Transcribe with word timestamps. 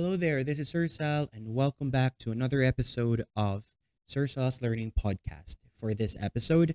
Hello 0.00 0.16
there, 0.16 0.42
this 0.42 0.58
is 0.58 0.70
Sir 0.70 0.88
Sal, 0.88 1.28
and 1.30 1.54
welcome 1.54 1.90
back 1.90 2.16
to 2.24 2.32
another 2.32 2.62
episode 2.62 3.22
of 3.36 3.66
Sir 4.06 4.26
Sal's 4.26 4.62
Learning 4.62 4.90
Podcast. 4.98 5.56
For 5.74 5.92
this 5.92 6.16
episode, 6.18 6.74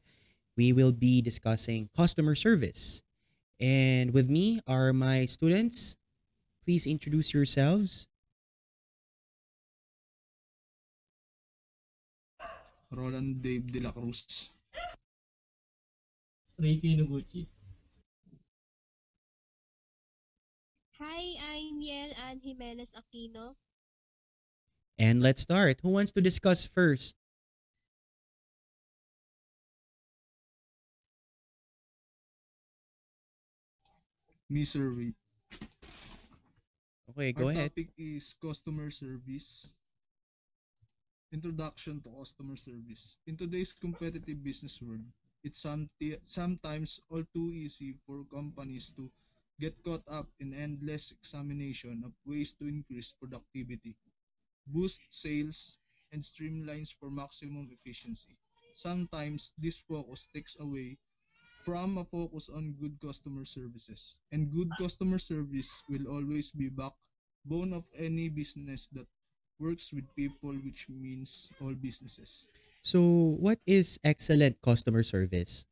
we 0.55 0.71
will 0.71 0.91
be 0.91 1.23
discussing 1.23 1.89
customer 1.97 2.35
service. 2.35 3.01
And 3.59 4.13
with 4.13 4.29
me 4.29 4.61
are 4.67 4.93
my 4.93 5.25
students. 5.25 5.97
Please 6.63 6.85
introduce 6.85 7.33
yourselves. 7.33 8.06
Roland 12.92 13.42
Dave 13.42 13.71
de 13.71 13.79
la 13.79 13.89
Cruz. 13.89 14.51
Ricky 16.59 16.95
Noguchi. 16.95 17.48
Hi, 20.99 21.35
I'm 21.43 21.81
Yel 21.81 22.11
Ann 22.16 22.39
Jimenez 22.39 22.93
Aquino. 22.95 23.55
And 24.97 25.21
let's 25.21 25.41
start. 25.41 25.79
Who 25.83 25.89
wants 25.89 26.11
to 26.13 26.21
discuss 26.21 26.65
first? 26.65 27.15
Me 34.49 34.63
survey. 34.63 35.13
Okay, 37.12 37.34
go 37.34 37.45
Our 37.45 37.51
ahead. 37.51 37.70
topic 37.71 37.89
is 37.98 38.35
customer 38.41 38.89
service. 38.89 39.73
Introduction 41.34 41.99
to 42.03 42.09
customer 42.09 42.55
service. 42.55 43.17
In 43.27 43.35
today's 43.35 43.73
competitive 43.73 44.43
business 44.43 44.81
world, 44.81 45.03
it's 45.43 45.59
some 45.59 45.89
sometimes 46.23 47.01
all 47.09 47.23
too 47.34 47.51
easy 47.51 47.95
for 48.07 48.23
companies 48.31 48.93
to 48.95 49.12
get 49.59 49.81
caught 49.83 50.03
up 50.07 50.31
in 50.39 50.53
endless 50.53 51.11
examination 51.11 52.03
of 52.05 52.13
ways 52.25 52.53
to 52.55 52.67
increase 52.67 53.11
productivity, 53.13 53.97
boost 54.67 55.11
sales, 55.11 55.79
and 56.12 56.21
streamlines 56.23 56.93
for 56.93 57.09
maximum 57.09 57.70
efficiency. 57.71 58.37
Sometimes 58.73 59.53
this 59.57 59.79
focus 59.79 60.27
takes 60.34 60.59
away 60.59 60.99
from 61.63 61.97
a 61.97 62.05
focus 62.05 62.49
on 62.49 62.73
good 62.73 62.99
customer 63.01 63.45
services. 63.45 64.17
And 64.31 64.52
good 64.52 64.78
customer 64.78 65.20
service 65.20 65.84
will 65.90 66.08
always 66.08 66.52
be 66.52 66.69
backbone 66.69 67.73
of 67.73 67.86
any 67.95 68.30
business 68.30 68.88
that 68.90 69.08
works 69.59 69.92
with 69.94 70.14
people, 70.16 70.53
which 70.56 70.88
means 70.90 71.52
all 71.59 71.73
businesses. 71.75 72.47
So, 72.81 73.02
what 73.42 73.59
is 73.66 74.00
excellent 74.03 74.62
customer 74.62 75.02
service? 75.03 75.66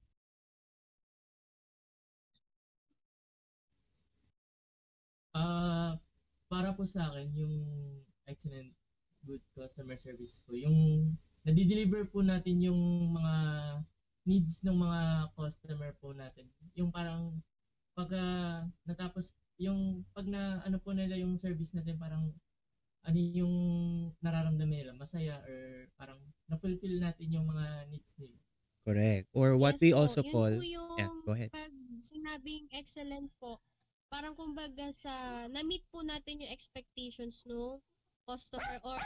Ah, 5.34 5.98
para 6.48 6.74
po 6.78 6.86
sa 6.86 7.10
akin, 7.10 7.34
yung 7.34 7.56
excellent 8.30 8.70
good 9.26 9.42
customer 9.58 9.98
service 9.98 10.46
po, 10.46 10.54
yung 10.54 11.10
nadi-deliver 11.44 12.08
po 12.08 12.22
natin 12.22 12.62
yung 12.62 13.14
mga 13.18 13.36
needs 14.24 14.64
ng 14.64 14.78
mga 14.78 15.34
customer 15.36 15.92
po 16.00 16.16
natin. 16.16 16.48
Yung 16.78 16.94
parang 16.94 17.42
pagka 17.94 18.24
natapos 18.88 19.36
yung 19.62 20.02
pag 20.18 20.26
na 20.26 20.64
ano 20.66 20.82
po 20.82 20.96
nila 20.96 21.14
yung 21.14 21.38
service 21.38 21.78
natin 21.78 21.94
parang 22.02 22.34
ano 23.04 23.20
yung 23.20 23.56
nararamdaman 24.24 24.74
nila 24.82 24.94
masaya 24.96 25.44
or 25.46 25.86
parang 26.00 26.18
na-fulfill 26.48 26.98
natin 26.98 27.28
yung 27.30 27.46
mga 27.46 27.92
needs 27.92 28.16
nila. 28.18 28.40
Correct. 28.84 29.28
Or 29.32 29.56
what 29.56 29.80
Yes 29.80 29.84
we 29.84 29.90
po, 29.92 29.98
also 30.04 30.22
yun 30.24 30.34
call... 30.34 30.54
po 30.60 30.64
yung 30.64 30.90
Yeah, 31.00 31.12
go 31.24 31.32
ahead. 31.36 31.52
pag 31.52 31.72
sinabing 32.04 32.68
excellent 32.72 33.32
po, 33.40 33.60
parang 34.14 34.38
kumbaga 34.38 34.94
sa 34.94 35.10
na-meet 35.50 35.82
po 35.90 36.06
natin 36.06 36.46
yung 36.46 36.54
expectations 36.54 37.42
no 37.50 37.82
customer 38.30 38.78
or 38.86 39.02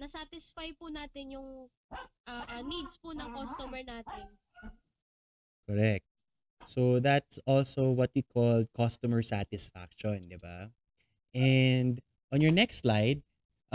na-satisfy 0.00 0.72
po 0.80 0.88
natin 0.88 1.36
yung 1.36 1.68
ah, 2.24 2.64
needs 2.64 2.96
po 2.96 3.12
ng 3.12 3.28
customer 3.36 3.84
natin. 3.84 4.32
Correct. 5.68 6.08
So 6.64 7.04
that's 7.04 7.36
also 7.44 7.92
what 7.92 8.08
we 8.16 8.24
call 8.24 8.64
customer 8.72 9.20
satisfaction, 9.20 10.24
di 10.24 10.40
ba? 10.40 10.72
And 11.36 12.00
on 12.32 12.40
your 12.40 12.56
next 12.56 12.80
slide, 12.80 13.20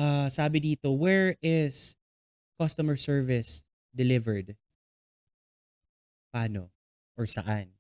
uh, 0.01 0.33
sabi 0.33 0.65
dito, 0.65 0.97
where 0.97 1.37
is 1.45 1.93
customer 2.57 2.97
service 2.97 3.61
delivered? 3.93 4.57
Paano? 6.33 6.73
Or 7.15 7.29
saan? 7.29 7.74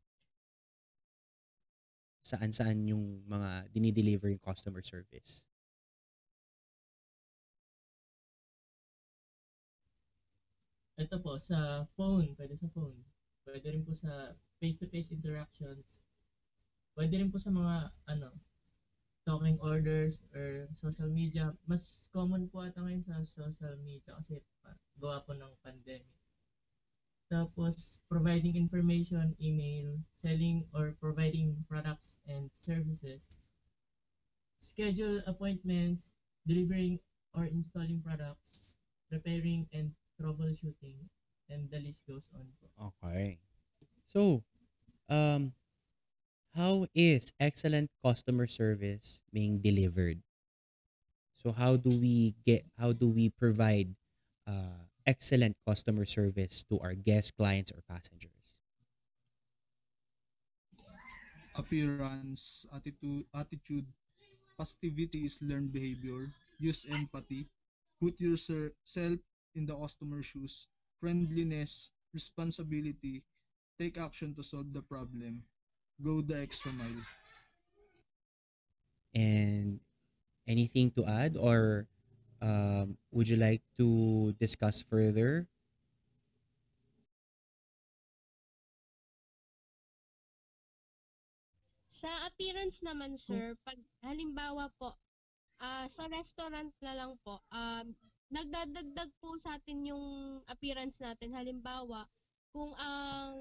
Saan-saan 2.25 2.89
yung 2.89 3.21
mga 3.29 3.69
dinideliver 3.69 4.33
yung 4.33 4.41
customer 4.41 4.81
service? 4.81 5.45
Ito 10.97 11.21
po, 11.21 11.37
sa 11.37 11.85
phone, 11.93 12.33
pwede 12.39 12.57
sa 12.57 12.65
phone. 12.73 12.97
Pwede 13.45 13.67
rin 13.69 13.85
po 13.85 13.93
sa 13.93 14.33
face-to-face 14.57 15.13
interactions. 15.13 16.01
Pwede 16.97 17.21
rin 17.21 17.29
po 17.29 17.37
sa 17.37 17.53
mga, 17.53 17.93
ano, 18.09 18.33
talking 19.25 19.61
orders 19.61 20.25
or 20.33 20.65
social 20.73 21.09
media. 21.09 21.53
Mas 21.69 22.09
common 22.09 22.49
po 22.49 22.65
ata 22.65 22.81
ngayon 22.81 23.05
sa 23.05 23.21
social 23.21 23.77
media 23.85 24.17
kasi 24.17 24.41
gawa 24.97 25.21
po 25.25 25.37
ng 25.37 25.53
pandemic. 25.61 26.24
Tapos, 27.31 27.99
providing 28.09 28.55
information, 28.55 29.35
email, 29.39 29.99
selling 30.15 30.67
or 30.73 30.95
providing 30.99 31.63
products 31.69 32.19
and 32.27 32.49
services. 32.51 33.37
Schedule 34.59 35.21
appointments, 35.27 36.11
delivering 36.45 36.99
or 37.33 37.45
installing 37.45 38.01
products, 38.01 38.67
repairing 39.09 39.69
and 39.71 39.95
troubleshooting, 40.19 41.07
and 41.49 41.69
the 41.71 41.79
list 41.79 42.05
goes 42.05 42.29
on. 42.35 42.51
Okay. 42.79 43.39
So, 44.07 44.43
um, 45.09 45.53
how 46.55 46.87
is 46.95 47.33
excellent 47.39 47.91
customer 48.03 48.47
service 48.47 49.21
being 49.31 49.59
delivered? 49.61 50.23
So 51.35 51.51
how 51.51 51.77
do 51.77 51.91
we 51.99 52.33
get 52.45 52.65
how 52.79 52.93
do 52.93 53.11
we 53.11 53.29
provide 53.29 53.93
uh, 54.47 54.84
excellent 55.05 55.55
customer 55.67 56.05
service 56.05 56.63
to 56.69 56.79
our 56.79 56.93
guests, 56.93 57.31
clients, 57.31 57.71
or 57.71 57.81
passengers? 57.89 58.31
Appearance, 61.55 62.65
attitude, 62.75 63.23
attitude, 63.33 63.85
positivity 64.57 65.23
is 65.23 65.39
learned 65.41 65.71
behavior. 65.71 66.27
Use 66.59 66.85
empathy. 66.91 67.47
Put 68.01 68.19
yourself 68.19 68.71
in 69.55 69.65
the 69.65 69.75
customer 69.75 70.21
shoes. 70.21 70.67
Friendliness, 70.99 71.91
responsibility. 72.13 73.23
Take 73.79 73.97
action 73.97 74.35
to 74.35 74.43
solve 74.43 74.71
the 74.73 74.81
problem. 74.81 75.43
Go 76.03 76.21
the 76.21 76.39
extra 76.39 76.71
mile. 76.73 77.03
And 79.15 79.79
anything 80.47 80.91
to 80.99 81.05
add, 81.07 81.37
or 81.39 81.87
um, 82.45 82.97
would 83.09 83.27
you 83.27 83.37
like 83.41 83.65
to 83.77 84.31
discuss 84.37 84.85
further? 84.85 85.49
Sa 91.89 92.11
appearance 92.27 92.85
naman 92.85 93.17
sir, 93.17 93.57
pag 93.65 93.79
halimbawa 94.05 94.69
po 94.77 94.93
ah, 95.63 95.87
sa 95.89 96.05
restaurant 96.11 96.69
na 96.83 96.93
lang 96.93 97.17
po, 97.23 97.41
um, 97.49 97.95
nagdadagdag 98.29 99.09
po 99.23 99.39
sa 99.39 99.55
atin 99.57 99.95
yung 99.95 100.05
appearance 100.51 100.99
natin. 100.99 101.31
Halimbawa, 101.31 102.03
kung 102.51 102.75
ang 102.77 103.33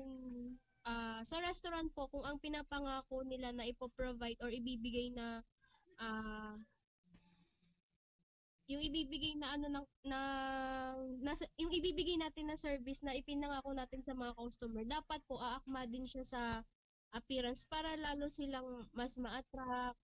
ah, 0.87 1.21
sa 1.27 1.43
restaurant 1.43 1.91
po, 1.93 2.09
kung 2.09 2.25
ang 2.25 2.39
pinapangako 2.39 3.27
nila 3.27 3.51
na 3.53 3.67
ipo-provide 3.67 4.39
or 4.41 4.49
ibibigay 4.49 5.11
na 5.13 5.43
ah, 5.99 6.55
yung 8.65 8.81
ibibigay 8.81 9.37
na 9.37 9.57
ano 9.57 9.67
ng 9.69 9.87
na, 10.09 10.21
nasa, 11.21 11.45
yung 11.61 11.69
ibibigay 11.69 12.17
natin 12.17 12.49
na 12.49 12.57
service 12.57 13.05
na 13.05 13.13
ipinangako 13.13 13.77
natin 13.77 14.01
sa 14.01 14.17
mga 14.17 14.33
customer, 14.41 14.85
dapat 14.89 15.21
po 15.29 15.37
aakma 15.37 15.85
din 15.85 16.09
siya 16.09 16.25
sa 16.25 16.43
appearance 17.13 17.69
para 17.69 17.93
lalo 17.95 18.27
silang 18.33 18.89
mas 18.97 19.21
ma-attract. 19.21 20.01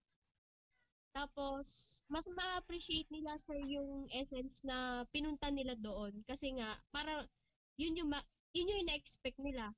Tapos, 1.11 1.99
mas 2.07 2.23
ma-appreciate 2.31 3.09
nila 3.11 3.35
sir 3.35 3.59
yung 3.67 4.07
essence 4.15 4.63
na 4.63 5.03
pinunta 5.11 5.51
nila 5.51 5.75
doon. 5.75 6.23
Kasi 6.23 6.55
nga, 6.55 6.79
para 6.93 7.27
yun 7.75 7.97
yung, 7.99 8.09
ma- 8.13 8.29
yun 8.55 8.69
yung 8.71 8.81
ina-expect 8.87 9.35
nila. 9.41 9.75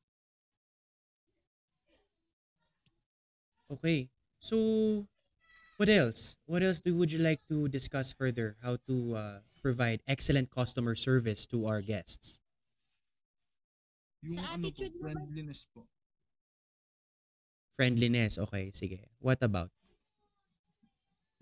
Okay. 3.72 4.12
So, 4.38 4.58
what 5.78 5.90
else? 5.90 6.38
What 6.46 6.64
else 6.64 6.82
do, 6.82 6.96
would 6.96 7.12
you 7.12 7.20
like 7.20 7.42
to 7.50 7.68
discuss 7.68 8.14
further? 8.14 8.56
How 8.64 8.78
to 8.88 8.96
uh, 9.16 9.38
provide 9.62 10.02
excellent 10.08 10.52
customer 10.52 10.96
service 10.96 11.46
to 11.48 11.66
our 11.66 11.82
guests? 11.82 12.42
Yung 14.24 14.40
Sa 14.40 14.56
ano 14.56 14.70
po, 14.70 14.72
attitude 14.72 14.96
naman- 15.00 15.16
friendliness 15.20 15.62
po. 15.72 15.82
Friendliness. 17.74 18.38
Okay, 18.38 18.70
sige. 18.72 19.10
What 19.20 19.42
about? 19.42 19.74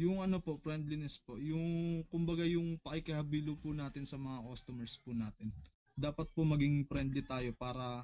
yung 0.02 0.18
ano 0.18 0.42
po, 0.42 0.58
friendliness 0.58 1.22
po, 1.22 1.38
yung 1.38 2.02
kumbaga 2.10 2.42
yung 2.42 2.82
pakikihabilo 2.82 3.54
po 3.62 3.70
natin 3.70 4.10
sa 4.10 4.18
mga 4.18 4.42
customers 4.50 4.98
po 4.98 5.14
natin. 5.14 5.54
Dapat 5.94 6.26
po 6.34 6.42
maging 6.42 6.90
friendly 6.90 7.22
tayo 7.22 7.54
para 7.54 8.02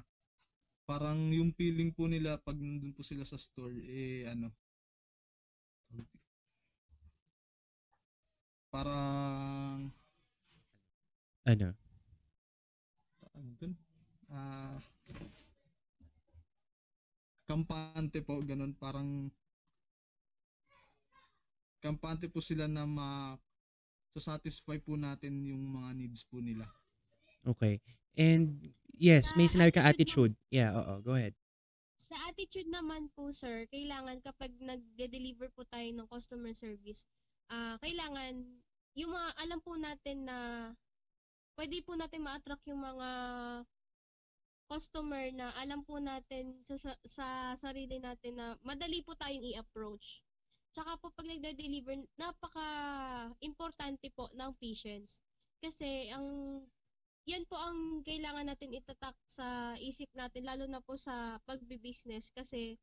parang 0.86 1.34
yung 1.34 1.50
feeling 1.58 1.90
po 1.90 2.06
nila 2.06 2.38
pag 2.38 2.54
nandun 2.54 2.94
po 2.94 3.02
sila 3.02 3.26
sa 3.26 3.34
store 3.36 3.76
eh 3.84 4.24
ano 4.30 4.48
parang 8.78 9.90
Ano? 11.42 11.74
ano 13.34 13.50
dun? 13.58 13.74
Ah 14.30 14.78
kampante 17.48 18.22
po 18.22 18.38
ganun 18.44 18.76
parang 18.76 19.32
kampante 21.82 22.28
po 22.30 22.38
sila 22.38 22.70
na 22.70 22.84
ma 22.86 23.34
satisfy 24.18 24.82
po 24.82 24.98
natin 24.98 25.46
yung 25.46 25.62
mga 25.62 25.94
needs 25.94 26.26
po 26.26 26.42
nila. 26.42 26.66
Okay. 27.46 27.78
And 28.18 28.74
yes, 28.98 29.38
may 29.38 29.46
Sa 29.46 29.54
sinabi 29.54 29.70
ka 29.70 29.86
attitude. 29.86 30.34
Yeah, 30.50 30.74
oo. 30.74 30.98
Go 31.06 31.14
ahead. 31.14 31.38
Sa 31.94 32.18
attitude 32.26 32.66
naman 32.66 33.14
po, 33.14 33.30
sir, 33.30 33.70
kailangan 33.70 34.18
kapag 34.26 34.50
nagde-deliver 34.58 35.54
po 35.54 35.62
tayo 35.70 35.86
ng 35.86 36.10
customer 36.10 36.50
service, 36.50 37.06
ah 37.46 37.78
kailangan 37.78 38.42
yung 38.98 39.14
mga 39.14 39.30
alam 39.38 39.60
po 39.62 39.78
natin 39.78 40.26
na 40.26 40.38
pwede 41.54 41.78
po 41.86 41.94
natin 41.94 42.26
ma-attract 42.26 42.66
yung 42.66 42.82
mga 42.82 43.10
customer 44.68 45.30
na 45.32 45.54
alam 45.56 45.86
po 45.86 46.02
natin 46.02 46.58
sa, 46.66 46.76
sa, 46.76 46.92
sa 47.06 47.26
sarili 47.56 48.02
natin 48.02 48.36
na 48.36 48.46
madali 48.66 49.00
po 49.06 49.14
tayong 49.14 49.54
i-approach. 49.54 50.20
Tsaka 50.74 51.00
po 51.00 51.08
pag 51.14 51.24
nagde-deliver, 51.24 51.96
napaka-importante 52.20 54.12
po 54.12 54.28
ng 54.36 54.52
patience. 54.60 55.22
Kasi 55.62 56.12
ang 56.12 56.60
yan 57.28 57.44
po 57.48 57.60
ang 57.60 58.00
kailangan 58.04 58.48
natin 58.48 58.72
itatak 58.72 59.16
sa 59.28 59.76
isip 59.76 60.08
natin 60.16 60.48
lalo 60.48 60.64
na 60.64 60.80
po 60.80 60.96
sa 60.96 61.36
pagbi-business 61.44 62.32
kasi 62.32 62.80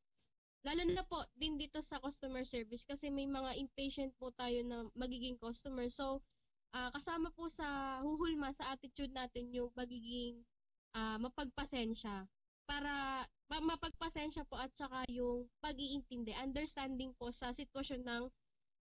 lalo 0.66 0.82
na 0.90 1.06
po 1.06 1.22
din 1.38 1.62
dito 1.62 1.78
sa 1.86 2.02
customer 2.02 2.42
service 2.42 2.84
kasi 2.90 3.14
may 3.14 3.30
mga 3.30 3.54
impatient 3.62 4.12
po 4.18 4.34
tayo 4.34 4.66
na 4.66 4.90
magiging 4.98 5.38
customer. 5.38 5.86
So, 5.94 6.26
ah, 6.74 6.90
kasama 6.90 7.30
po 7.38 7.46
sa 7.54 8.02
huhulma 8.02 8.50
sa 8.50 8.74
attitude 8.74 9.14
natin 9.14 9.54
yung 9.54 9.70
magiging 9.78 10.42
ah, 10.98 11.22
mapagpasensya 11.22 12.26
para 12.66 13.24
pa, 13.46 13.62
mapagpasensya 13.62 14.42
po 14.50 14.58
at 14.58 14.74
saka 14.74 15.06
yung 15.14 15.46
pag-iintindi, 15.62 16.34
understanding 16.42 17.14
po 17.14 17.30
sa 17.30 17.54
sitwasyon 17.54 18.02
ng 18.02 18.24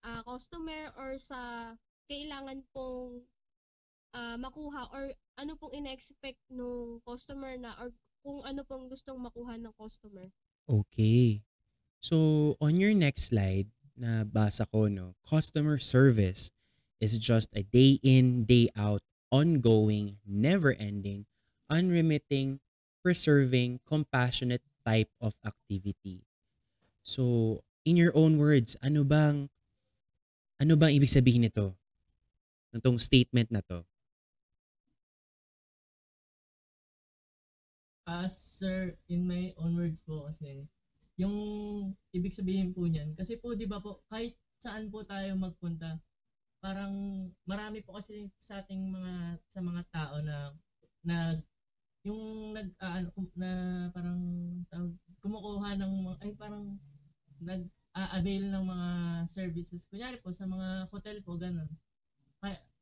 ah, 0.05 0.21
customer 0.29 0.93
or 1.01 1.17
sa 1.17 1.73
kailangan 2.05 2.61
pong 2.69 3.25
ah, 4.13 4.37
makuha 4.37 4.93
or 4.93 5.09
ano 5.41 5.57
pong 5.57 5.73
ina-expect 5.73 6.37
nung 6.53 7.01
customer 7.01 7.57
na 7.57 7.73
or 7.81 7.89
kung 8.21 8.45
ano 8.45 8.61
pong 8.63 8.87
gustong 8.87 9.17
makuha 9.17 9.57
ng 9.57 9.73
customer. 9.75 10.29
Okay. 10.69 11.43
So, 12.03 12.59
on 12.59 12.83
your 12.83 12.91
next 12.91 13.31
slide, 13.31 13.71
na 13.95 14.27
basa 14.27 14.67
ko, 14.67 14.91
no, 14.91 15.15
customer 15.23 15.79
service 15.79 16.51
is 16.99 17.15
just 17.15 17.47
a 17.55 17.63
day 17.63 17.95
in, 18.03 18.43
day 18.43 18.67
out, 18.75 18.99
ongoing, 19.31 20.19
never-ending, 20.27 21.23
unremitting, 21.71 22.59
preserving, 22.99 23.79
compassionate 23.87 24.67
type 24.83 25.07
of 25.23 25.39
activity. 25.47 26.27
So, 27.07 27.63
in 27.87 27.95
your 27.95 28.11
own 28.11 28.35
words, 28.35 28.75
ano 28.83 29.07
bang 29.07 29.47
ano 30.59 30.75
bang 30.75 30.99
ibig 30.99 31.07
sabihin 31.07 31.47
nito? 31.47 31.71
Nitong 32.75 32.99
statement 32.99 33.47
na 33.47 33.63
to. 33.63 33.87
As 38.03 38.35
sir, 38.35 38.91
in 39.07 39.23
my 39.23 39.55
own 39.55 39.79
words 39.79 40.03
po 40.03 40.27
kasi, 40.27 40.67
yung 41.21 41.35
ibig 42.15 42.33
sabihin 42.35 42.73
po 42.73 42.85
niyan, 42.89 43.13
kasi 43.17 43.37
po 43.37 43.53
di 43.53 43.65
ba 43.69 43.79
po, 43.83 44.01
kahit 44.09 44.33
saan 44.57 44.89
po 44.89 45.03
tayo 45.05 45.35
magpunta, 45.37 45.99
parang 46.63 46.93
marami 47.45 47.83
po 47.83 47.97
kasi 47.99 48.31
sa 48.39 48.63
ating 48.63 48.81
mga 48.87 49.13
sa 49.51 49.59
mga 49.61 49.81
tao 49.91 50.15
na 50.23 50.37
na 51.03 51.17
yung 52.07 52.53
nag 52.55 52.69
ah, 52.83 52.99
ano, 53.03 53.09
na 53.35 53.49
parang 53.95 54.19
tawag, 54.71 54.91
kumukuha 55.23 55.69
ng 55.79 55.93
ay 56.23 56.31
parang 56.35 56.75
nag 57.43 57.63
avail 57.93 58.49
ng 58.49 58.65
mga 58.65 58.89
services. 59.29 59.85
Kunyari 59.89 60.17
po 60.21 60.31
sa 60.33 60.45
mga 60.49 60.89
hotel 60.91 61.21
po 61.23 61.37
ganun. 61.37 61.69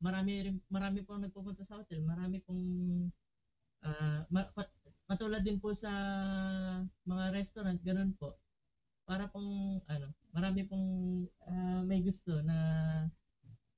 Marami 0.02 0.32
rin 0.44 0.56
marami 0.66 0.98
po 1.06 1.14
nagpupunta 1.14 1.62
sa 1.62 1.78
hotel. 1.78 2.02
Marami 2.02 2.42
pong 2.42 2.62
ah, 3.82 4.22
ma- 4.30 4.50
katulad 5.22 5.46
din 5.46 5.62
po 5.62 5.70
sa 5.70 5.86
mga 7.06 7.30
restaurant 7.30 7.78
ganun 7.86 8.10
po 8.18 8.34
para 9.06 9.30
pong 9.30 9.78
ano 9.86 10.10
marami 10.34 10.66
pong 10.66 11.22
ah, 11.46 11.78
may 11.86 12.02
gusto 12.02 12.42
na 12.42 12.58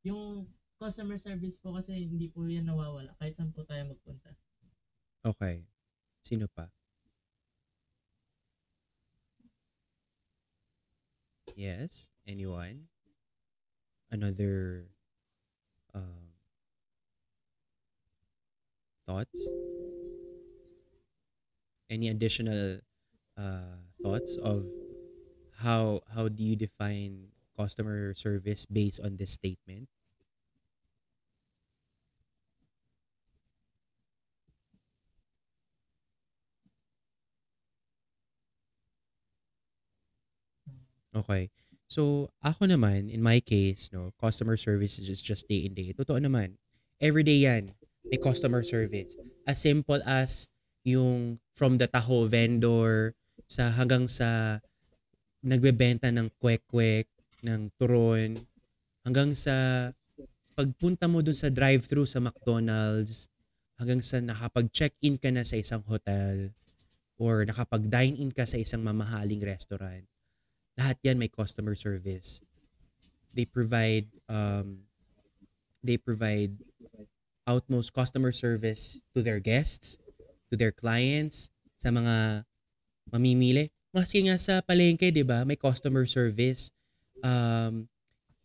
yung 0.09 0.49
customer 0.81 1.21
service 1.21 1.61
po 1.61 1.77
kasi 1.77 2.09
hindi 2.09 2.33
po 2.33 2.49
yan 2.49 2.65
nawawala 2.65 3.13
kahit 3.21 3.37
saan 3.37 3.53
po 3.53 3.61
tayo 3.69 3.93
magpunta 3.93 4.33
Okay. 5.25 5.65
Sino 6.21 6.45
pa? 6.53 6.69
Yes. 11.57 12.13
Anyone? 12.29 12.93
Another 14.13 14.93
um, 15.97 16.37
thoughts? 19.09 19.49
Any 21.91 22.09
additional 22.09 22.81
uh, 23.37 23.77
thoughts 24.03 24.37
of 24.39 24.65
how 25.63 26.01
how 26.15 26.29
do 26.29 26.43
you 26.43 26.57
define 26.57 27.29
customer 27.57 28.15
service 28.15 28.67
based 28.67 29.01
on 29.01 29.17
this 29.17 29.33
statement? 29.33 29.89
Okay. 41.15 41.51
So, 41.87 42.35
ako 42.43 42.67
naman, 42.67 43.07
in 43.07 43.23
my 43.23 43.39
case, 43.39 43.95
no, 43.95 44.11
customer 44.19 44.59
service 44.59 44.99
is 44.99 45.23
just, 45.23 45.47
day 45.47 45.63
in 45.63 45.75
day. 45.79 45.95
Totoo 45.95 46.19
naman. 46.19 46.59
Everyday 46.99 47.47
yan. 47.47 47.71
May 48.03 48.19
customer 48.19 48.67
service. 48.67 49.15
As 49.47 49.63
simple 49.63 50.03
as 50.03 50.51
yung 50.85 51.41
from 51.57 51.81
the 51.81 51.89
taho 51.89 52.29
vendor 52.29 53.17
sa 53.49 53.73
hanggang 53.73 54.07
sa 54.07 54.61
nagbebenta 55.45 56.09
ng 56.09 56.33
kwek-kwek, 56.41 57.09
ng 57.45 57.69
turon, 57.77 58.41
hanggang 59.05 59.33
sa 59.37 59.89
pagpunta 60.57 61.09
mo 61.11 61.21
dun 61.21 61.37
sa 61.37 61.53
drive-thru 61.53 62.09
sa 62.09 62.23
McDonald's, 62.23 63.29
hanggang 63.77 64.01
sa 64.01 64.23
nakapag-check-in 64.23 65.21
ka 65.21 65.29
na 65.29 65.45
sa 65.45 65.61
isang 65.61 65.85
hotel, 65.85 66.55
or 67.21 67.45
nakapag-dine-in 67.45 68.33
ka 68.33 68.49
sa 68.49 68.57
isang 68.57 68.81
mamahaling 68.81 69.43
restaurant 69.45 70.09
lahat 70.75 70.99
yan 71.07 71.19
may 71.19 71.31
customer 71.31 71.75
service. 71.75 72.43
They 73.35 73.47
provide 73.47 74.11
um 74.31 74.87
they 75.83 75.99
provide 75.99 76.59
utmost 77.47 77.93
customer 77.93 78.33
service 78.33 79.03
to 79.15 79.23
their 79.23 79.39
guests, 79.39 79.99
to 80.55 80.57
their 80.57 80.71
clients, 80.71 81.51
sa 81.75 81.91
mga 81.91 82.47
mamimili. 83.11 83.75
Maski 83.91 84.25
nga 84.31 84.39
sa 84.39 84.63
palengke, 84.63 85.11
'di 85.11 85.27
ba? 85.27 85.43
May 85.43 85.59
customer 85.59 86.07
service. 86.07 86.71
Um 87.21 87.91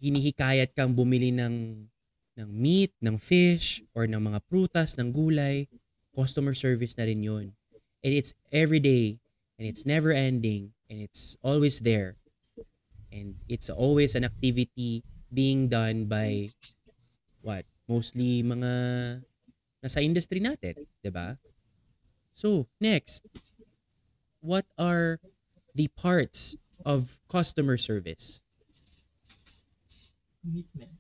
hinihikayat 0.02 0.76
kang 0.76 0.96
bumili 0.96 1.32
ng 1.32 1.88
ng 2.40 2.50
meat, 2.50 2.96
ng 3.04 3.20
fish, 3.20 3.84
or 3.92 4.08
ng 4.08 4.20
mga 4.20 4.40
prutas, 4.48 4.96
ng 5.00 5.12
gulay. 5.12 5.68
Customer 6.16 6.56
service 6.56 6.96
na 6.96 7.08
rin 7.08 7.24
yun. 7.24 7.46
And 8.04 8.12
it's 8.16 8.32
every 8.52 8.80
day, 8.80 9.20
and 9.60 9.68
it's 9.68 9.84
never 9.84 10.16
ending, 10.16 10.72
and 10.88 11.04
it's 11.04 11.36
always 11.44 11.84
there. 11.84 12.16
And 13.12 13.40
it's 13.52 13.68
always 13.68 14.16
an 14.16 14.24
activity 14.24 15.04
being 15.32 15.68
done 15.68 16.08
by 16.08 16.52
what? 17.44 17.68
Mostly 17.90 18.46
mga 18.46 18.72
nasa 19.84 20.00
industry 20.00 20.40
natin, 20.40 20.86
'di 21.04 21.12
ba? 21.12 21.36
So, 22.40 22.72
next, 22.80 23.28
what 24.40 24.64
are 24.80 25.20
the 25.76 25.92
parts 25.92 26.56
of 26.88 27.20
customer 27.28 27.76
service? 27.76 28.40
commitment 30.40 30.96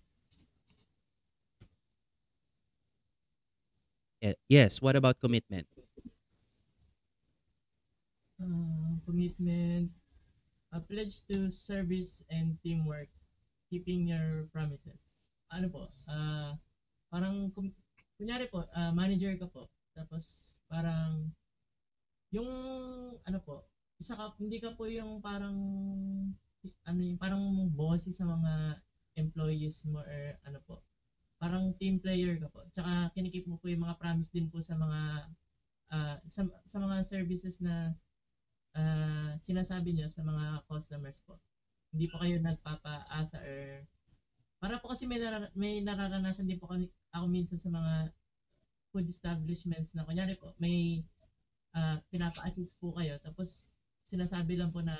Yes, 4.52 4.84
what 4.84 5.00
about 5.00 5.24
commitment? 5.24 5.64
uh, 8.44 9.00
commitment 9.08 9.88
a 10.76 10.80
pledge 10.84 11.24
to 11.32 11.48
service 11.48 12.20
and 12.28 12.60
teamwork 12.68 13.08
keeping 13.72 14.12
your 14.12 14.52
promises. 14.52 15.08
Ano 15.56 15.72
po, 15.72 15.88
ah, 16.12 16.60
parang, 17.08 17.48
kunyari 18.20 18.52
po, 18.52 18.68
ah, 18.76 18.92
manager 18.92 19.32
ka 19.40 19.48
po, 19.48 19.72
tapos 19.96 20.56
parang, 20.70 21.30
yung, 22.34 22.50
ano 23.26 23.40
po, 23.42 23.66
isa 24.00 24.14
ka, 24.16 24.34
hindi 24.40 24.58
ka 24.62 24.74
po 24.78 24.86
yung 24.88 25.20
parang, 25.20 25.58
ano 26.86 27.00
yung 27.00 27.20
parang 27.20 27.42
bossy 27.72 28.12
sa 28.12 28.28
mga 28.28 28.80
employees 29.20 29.84
mo 29.90 30.00
or 30.04 30.36
ano 30.46 30.60
po, 30.64 30.84
parang 31.40 31.72
team 31.80 32.00
player 32.00 32.40
ka 32.40 32.48
po. 32.52 32.64
Tsaka 32.72 33.12
kinikip 33.16 33.48
mo 33.48 33.56
po 33.60 33.68
yung 33.72 33.84
mga 33.88 33.98
promise 34.00 34.30
din 34.32 34.48
po 34.52 34.60
sa 34.64 34.76
mga 34.76 35.28
ah, 35.92 36.18
sa, 36.28 36.42
sa 36.66 36.78
mga 36.80 36.96
services 37.04 37.60
na 37.64 37.96
ah, 38.76 39.34
sinasabi 39.40 39.96
niyo 39.96 40.08
sa 40.12 40.22
mga 40.24 40.64
customers 40.70 41.20
po. 41.26 41.40
Hindi 41.94 42.06
po 42.12 42.22
kayo 42.22 42.38
nagpapaasa 42.40 43.42
or 43.42 43.84
para 44.60 44.76
po 44.82 44.92
kasi 44.92 45.08
may, 45.08 45.20
nara- 45.24 45.52
may 45.56 45.80
nararanasan 45.80 46.44
din 46.48 46.60
po 46.60 46.68
kami, 46.68 46.86
ako 47.16 47.26
minsan 47.32 47.56
sa 47.56 47.72
mga 47.72 48.12
food 48.90 49.06
establishments 49.08 49.94
na 49.94 50.06
kunyari 50.06 50.36
po 50.38 50.54
may 50.58 51.04
ah, 51.78 52.02
pinapa-assist 52.10 52.78
po 52.82 52.94
kayo 52.98 53.18
tapos 53.22 53.70
sinasabi 54.10 54.58
lang 54.58 54.74
po 54.74 54.82
na 54.82 54.98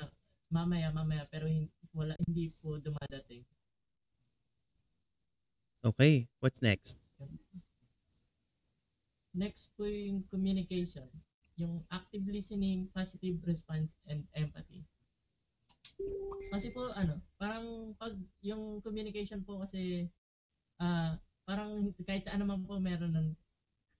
mamaya 0.50 0.90
mamaya 0.90 1.26
pero 1.30 1.46
hin- 1.46 1.70
wala 1.94 2.14
hindi 2.26 2.50
po 2.62 2.78
dumadating. 2.78 3.42
Okay, 5.80 6.28
what's 6.38 6.60
next? 6.60 7.00
Next 9.32 9.70
po 9.78 9.86
yung 9.86 10.26
communication. 10.28 11.06
Yung 11.56 11.82
active 11.88 12.26
listening, 12.26 12.90
positive 12.92 13.38
response, 13.46 13.96
and 14.10 14.26
empathy. 14.36 14.84
Kasi 16.50 16.74
po, 16.74 16.90
ano, 16.92 17.22
parang 17.38 17.94
pag 17.96 18.12
yung 18.42 18.82
communication 18.82 19.40
po 19.46 19.62
kasi, 19.62 20.10
ah 20.82 21.16
parang 21.46 21.90
kahit 22.06 22.26
saan 22.26 22.42
naman 22.42 22.62
po 22.62 22.78
meron 22.78 23.10
nun. 23.10 23.28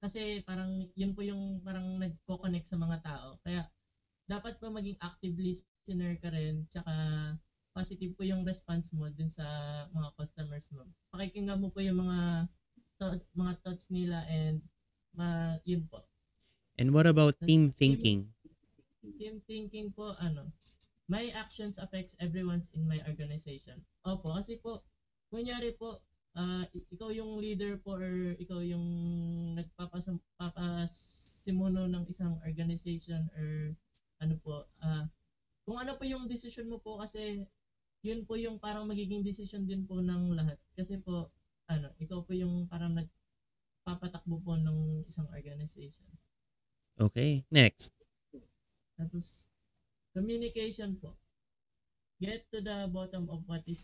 Kasi 0.01 0.41
parang 0.49 0.89
yun 0.97 1.13
po 1.13 1.21
yung 1.21 1.61
parang 1.61 2.01
nagko-connect 2.01 2.65
sa 2.65 2.81
mga 2.81 3.05
tao. 3.05 3.37
Kaya 3.45 3.69
dapat 4.25 4.57
po 4.57 4.73
maging 4.73 4.97
active 4.97 5.37
listener 5.37 6.17
ka 6.17 6.33
rin, 6.33 6.65
tsaka 6.73 6.93
positive 7.77 8.17
po 8.17 8.25
yung 8.25 8.43
response 8.43 8.91
mo 8.97 9.13
dun 9.13 9.29
sa 9.29 9.45
mga 9.93 10.09
customers 10.17 10.67
mo. 10.73 10.89
Pakikinggan 11.13 11.61
mo 11.61 11.69
po 11.69 11.85
yung 11.85 12.01
mga 12.03 12.49
thought- 12.97 13.29
mga 13.37 13.53
thoughts 13.63 13.87
nila 13.93 14.25
and 14.27 14.65
ma 15.13 15.59
yun 15.69 15.85
po. 15.87 16.09
And 16.81 16.97
what 16.97 17.05
about 17.05 17.37
Tas 17.37 17.47
team 17.47 17.71
thinking? 17.71 18.33
Team 19.21 19.45
thinking 19.45 19.93
po 19.93 20.17
ano, 20.17 20.49
my 21.11 21.29
actions 21.37 21.77
affects 21.77 22.17
everyone's 22.23 22.73
in 22.73 22.89
my 22.89 23.03
organization. 23.05 23.85
Opo, 24.07 24.33
kasi 24.33 24.57
po 24.57 24.81
kunyari 25.29 25.77
po 25.77 26.01
ah, 26.39 26.65
i- 26.77 26.87
ikaw 26.95 27.11
yung 27.15 27.39
leader 27.43 27.79
po 27.83 27.99
or 27.99 28.37
ikaw 28.39 28.61
yung 28.63 28.87
nagpapasam 29.59 30.19
papasimuno 30.39 31.87
ng 31.91 32.05
isang 32.13 32.39
organization 32.47 33.27
or 33.39 33.75
ano 34.23 34.35
po 34.45 34.67
ah 34.83 35.07
kung 35.67 35.79
ano 35.81 35.97
po 35.99 36.05
yung 36.07 36.27
decision 36.29 36.69
mo 36.71 36.79
po 36.83 37.01
kasi 37.03 37.45
yun 38.07 38.25
po 38.29 38.35
yung 38.39 38.59
parang 38.61 38.87
magiging 38.89 39.23
decision 39.27 39.65
din 39.69 39.85
po 39.89 40.01
ng 40.03 40.35
lahat 40.39 40.59
kasi 40.79 40.99
po 41.01 41.31
ano 41.71 41.89
ikaw 42.01 42.21
po 42.27 42.33
yung 42.37 42.67
parang 42.71 42.95
nagpapatakbo 42.99 44.37
po 44.47 44.55
ng 44.59 45.05
isang 45.11 45.29
organization 45.33 46.11
Okay, 47.01 47.45
next. 47.51 47.93
tapos, 48.99 49.47
communication 50.17 50.97
po. 51.01 51.20
Get 52.21 52.45
to 52.53 52.61
the 52.61 52.85
bottom 52.93 53.33
of 53.33 53.41
what 53.49 53.65
is 53.65 53.81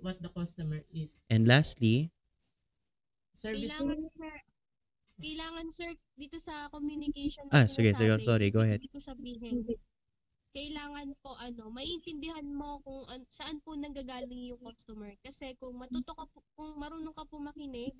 what 0.00 0.16
the 0.24 0.32
customer 0.32 0.80
is. 0.88 1.20
And 1.28 1.44
lastly, 1.44 2.08
Service 3.36 3.76
Kailangan 3.76 4.00
sir, 4.16 4.34
kailangan 5.20 5.66
sir 5.68 5.90
dito 6.16 6.38
sa 6.40 6.72
communication 6.72 7.44
Ah, 7.52 7.68
sige, 7.68 7.92
sige, 7.92 8.16
sorry, 8.24 8.48
go 8.48 8.64
ahead. 8.64 8.80
ko 8.88 8.96
sabihin, 8.96 9.68
kailangan 10.54 11.12
po 11.20 11.36
ano, 11.36 11.68
maintindihan 11.68 12.46
mo 12.46 12.80
kung 12.80 13.04
an- 13.10 13.26
saan 13.28 13.60
po 13.60 13.76
nanggagaling 13.76 14.54
yung 14.54 14.62
customer. 14.64 15.12
Kasi 15.20 15.52
kung 15.60 15.76
matuto 15.76 16.14
ka 16.14 16.24
po, 16.30 16.40
kung 16.56 16.78
marunong 16.80 17.12
ka 17.12 17.26
po 17.26 17.36
makinig 17.36 17.92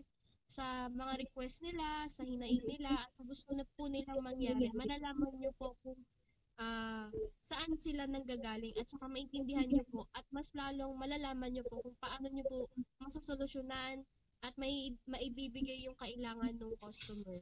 sa 0.47 0.87
mga 0.89 1.29
request 1.29 1.61
nila, 1.61 2.07
sa 2.07 2.23
hinaing 2.23 2.63
nila, 2.65 3.05
at 3.05 3.11
sa 3.13 3.21
gusto 3.27 3.51
na 3.53 3.67
po 3.75 3.91
nilang 3.91 4.23
mangyari, 4.23 4.71
malalaman 4.73 5.35
nyo 5.35 5.51
po 5.59 5.75
kung 5.83 5.99
ah, 6.59 7.09
saan 7.43 7.75
sila 7.77 8.07
nanggagaling 8.07 8.75
at 8.79 8.87
saka 8.89 9.07
maintindihan 9.11 9.67
nyo 9.67 9.85
po 9.91 10.07
at 10.15 10.25
mas 10.31 10.55
lalong 10.55 10.95
malalaman 10.97 11.51
nyo 11.51 11.65
po 11.67 11.83
kung 11.83 11.97
paano 11.99 12.27
nyo 12.31 12.45
po 12.47 12.59
masosolusyonan 13.03 14.03
at 14.45 14.55
may 14.61 14.93
maibibigay 15.09 15.89
yung 15.89 15.97
kailangan 15.97 16.53
ng 16.53 16.75
customer. 16.77 17.41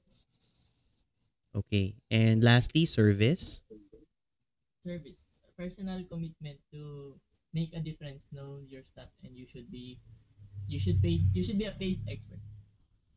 okay. 1.50 1.98
And 2.08 2.42
lastly, 2.42 2.86
service. 2.86 3.60
service. 4.86 5.38
Personal 5.58 6.02
commitment 6.10 6.58
to 6.70 7.14
make 7.54 7.70
a 7.74 7.82
difference, 7.82 8.30
know 8.32 8.62
your 8.66 8.82
stuff, 8.82 9.10
and 9.22 9.36
you 9.36 9.46
should 9.46 9.70
be 9.70 9.98
you 10.66 10.78
should 10.78 11.02
pay 11.02 11.22
you 11.34 11.42
should 11.42 11.58
be 11.58 11.66
a 11.66 11.74
paid 11.76 12.02
expert. 12.06 12.40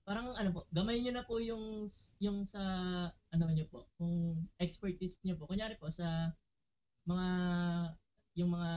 Parang 0.06 0.38
ano 0.38 0.50
po, 0.54 0.62
gamay 0.70 1.02
niyo 1.02 1.18
na 1.18 1.26
po 1.26 1.42
yung 1.42 1.90
yung 2.22 2.46
sa 2.46 2.62
ano 3.10 3.46
niyo 3.50 3.66
po, 3.74 3.90
kung 3.98 4.38
expertise 4.62 5.18
niyo 5.26 5.34
po. 5.34 5.50
Kunyari 5.50 5.82
po 5.82 5.90
sa 5.90 6.30
mga 7.10 7.28
yung 8.38 8.54
mga 8.54 8.72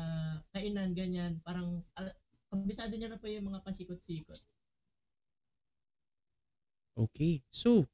kainan 0.56 0.90
ganyan, 0.96 1.36
parang 1.44 1.84
al- 2.00 2.16
kabisado 2.48 2.96
niyo 2.96 3.12
na 3.12 3.20
po 3.20 3.28
yung 3.28 3.52
mga 3.52 3.60
pasikot-sikot. 3.60 4.40
Okay. 6.96 7.44
So, 7.52 7.84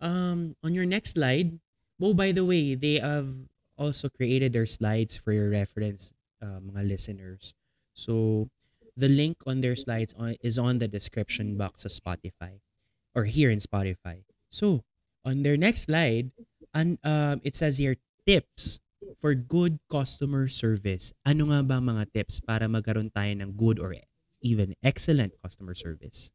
um, 0.00 0.56
on 0.64 0.72
your 0.72 0.88
next 0.88 1.20
slide, 1.20 1.60
oh, 2.00 2.16
by 2.16 2.32
the 2.32 2.48
way, 2.48 2.72
they 2.74 2.96
have 2.96 3.28
also 3.76 4.08
created 4.08 4.56
their 4.56 4.66
slides 4.66 5.20
for 5.20 5.36
your 5.36 5.52
reference, 5.52 6.16
uh, 6.40 6.64
mga 6.64 6.88
listeners. 6.88 7.52
So, 7.92 8.48
the 8.96 9.12
link 9.12 9.36
on 9.44 9.60
their 9.60 9.76
slides 9.76 10.16
on, 10.16 10.40
is 10.40 10.56
on 10.56 10.80
the 10.80 10.88
description 10.88 11.60
box 11.60 11.84
of 11.84 11.92
Spotify 11.92 12.64
or 13.14 13.24
here 13.24 13.50
in 13.50 13.58
Spotify. 13.58 14.24
So, 14.50 14.82
on 15.24 15.42
their 15.42 15.56
next 15.56 15.90
slide, 15.90 16.30
and 16.74 16.98
um, 17.04 17.40
it 17.44 17.56
says 17.56 17.78
here 17.78 17.96
tips 18.26 18.80
for 19.18 19.34
good 19.34 19.78
customer 19.90 20.48
service. 20.48 21.12
Ano 21.26 21.50
nga 21.50 21.60
ba 21.66 21.78
mga 21.82 22.12
tips 22.14 22.40
para 22.40 22.68
magkaroon 22.70 23.10
tayo 23.12 23.32
ng 23.34 23.56
good 23.56 23.78
or 23.78 23.94
even 24.40 24.74
excellent 24.82 25.34
customer 25.42 25.74
service? 25.74 26.30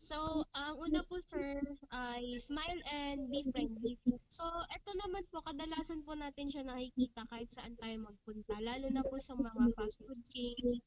So, 0.00 0.48
ang 0.56 0.80
una 0.80 1.04
po 1.04 1.20
sir 1.20 1.60
ay 1.92 2.40
smile 2.40 2.80
and 2.88 3.28
be 3.28 3.44
friendly. 3.52 4.00
So, 4.32 4.48
eto 4.72 4.96
naman 4.96 5.28
po, 5.28 5.44
kadalasan 5.44 6.00
po 6.08 6.16
natin 6.16 6.48
siya 6.48 6.64
nakikita 6.64 7.28
kahit 7.28 7.52
saan 7.52 7.76
tayo 7.76 8.08
magpunta. 8.08 8.56
Lalo 8.64 8.88
na 8.88 9.04
po 9.04 9.20
sa 9.20 9.36
mga 9.36 9.76
fast 9.76 10.00
food 10.00 10.24
chains. 10.32 10.80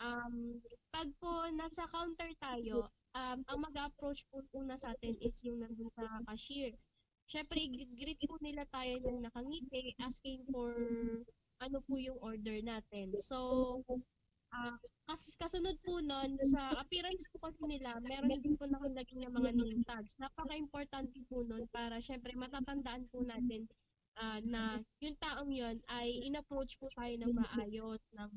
Um, 0.00 0.60
pag 0.92 1.08
po 1.20 1.48
nasa 1.56 1.88
counter 1.88 2.28
tayo, 2.40 2.88
um, 3.16 3.38
ang 3.48 3.58
mag-approach 3.64 4.28
po 4.28 4.44
una 4.52 4.76
sa 4.76 4.92
atin 4.92 5.16
is 5.24 5.40
yung 5.44 5.60
nandun 5.64 5.88
sa 5.96 6.20
cashier. 6.28 6.72
Syempre, 7.26 7.58
g- 7.58 7.90
greet 7.96 8.20
po 8.28 8.36
nila 8.38 8.68
tayo 8.70 9.00
ng 9.02 9.24
nakangiti, 9.24 9.96
asking 9.98 10.44
for 10.52 10.72
ano 11.58 11.78
po 11.88 11.96
yung 11.96 12.20
order 12.20 12.60
natin. 12.60 13.16
So, 13.18 13.80
ah 14.54 14.78
kas 15.06 15.38
kasunod 15.38 15.78
po 15.86 16.02
nun, 16.02 16.38
sa 16.50 16.82
appearance 16.82 17.30
po 17.30 17.46
kasi 17.46 17.62
nila, 17.66 17.98
meron 18.02 18.42
din 18.42 18.58
po 18.58 18.66
nakalagay 18.66 19.16
ng 19.22 19.32
mga 19.32 19.50
name 19.54 19.82
tags. 19.86 20.18
Napaka-importante 20.18 21.18
po 21.30 21.46
nun 21.46 21.66
para 21.70 22.02
syempre 22.02 22.34
matatandaan 22.34 23.06
po 23.10 23.22
natin 23.22 23.66
ah, 24.18 24.42
na 24.42 24.82
yung 24.98 25.16
taong 25.22 25.50
yon 25.50 25.78
ay 25.90 26.26
in-approach 26.26 26.74
po 26.78 26.90
tayo 26.94 27.14
ng 27.22 27.32
maayos, 27.32 28.02
ng 28.18 28.30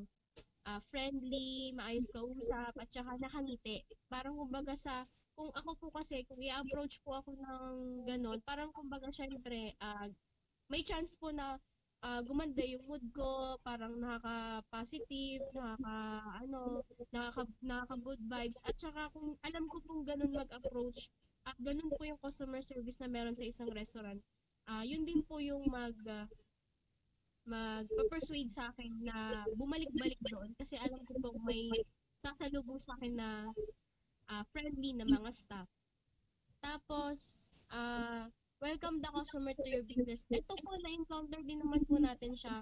ah, 0.67 0.79
friendly, 0.91 1.71
maayos 1.75 2.07
kausap, 2.11 2.73
at 2.75 2.89
saka 2.91 3.15
nakangiti. 3.19 3.83
Parang 4.11 4.35
kumbaga 4.39 4.75
sa, 4.75 5.03
kung 5.37 5.51
ako 5.55 5.71
po 5.79 5.87
kasi, 5.95 6.23
kung 6.27 6.39
i-approach 6.41 6.99
po 7.03 7.19
ako 7.19 7.31
ng 7.37 7.75
ganon, 8.07 8.39
parang 8.43 8.71
kumbaga 8.75 9.07
syempre, 9.13 9.71
ah, 9.79 10.07
may 10.71 10.81
chance 10.85 11.15
po 11.19 11.31
na 11.33 11.57
ah, 12.03 12.21
gumanda 12.23 12.63
yung 12.63 12.85
mood 12.87 13.03
ko, 13.15 13.57
parang 13.63 13.95
nakaka-positive, 13.99 15.43
nakaka, 15.55 15.95
ano, 16.43 16.81
nakaka, 17.11 17.43
nakaka-good 17.63 18.21
vibes. 18.27 18.59
At 18.67 18.75
saka 18.79 19.09
kung 19.11 19.35
alam 19.43 19.65
ko 19.67 19.77
pong 19.83 20.03
ganun 20.07 20.31
mag-approach, 20.35 21.09
at 21.47 21.55
ganun 21.63 21.91
po 21.95 22.03
yung 22.07 22.19
customer 22.21 22.61
service 22.63 22.99
na 23.01 23.09
meron 23.11 23.35
sa 23.35 23.43
isang 23.47 23.71
restaurant, 23.73 24.19
ah 24.69 24.83
yun 24.85 25.03
din 25.07 25.23
po 25.25 25.39
yung 25.43 25.65
mag, 25.67 25.95
ah, 26.07 26.27
magpa-persuade 27.49 28.51
sa 28.53 28.69
akin 28.69 28.93
na 29.03 29.43
bumalik-balik 29.57 30.21
doon 30.29 30.53
kasi 30.55 30.77
alam 30.77 31.01
ko 31.09 31.17
pong 31.17 31.41
may 31.43 31.67
sasalubong 32.21 32.77
sa 32.77 32.93
akin 33.01 33.13
na 33.17 33.29
ah, 34.29 34.43
friendly 34.53 34.93
na 34.93 35.09
mga 35.09 35.29
staff. 35.33 35.69
Tapos, 36.61 37.49
ah 37.73 38.29
welcome 38.59 38.99
the 38.99 39.07
customer 39.15 39.55
to 39.55 39.67
your 39.71 39.87
business. 39.87 40.27
Ito 40.27 40.51
po, 40.51 40.71
na-encounter 40.83 41.39
din 41.47 41.63
naman 41.63 41.79
po 41.87 41.95
natin 41.95 42.35
siya 42.35 42.59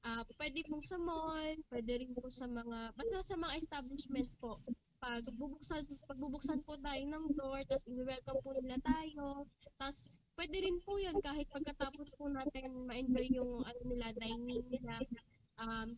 Ah, 0.00 0.24
pwede 0.40 0.64
pong 0.64 0.80
sa 0.80 0.96
mall, 0.96 1.60
pwede 1.68 2.00
rin 2.00 2.12
po 2.16 2.24
sa 2.32 2.48
mga 2.48 2.96
basta 2.96 3.20
sa 3.20 3.36
mga 3.36 3.54
establishments 3.60 4.32
po. 4.40 4.56
Pag 5.00 5.24
bubuksan 5.32 5.88
pagbubuksan 6.04 6.60
po 6.68 6.76
tayo 6.76 7.00
ng 7.08 7.32
door, 7.32 7.64
tapos 7.64 7.88
i-welcome 7.88 8.40
po 8.44 8.52
nila 8.52 8.76
tayo. 8.84 9.48
Tapos 9.80 10.20
pwede 10.36 10.60
rin 10.60 10.76
po 10.84 11.00
'yun 11.00 11.16
kahit 11.24 11.48
pagkatapos 11.48 12.12
po 12.20 12.28
natin 12.28 12.84
ma-enjoy 12.84 13.32
yung 13.32 13.64
ano 13.64 13.80
nila 13.88 14.12
dining 14.20 14.60
nila. 14.68 15.00
Um, 15.56 15.96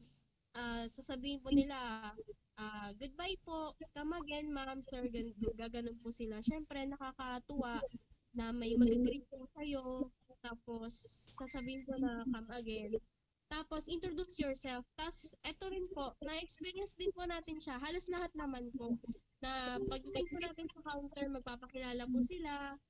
ah, 0.55 0.87
sasabihin 0.87 1.43
po 1.43 1.51
nila, 1.51 2.15
ah, 2.63 2.91
goodbye 2.95 3.35
po, 3.43 3.75
come 3.91 4.15
again 4.23 4.55
ma'am, 4.55 4.79
sir, 4.87 5.03
gan 5.11 5.35
gaganon 5.59 5.99
po 5.99 6.15
sila. 6.15 6.39
Siyempre 6.39 6.87
nakakatuwa 6.87 7.83
na 8.39 8.55
may 8.55 8.79
mag-greet 8.79 9.27
po 9.27 9.51
sa'yo, 9.59 10.15
tapos 10.47 10.95
sasabihin 11.43 11.83
po 11.91 11.99
na 11.99 12.23
come 12.31 12.51
again. 12.55 12.95
Tapos 13.53 13.85
introduce 13.85 14.41
yourself. 14.41 14.89
Tapos 14.97 15.37
eto 15.45 15.69
rin 15.69 15.85
po, 15.93 16.17
na-experience 16.25 16.97
din 16.97 17.13
po 17.13 17.29
natin 17.29 17.61
siya. 17.61 17.77
Halos 17.77 18.09
lahat 18.09 18.33
naman 18.33 18.73
po 18.73 18.97
na 19.45 19.77
pagdating 19.93 20.25
po 20.33 20.37
natin 20.41 20.67
sa 20.73 20.81
counter, 20.89 21.29
magpapakilala 21.29 22.09
po 22.09 22.19
sila. 22.25 22.81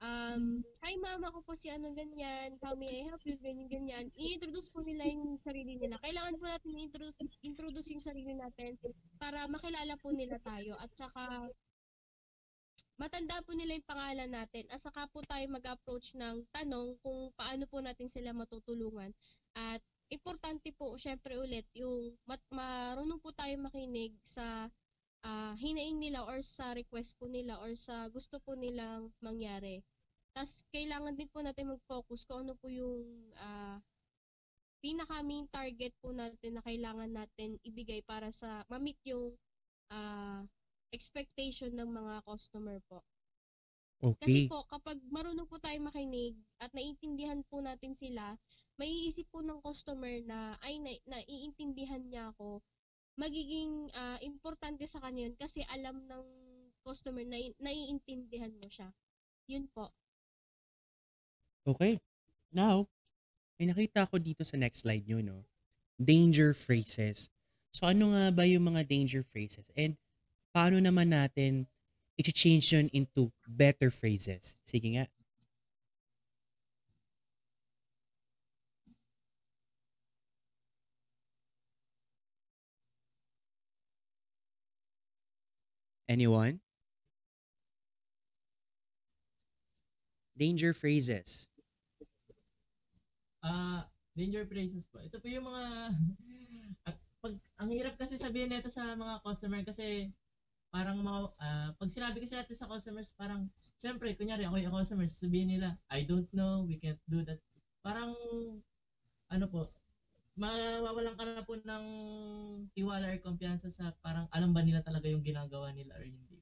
Um, 0.00 0.60
hi 0.84 0.96
ma'am, 1.00 1.24
ako 1.24 1.40
po 1.40 1.52
si 1.56 1.72
ano 1.72 1.88
ganyan, 1.96 2.60
how 2.60 2.76
may 2.76 3.00
I 3.00 3.08
help 3.08 3.24
you, 3.24 3.36
ganyan 3.40 3.68
ganyan. 3.68 4.12
I-introduce 4.16 4.68
po 4.72 4.84
nila 4.84 5.04
yung 5.08 5.36
sarili 5.40 5.76
nila. 5.76 6.00
Kailangan 6.00 6.36
po 6.36 6.44
natin 6.48 6.76
i-introduce, 6.76 7.16
introduce 7.44 7.88
yung 7.92 8.04
sarili 8.04 8.32
natin 8.36 8.76
para 9.20 9.44
makilala 9.48 9.96
po 10.00 10.12
nila 10.12 10.36
tayo. 10.44 10.76
At 10.80 10.92
saka 10.96 11.48
matanda 12.96 13.40
po 13.44 13.52
nila 13.52 13.76
yung 13.76 13.88
pangalan 13.88 14.32
natin. 14.32 14.64
At 14.72 14.80
saka 14.80 15.08
po 15.12 15.20
tayo 15.28 15.44
mag-approach 15.48 16.16
ng 16.16 16.44
tanong 16.56 16.96
kung 17.04 17.32
paano 17.36 17.64
po 17.68 17.80
natin 17.80 18.08
sila 18.08 18.36
matutulungan. 18.36 19.12
At 19.56 19.80
importante 20.10 20.68
po, 20.78 20.96
syempre 20.98 21.34
ulit, 21.38 21.66
yung 21.74 22.14
mat- 22.28 22.50
marunong 22.52 23.20
po 23.22 23.30
tayo 23.34 23.54
makinig 23.58 24.12
sa 24.22 24.68
ah, 25.26 25.54
hinaing 25.58 25.98
nila 26.00 26.24
or 26.30 26.38
sa 26.42 26.72
request 26.78 27.10
po 27.18 27.26
nila 27.28 27.58
or 27.64 27.72
sa 27.74 28.08
gusto 28.12 28.36
po 28.44 28.54
nilang 28.54 29.10
mangyari. 29.22 29.82
Tapos, 30.34 30.64
kailangan 30.74 31.16
din 31.18 31.30
po 31.32 31.40
natin 31.42 31.72
mag-focus 31.74 32.20
kung 32.28 32.46
ano 32.46 32.54
po 32.60 32.68
yung 32.70 33.04
ah, 33.38 33.78
pinaka 34.82 35.16
main 35.28 35.46
target 35.56 35.92
po 36.00 36.08
natin 36.20 36.50
na 36.56 36.62
kailangan 36.68 37.10
natin 37.18 37.50
ibigay 37.68 38.00
para 38.10 38.28
sa 38.40 38.62
ma-meet 38.70 38.98
yung 39.12 39.34
ah, 39.92 40.42
expectation 40.96 41.72
ng 41.74 41.90
mga 41.98 42.14
customer 42.28 42.78
po. 42.88 42.98
Kasi 44.22 44.38
Okay. 44.38 44.48
po, 44.48 44.64
kapag 44.72 44.96
marunong 45.12 45.44
po 45.48 45.56
tayo 45.60 45.76
makinig 45.84 46.34
at 46.62 46.70
naiintindihan 46.72 47.40
po 47.48 47.60
natin 47.60 47.92
sila, 47.92 48.36
maiisip 48.76 49.28
po 49.32 49.40
ng 49.40 49.60
customer 49.64 50.20
na, 50.24 50.56
ay, 50.60 50.80
na, 50.80 50.92
naiintindihan 51.08 52.00
niya 52.06 52.32
ako, 52.36 52.60
magiging 53.16 53.88
ah, 53.96 54.20
importante 54.20 54.84
sa 54.84 55.00
kanya 55.00 55.28
yun 55.28 55.36
kasi 55.40 55.64
alam 55.72 56.04
ng 56.04 56.24
customer 56.84 57.24
na 57.24 57.40
naiintindihan 57.58 58.52
mo 58.52 58.68
siya. 58.68 58.92
Yun 59.48 59.66
po. 59.72 59.90
Okay. 61.66 61.98
Now, 62.54 62.86
may 63.58 63.66
nakita 63.66 64.06
ko 64.06 64.22
dito 64.22 64.46
sa 64.46 64.54
next 64.60 64.86
slide 64.86 65.02
nyo, 65.08 65.18
no? 65.18 65.38
Danger 65.98 66.54
phrases. 66.54 67.32
So, 67.74 67.88
ano 67.90 68.14
nga 68.14 68.30
ba 68.30 68.46
yung 68.46 68.70
mga 68.70 68.86
danger 68.86 69.26
phrases? 69.26 69.66
And 69.74 69.98
paano 70.54 70.78
naman 70.78 71.10
natin 71.10 71.66
i-change 72.16 72.70
yun 72.70 72.86
into 72.92 73.32
better 73.48 73.90
phrases? 73.90 74.54
Sige 74.62 74.94
nga. 74.94 75.04
Anyone? 86.06 86.62
Danger 90.38 90.70
phrases. 90.70 91.48
Ah, 93.42 93.90
danger 94.14 94.46
phrases 94.46 94.86
po. 94.86 95.02
Ito 95.02 95.18
po 95.18 95.26
yung 95.26 95.50
mga 95.50 95.64
pag 97.26 97.34
ang 97.58 97.70
hirap 97.74 97.98
kasi 97.98 98.14
sabihin 98.14 98.54
nito 98.54 98.70
sa 98.70 98.94
mga 98.94 99.18
customer 99.26 99.66
kasi 99.66 100.14
parang 100.70 101.02
mga 101.02 101.20
ah, 101.42 101.70
pag 101.74 101.90
sinabi 101.90 102.22
kasi 102.22 102.38
natin 102.38 102.54
sa 102.54 102.70
customers 102.70 103.10
parang 103.18 103.50
syempre 103.82 104.14
kunyari 104.14 104.46
ako 104.46 104.62
yung 104.62 104.76
customer 104.76 105.08
sabihin 105.10 105.50
nila 105.58 105.74
I 105.90 106.06
don't 106.06 106.30
know, 106.30 106.62
we 106.62 106.78
can't 106.78 107.00
do 107.10 107.26
that. 107.26 107.42
Parang 107.82 108.14
ano 109.26 109.46
po 109.50 109.66
mawawalan 110.36 111.16
ka 111.16 111.24
na 111.24 111.42
po 111.42 111.56
ng 111.56 111.84
tiwala 112.76 113.08
or 113.08 113.18
kumpiyansa 113.24 113.72
sa 113.72 113.96
parang 114.04 114.28
alam 114.28 114.52
ba 114.52 114.60
nila 114.60 114.84
talaga 114.84 115.08
yung 115.08 115.24
ginagawa 115.24 115.72
nila 115.72 115.96
or 115.96 116.04
hindi. 116.04 116.36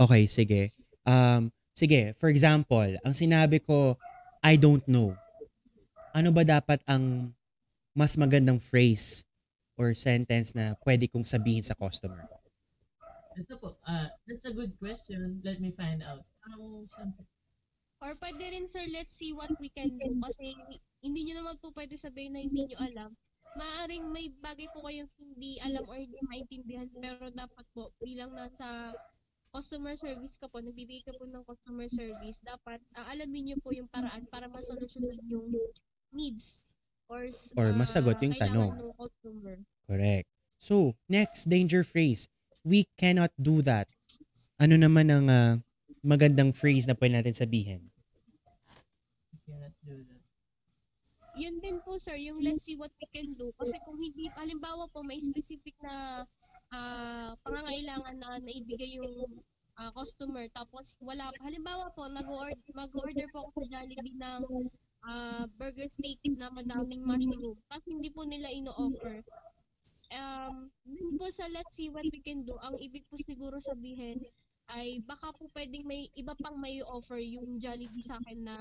Okay, 0.00 0.24
sige. 0.24 0.72
Um, 1.04 1.52
sige, 1.76 2.16
for 2.16 2.32
example, 2.32 2.88
ang 3.04 3.12
sinabi 3.12 3.60
ko, 3.60 4.00
I 4.40 4.56
don't 4.56 4.84
know. 4.88 5.12
Ano 6.16 6.32
ba 6.32 6.48
dapat 6.48 6.80
ang 6.88 7.36
mas 7.92 8.16
magandang 8.16 8.62
phrase 8.62 9.28
or 9.76 9.92
sentence 9.92 10.56
na 10.56 10.74
pwede 10.88 11.12
kong 11.12 11.28
sabihin 11.28 11.62
sa 11.62 11.76
customer? 11.76 12.24
Ito 13.36 13.54
po, 13.60 13.76
ah 13.86 14.10
that's 14.24 14.48
a 14.48 14.54
good 14.54 14.74
question. 14.80 15.44
Let 15.44 15.60
me 15.60 15.76
find 15.76 16.00
out. 16.02 16.24
Parang 16.40 16.88
syempre 16.88 17.28
Or 17.98 18.14
pwede 18.22 18.44
rin, 18.54 18.70
sir, 18.70 18.86
let's 18.94 19.14
see 19.14 19.34
what 19.34 19.50
we 19.58 19.68
can 19.68 19.90
do. 19.98 20.14
Kasi 20.22 20.54
hindi 21.02 21.20
nyo 21.26 21.42
naman 21.42 21.56
po 21.58 21.74
pwede 21.74 21.98
sabihin 21.98 22.34
na 22.34 22.42
hindi 22.42 22.66
nyo 22.66 22.78
alam. 22.78 23.10
Maaring 23.58 24.06
may 24.14 24.30
bagay 24.38 24.70
po 24.70 24.86
kayong 24.86 25.10
hindi 25.18 25.58
alam 25.58 25.82
or 25.88 25.98
hindi 25.98 26.18
maintindihan. 26.30 26.86
Pero 26.94 27.26
dapat 27.34 27.66
po, 27.74 27.90
bilang 27.98 28.30
nasa 28.38 28.94
customer 29.50 29.98
service 29.98 30.38
ka 30.38 30.46
po, 30.46 30.62
nagbibigay 30.62 31.02
ka 31.02 31.16
po 31.16 31.26
ng 31.26 31.42
customer 31.42 31.88
service, 31.90 32.38
dapat 32.44 32.78
ah, 32.94 33.10
alamin 33.10 33.50
nyo 33.50 33.56
po 33.58 33.74
yung 33.74 33.88
paraan 33.90 34.28
para 34.30 34.46
masolusyonan 34.46 35.18
yung 35.26 35.48
needs 36.14 36.62
or, 37.10 37.26
s- 37.26 37.50
Or 37.58 37.72
ah, 37.72 37.74
masagot 37.74 38.20
yung 38.22 38.36
tanong. 38.36 38.78
ng 38.78 38.94
customer. 38.94 39.56
Correct. 39.88 40.28
So, 40.60 40.94
next 41.08 41.48
danger 41.50 41.82
phrase. 41.82 42.28
We 42.62 42.86
cannot 43.00 43.32
do 43.40 43.64
that. 43.64 43.90
Ano 44.60 44.76
naman 44.76 45.08
ang 45.08 45.26
ah, 45.26 45.52
magandang 46.08 46.56
phrase 46.56 46.88
na 46.88 46.96
pwede 46.96 47.20
natin 47.20 47.36
sabihin? 47.36 47.82
Yun 51.36 51.60
din 51.60 51.78
po 51.84 52.00
sir, 52.00 52.16
yung 52.16 52.40
let's 52.40 52.64
see 52.64 52.80
what 52.80 52.90
we 52.96 53.06
can 53.12 53.28
do. 53.36 53.52
Kasi 53.60 53.76
kung 53.84 54.00
hindi, 54.00 54.32
halimbawa 54.32 54.88
po 54.88 55.04
may 55.04 55.20
specific 55.20 55.76
na 55.84 56.24
ah, 56.72 57.36
pangangailangan 57.44 58.16
na 58.16 58.40
naibigay 58.40 58.96
yung 58.96 59.44
ah, 59.76 59.92
customer 59.92 60.48
tapos 60.56 60.96
wala 61.04 61.28
pa. 61.28 61.38
Halimbawa 61.44 61.92
po, 61.92 62.08
nag-order, 62.08 62.56
mag-order 62.72 63.28
po 63.30 63.46
ako 63.52 63.68
sa 63.68 63.84
Jollibee 63.84 64.16
ng 64.16 64.42
ah, 65.04 65.44
burger 65.60 65.86
steak 65.92 66.18
na 66.40 66.48
madaming 66.56 67.04
mushroom. 67.04 67.54
Tapos 67.68 67.86
hindi 67.86 68.08
po 68.08 68.24
nila 68.24 68.48
ino-offer. 68.48 69.20
Um, 70.08 70.72
dun 70.88 71.20
po 71.20 71.28
sa 71.28 71.44
let's 71.52 71.76
see 71.76 71.92
what 71.92 72.08
we 72.08 72.24
can 72.24 72.40
do, 72.40 72.56
ang 72.64 72.80
ibig 72.80 73.04
po 73.12 73.20
siguro 73.20 73.60
sabihin 73.60 74.24
ay 74.68 75.00
baka 75.04 75.32
po 75.32 75.48
pwedeng 75.56 75.88
may 75.88 76.12
iba 76.12 76.36
pang 76.36 76.60
may 76.60 76.84
offer 76.84 77.16
yung 77.16 77.56
Jollibee 77.56 78.04
sa 78.04 78.20
akin 78.20 78.44
na 78.44 78.56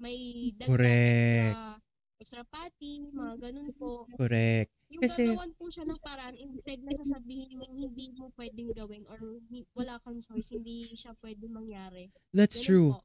may 0.00 0.50
dagdag 0.56 0.80
extra 0.80 1.76
extra 2.20 2.44
patty, 2.52 3.08
mga 3.16 3.48
ganun 3.48 3.72
po. 3.80 4.04
Correct. 4.20 4.68
Yung 4.92 5.00
Kasi- 5.00 5.32
gagawan 5.32 5.52
po 5.56 5.72
siya 5.72 5.88
ng 5.88 6.00
paraan 6.04 6.36
instead 6.36 6.78
na 6.84 6.92
sasabihin 6.92 7.56
yung 7.56 7.72
hindi 7.72 8.12
mo 8.12 8.28
pwedeng 8.36 8.76
gawin 8.76 9.08
or 9.08 9.40
wala 9.72 9.96
kang 10.04 10.20
choice, 10.20 10.52
hindi 10.52 10.92
siya 10.92 11.16
pwedeng 11.24 11.48
mangyari. 11.48 12.12
That's 12.36 12.60
Ganun 12.60 12.68
true. 12.68 12.90
po. 12.92 13.00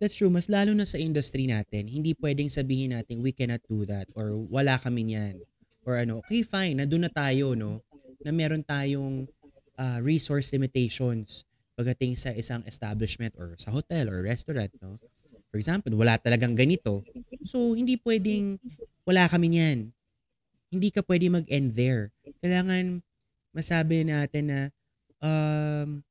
That's 0.00 0.16
true. 0.16 0.32
Mas 0.32 0.48
lalo 0.48 0.72
na 0.72 0.88
sa 0.88 0.96
industry 0.96 1.44
natin, 1.44 1.92
hindi 1.92 2.16
pwedeng 2.16 2.48
sabihin 2.48 2.96
natin 2.96 3.20
we 3.20 3.36
cannot 3.36 3.60
do 3.68 3.84
that 3.84 4.08
or 4.16 4.32
wala 4.48 4.80
kami 4.80 5.12
niyan. 5.12 5.44
Or 5.84 6.00
ano, 6.00 6.24
okay 6.24 6.40
fine, 6.40 6.80
nandun 6.80 7.04
na 7.04 7.12
tayo, 7.12 7.52
no? 7.52 7.84
Na 8.24 8.32
meron 8.32 8.64
tayong 8.64 9.28
ah, 9.76 10.00
resource 10.00 10.56
limitations 10.56 11.44
pagdating 11.74 12.14
sa 12.14 12.30
isang 12.34 12.62
establishment 12.66 13.34
or 13.38 13.54
sa 13.58 13.74
hotel 13.74 14.06
or 14.10 14.22
restaurant, 14.22 14.70
no? 14.78 14.94
For 15.50 15.58
example, 15.62 15.94
wala 15.94 16.18
talagang 16.18 16.58
ganito. 16.58 17.06
So, 17.46 17.78
hindi 17.78 17.94
pwedeng 18.02 18.58
wala 19.06 19.30
kami 19.30 19.54
niyan. 19.54 19.94
Hindi 20.74 20.88
ka 20.90 21.06
pwede 21.06 21.30
mag-end 21.30 21.78
there. 21.78 22.10
Kailangan 22.42 22.98
masabi 23.54 24.02
natin 24.02 24.50
na 24.50 24.60
um, 25.22 26.02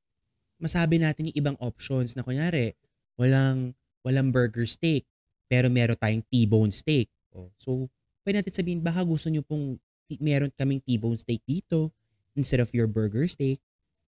masabi 0.63 0.95
natin 0.95 1.27
yung 1.27 1.37
ibang 1.43 1.57
options 1.59 2.15
na 2.15 2.23
kunyari, 2.23 2.71
walang 3.19 3.75
walang 4.03 4.31
burger 4.31 4.63
steak 4.63 5.03
pero 5.51 5.67
meron 5.67 5.99
tayong 5.99 6.23
T-bone 6.31 6.71
steak. 6.71 7.11
Oh, 7.35 7.51
so, 7.59 7.91
pwede 8.23 8.39
natin 8.39 8.55
sabihin 8.55 8.79
baka 8.79 9.03
gusto 9.03 9.27
nyo 9.27 9.43
pong 9.43 9.75
meron 10.23 10.51
kaming 10.55 10.79
T-bone 10.79 11.19
steak 11.19 11.43
dito 11.43 11.91
instead 12.31 12.63
of 12.63 12.71
your 12.71 12.87
burger 12.87 13.27
steak 13.27 13.59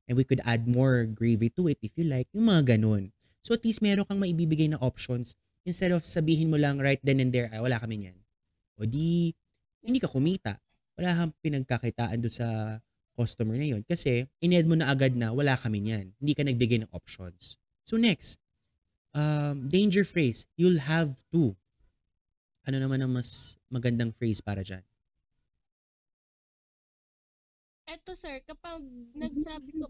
and 0.06 0.18
we 0.18 0.24
could 0.24 0.42
add 0.46 0.70
more 0.70 1.06
gravy 1.06 1.50
to 1.54 1.70
it 1.70 1.78
if 1.82 1.94
you 1.98 2.06
like. 2.06 2.30
Yung 2.34 2.50
mga 2.50 2.78
ganun. 2.78 3.14
So, 3.46 3.54
at 3.54 3.62
least 3.62 3.86
meron 3.86 4.06
kang 4.10 4.22
maibibigay 4.22 4.70
na 4.70 4.82
options 4.82 5.38
instead 5.66 5.90
of 5.90 6.06
sabihin 6.06 6.54
mo 6.54 6.58
lang 6.58 6.78
right 6.78 7.02
then 7.02 7.22
and 7.22 7.34
there, 7.34 7.50
ay, 7.50 7.62
wala 7.62 7.82
kami 7.82 8.06
niyan. 8.06 8.18
O 8.78 8.86
di, 8.86 9.34
hindi 9.82 9.98
ka 9.98 10.10
kumita. 10.10 10.62
Wala 10.96 11.12
kang 11.14 11.34
pinagkakitaan 11.42 12.22
doon 12.22 12.34
sa 12.34 12.80
customer 13.16 13.56
na 13.56 13.68
yon 13.72 13.82
kasi 13.88 14.28
ined 14.44 14.68
mo 14.68 14.76
na 14.76 14.92
agad 14.92 15.16
na 15.16 15.32
wala 15.32 15.56
kami 15.56 15.82
niyan. 15.82 16.12
Hindi 16.20 16.34
ka 16.36 16.44
nagbigay 16.44 16.84
ng 16.84 16.92
options. 16.92 17.58
So 17.88 17.96
next, 17.96 18.38
um, 19.16 19.72
danger 19.72 20.04
phrase, 20.04 20.46
you'll 20.60 20.84
have 20.84 21.24
to. 21.32 21.56
Ano 22.68 22.78
naman 22.82 23.02
ang 23.02 23.16
mas 23.16 23.56
magandang 23.72 24.12
phrase 24.12 24.44
para 24.44 24.62
dyan? 24.62 24.84
Eto 27.86 28.18
sir, 28.18 28.42
kapag 28.50 28.82
nagsabi 29.14 29.70
ko, 29.78 29.86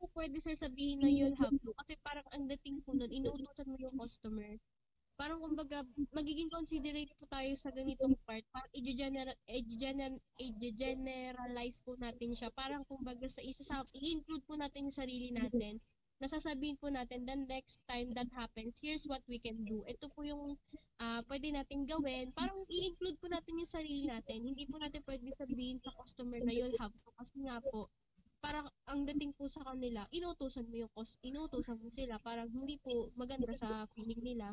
po 0.00 0.04
pwede 0.16 0.36
sir 0.40 0.56
sabihin 0.56 1.00
na 1.00 1.08
you'll 1.08 1.36
have 1.40 1.52
to. 1.64 1.72
Kasi 1.80 1.96
parang 2.04 2.24
ang 2.32 2.44
dating 2.48 2.84
po 2.84 2.92
nun, 2.92 3.08
inuutosan 3.08 3.68
mo 3.68 3.76
yung 3.80 3.96
customer. 3.96 4.56
Parang 5.20 5.40
kumbaga, 5.40 5.84
magiging 6.16 6.48
considerate 6.48 7.12
po 7.20 7.28
tayo 7.28 7.52
sa 7.52 7.68
ganitong 7.72 8.16
part. 8.24 8.40
Parang 8.52 8.72
i-general, 8.72 9.36
i-general, 9.48 10.16
i-generalize 10.40 11.84
po 11.84 11.92
natin 12.00 12.32
siya. 12.32 12.48
Parang 12.56 12.84
kumbaga 12.88 13.28
sa 13.28 13.44
isa 13.44 13.60
sa, 13.60 13.84
i-include 13.92 14.44
po 14.48 14.56
natin 14.56 14.88
yung 14.88 14.96
sarili 14.96 15.28
natin. 15.32 15.76
Nasasabihin 16.20 16.76
po 16.76 16.92
natin, 16.92 17.24
the 17.24 17.32
next 17.48 17.80
time 17.88 18.12
that 18.12 18.28
happens, 18.36 18.76
here's 18.76 19.08
what 19.08 19.24
we 19.24 19.40
can 19.40 19.64
do. 19.64 19.80
Ito 19.88 20.12
po 20.12 20.20
yung 20.20 20.52
ah 21.00 21.24
pwede 21.32 21.48
natin 21.48 21.88
gawin. 21.88 22.28
Parang 22.36 22.60
i-include 22.68 23.16
po 23.16 23.32
natin 23.32 23.56
yung 23.56 23.72
sarili 23.72 24.04
natin. 24.04 24.44
Hindi 24.44 24.68
po 24.68 24.76
natin 24.76 25.00
pwede 25.08 25.32
sabihin 25.32 25.80
sa 25.80 25.96
customer 25.96 26.36
na 26.44 26.52
you'll 26.52 26.76
have 26.76 26.92
to. 26.92 27.08
Kasi 27.16 27.40
nga 27.48 27.56
po, 27.64 27.88
parang 28.44 28.68
ang 28.84 29.08
dating 29.08 29.32
po 29.32 29.48
sa 29.48 29.64
kanila, 29.64 30.04
inutusan 30.12 30.68
mo 30.68 30.84
yung 30.84 30.92
cost, 30.92 31.16
inutusan 31.24 31.80
mo 31.80 31.88
sila. 31.88 32.20
Parang 32.20 32.52
hindi 32.52 32.76
po 32.84 33.08
maganda 33.16 33.56
sa 33.56 33.88
feeling 33.96 34.20
nila. 34.20 34.52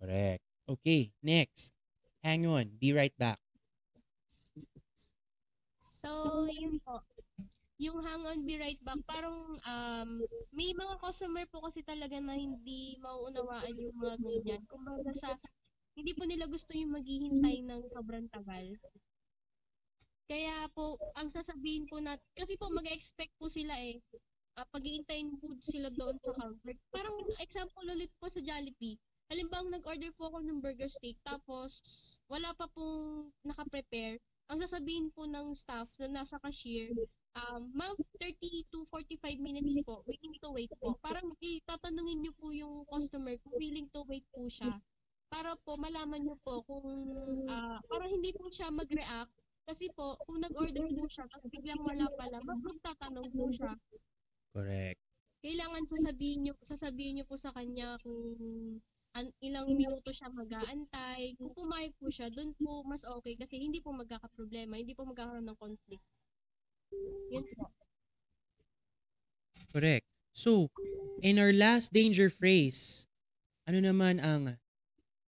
Correct. 0.00 0.40
Okay, 0.64 1.12
next. 1.20 1.76
Hang 2.24 2.48
on. 2.48 2.72
Be 2.80 2.96
right 2.96 3.12
back. 3.20 3.36
So, 5.84 6.48
yun 6.48 6.80
po. 6.80 7.04
Yung 7.82 7.98
hang 7.98 8.22
on, 8.22 8.46
be 8.46 8.54
right 8.62 8.78
back, 8.86 9.02
parang 9.10 9.58
um, 9.58 10.10
may 10.54 10.70
mga 10.70 11.02
customer 11.02 11.42
po 11.50 11.66
kasi 11.66 11.82
talaga 11.82 12.14
na 12.22 12.38
hindi 12.38 12.94
mauunawaan 13.02 13.74
yung 13.74 13.96
mga 13.98 14.16
ganyan. 14.22 14.62
Kumbaga 14.70 15.10
sa, 15.10 15.34
hindi 15.98 16.14
po 16.14 16.22
nila 16.22 16.46
gusto 16.46 16.70
yung 16.78 16.94
maghihintay 16.94 17.66
ng 17.66 17.82
sobrang 17.90 18.30
tagal. 18.30 18.78
Kaya 20.30 20.70
po, 20.70 20.94
ang 21.18 21.26
sasabihin 21.26 21.90
po 21.90 21.98
natin, 21.98 22.22
kasi 22.38 22.54
po 22.54 22.70
mag-expect 22.70 23.34
po 23.42 23.50
sila 23.50 23.74
eh, 23.82 23.98
uh, 24.56 24.66
pag-iintayin 24.70 25.34
po 25.42 25.50
sila 25.58 25.90
doon 25.98 26.14
sa 26.22 26.30
counter. 26.38 26.78
Parang 26.94 27.18
example 27.42 27.86
ulit 27.90 28.14
po 28.22 28.30
sa 28.30 28.38
Jollibee. 28.38 28.94
Halimbawa, 29.26 29.66
nag-order 29.74 30.14
po 30.14 30.30
ako 30.30 30.38
ng 30.46 30.62
burger 30.62 30.86
steak, 30.86 31.18
tapos 31.26 31.82
wala 32.30 32.54
pa 32.54 32.70
pong 32.70 33.32
naka-prepare. 33.42 34.22
Ang 34.52 34.58
sasabihin 34.60 35.08
po 35.16 35.24
ng 35.26 35.56
staff 35.56 35.88
na 35.98 36.22
nasa 36.22 36.38
cashier, 36.38 36.92
um, 37.34 37.62
ma'am, 37.72 37.96
30 38.20 38.68
to 38.70 38.84
45 38.88 39.40
minutes 39.40 39.74
po, 39.82 40.04
willing 40.04 40.36
to 40.38 40.48
wait 40.52 40.72
po. 40.78 40.96
Parang 41.00 41.32
itatanungin 41.40 42.20
niyo 42.20 42.32
po 42.36 42.52
yung 42.52 42.84
customer 42.86 43.34
kung 43.40 43.54
willing 43.56 43.88
to 43.90 44.04
wait 44.06 44.24
po 44.30 44.44
siya. 44.46 44.68
Para 45.28 45.56
po 45.64 45.80
malaman 45.80 46.20
niyo 46.20 46.36
po 46.44 46.60
kung 46.62 46.84
ah, 47.48 47.80
parang 47.88 48.12
hindi 48.12 48.32
po 48.32 48.52
siya 48.52 48.68
mag-react. 48.68 49.32
Kasi 49.62 49.88
po, 49.94 50.18
kung 50.26 50.42
nag-order 50.42 50.84
po 50.90 51.06
siya, 51.06 51.24
tapos 51.30 51.48
biglang 51.48 51.80
wala 51.80 52.10
pala, 52.18 52.42
mag- 52.42 52.66
magtatanong 52.66 53.30
po 53.30 53.44
siya. 53.48 53.72
Correct. 54.52 54.98
Kailangan 55.40 55.82
sasabihin 55.86 56.38
niyo, 56.44 56.54
sasabihin 56.62 57.14
niyo 57.18 57.24
po 57.26 57.38
sa 57.38 57.54
kanya 57.54 57.94
kung 58.02 58.36
an- 59.14 59.34
ilang 59.40 59.70
minuto 59.70 60.10
siya 60.10 60.28
mag-aantay. 60.30 61.38
Kung 61.38 61.54
pumayag 61.54 61.94
po 61.96 62.10
siya, 62.10 62.28
doon 62.28 62.52
po 62.58 62.82
mas 62.84 63.06
okay 63.06 63.38
kasi 63.38 63.62
hindi 63.62 63.78
po 63.80 63.94
magkakaproblema, 63.94 64.76
hindi 64.76 64.92
po 64.92 65.06
magkakaroon 65.06 65.46
ng 65.46 65.58
conflict. 65.58 66.04
Yun 67.32 67.44
po. 67.56 67.72
Correct. 69.72 70.04
So, 70.36 70.68
in 71.24 71.40
our 71.40 71.52
last 71.52 71.92
danger 71.92 72.28
phrase, 72.28 73.08
ano 73.64 73.80
naman 73.80 74.20
ang 74.20 74.60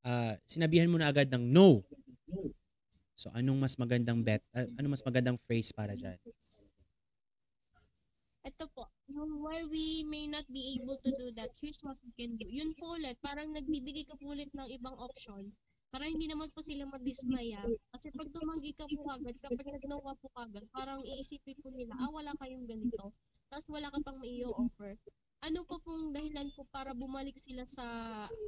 ah, 0.01 0.33
sinabihan 0.49 0.89
mo 0.89 0.97
na 0.97 1.13
agad 1.13 1.29
ng 1.29 1.45
no? 1.45 1.85
So, 3.13 3.29
anong 3.37 3.61
mas 3.61 3.77
magandang 3.77 4.25
bet? 4.25 4.41
ah, 4.57 4.65
anong 4.81 4.97
mas 4.97 5.05
magandang 5.05 5.37
phrase 5.37 5.69
para 5.69 5.93
dyan? 5.93 6.17
Ito 8.41 8.65
po, 8.73 8.89
why 9.45 9.61
we 9.69 10.01
may 10.01 10.25
not 10.25 10.49
be 10.49 10.81
able 10.81 10.97
to 11.05 11.13
do 11.13 11.29
that, 11.37 11.53
here's 11.61 11.77
what 11.85 12.01
we 12.01 12.09
can 12.17 12.33
do. 12.41 12.49
Yun 12.49 12.73
po 12.73 12.97
ulit, 12.97 13.21
parang 13.21 13.53
nagbibigay 13.53 14.09
ka 14.09 14.17
po 14.17 14.33
ulit 14.33 14.49
ng 14.57 14.65
ibang 14.73 14.97
option 14.97 15.53
para 15.91 16.07
hindi 16.07 16.25
naman 16.31 16.49
po 16.55 16.63
sila 16.63 16.87
madismaya. 16.87 17.61
Kasi 17.91 18.07
pag 18.15 18.31
tumanggi 18.31 18.71
ka 18.79 18.87
po 18.87 19.03
agad, 19.11 19.35
kapag 19.43 19.67
nag-no 19.75 19.99
ka 20.01 20.13
po 20.23 20.27
agad, 20.39 20.63
parang 20.71 21.03
iisipin 21.03 21.59
po 21.59 21.69
nila, 21.75 21.93
ah, 21.99 22.11
wala 22.11 22.31
kayong 22.39 22.65
ganito. 22.65 23.11
Tapos 23.51 23.67
wala 23.67 23.91
ka 23.91 23.99
pang 24.07 24.17
may 24.23 24.39
offer 24.47 24.95
Ano 25.41 25.65
po 25.65 25.81
pong 25.81 26.13
dahilan 26.13 26.53
po 26.53 26.63
para 26.69 26.93
bumalik 26.93 27.35
sila 27.35 27.65
sa, 27.65 27.85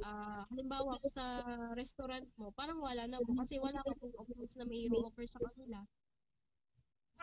ah, 0.02 0.42
halimbawa 0.48 0.96
sa 1.04 1.24
restaurant 1.74 2.24
mo? 2.38 2.54
Parang 2.56 2.80
wala 2.80 3.04
na 3.10 3.20
po 3.20 3.34
kasi 3.36 3.58
wala 3.60 3.82
ka 3.82 3.92
pong 3.98 4.14
options 4.16 4.54
na 4.56 4.64
may 4.64 4.86
offer 4.88 5.26
sa 5.26 5.42
kanila. 5.42 5.82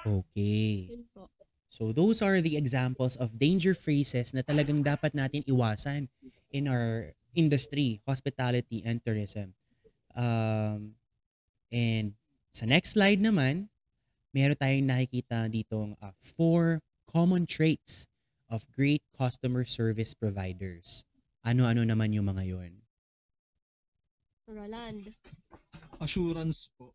Okay. 0.02 0.92
Yun 0.92 1.06
po. 1.14 1.30
So, 1.72 1.96
those 1.96 2.20
are 2.20 2.44
the 2.44 2.60
examples 2.60 3.16
of 3.16 3.40
danger 3.40 3.72
phrases 3.72 4.36
na 4.36 4.44
talagang 4.44 4.84
dapat 4.84 5.16
natin 5.16 5.48
iwasan 5.48 6.12
in 6.52 6.68
our 6.68 7.16
industry, 7.32 8.04
hospitality 8.04 8.84
and 8.84 9.00
tourism. 9.08 9.56
Um, 10.16 10.96
and 11.72 12.16
sa 12.52 12.68
next 12.68 12.96
slide 12.96 13.20
naman, 13.24 13.72
meron 14.36 14.60
tayong 14.60 14.88
nakikita 14.88 15.48
ditong 15.52 15.96
uh, 16.00 16.16
four 16.20 16.84
common 17.08 17.48
traits 17.48 18.08
of 18.52 18.68
great 18.76 19.04
customer 19.16 19.64
service 19.64 20.12
providers. 20.12 21.08
Ano-ano 21.42 21.88
naman 21.88 22.12
yung 22.12 22.28
mga 22.28 22.44
yon? 22.48 22.72
Roland. 24.52 25.16
assurance 26.04 26.68
po. 26.76 26.92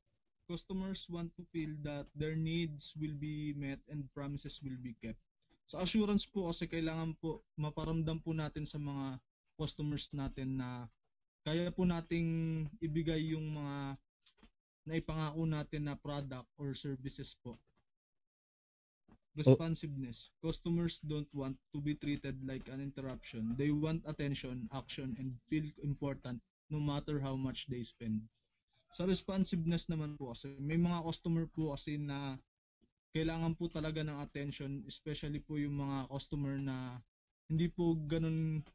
Customers 0.47 1.07
want 1.11 1.31
to 1.35 1.43
feel 1.51 1.75
that 1.83 2.07
their 2.15 2.35
needs 2.39 2.95
will 2.99 3.15
be 3.19 3.55
met 3.59 3.83
and 3.91 4.07
promises 4.15 4.63
will 4.63 4.79
be 4.79 4.95
kept. 5.03 5.19
Sa 5.67 5.83
assurance 5.83 6.23
po 6.23 6.51
kasi 6.51 6.71
kailangan 6.71 7.19
po 7.19 7.43
maparamdam 7.59 8.23
po 8.23 8.31
natin 8.31 8.63
sa 8.63 8.79
mga 8.79 9.19
customers 9.59 10.07
natin 10.15 10.63
na 10.63 10.87
kaya 11.47 11.71
po 11.71 11.87
nating 11.87 12.67
ibigay 12.83 13.31
yung 13.31 13.55
mga 13.55 13.95
naipangako 14.91 15.47
natin 15.47 15.87
na 15.87 15.95
product 15.95 16.51
or 16.59 16.75
services 16.75 17.39
po. 17.39 17.55
Responsiveness. 19.39 20.35
Customers 20.43 20.99
don't 21.07 21.29
want 21.31 21.55
to 21.71 21.79
be 21.79 21.95
treated 21.95 22.35
like 22.43 22.67
an 22.67 22.83
interruption. 22.83 23.55
They 23.55 23.71
want 23.71 24.03
attention, 24.11 24.67
action, 24.75 25.15
and 25.23 25.39
feel 25.47 25.71
important 25.87 26.43
no 26.67 26.83
matter 26.83 27.23
how 27.23 27.39
much 27.39 27.71
they 27.71 27.87
spend. 27.87 28.27
Sa 28.91 29.07
responsiveness 29.07 29.87
naman 29.87 30.19
po 30.19 30.35
kasi 30.35 30.51
may 30.59 30.81
mga 30.81 31.05
customer 31.07 31.47
po 31.47 31.79
kasi 31.79 31.95
na 32.01 32.35
kailangan 33.15 33.55
po 33.55 33.71
talaga 33.71 34.03
ng 34.03 34.19
attention, 34.19 34.83
especially 34.89 35.39
po 35.39 35.61
yung 35.61 35.79
mga 35.79 36.11
customer 36.11 36.59
na 36.59 36.99
hindi 37.47 37.71
po 37.71 37.95
ganun 38.11 38.67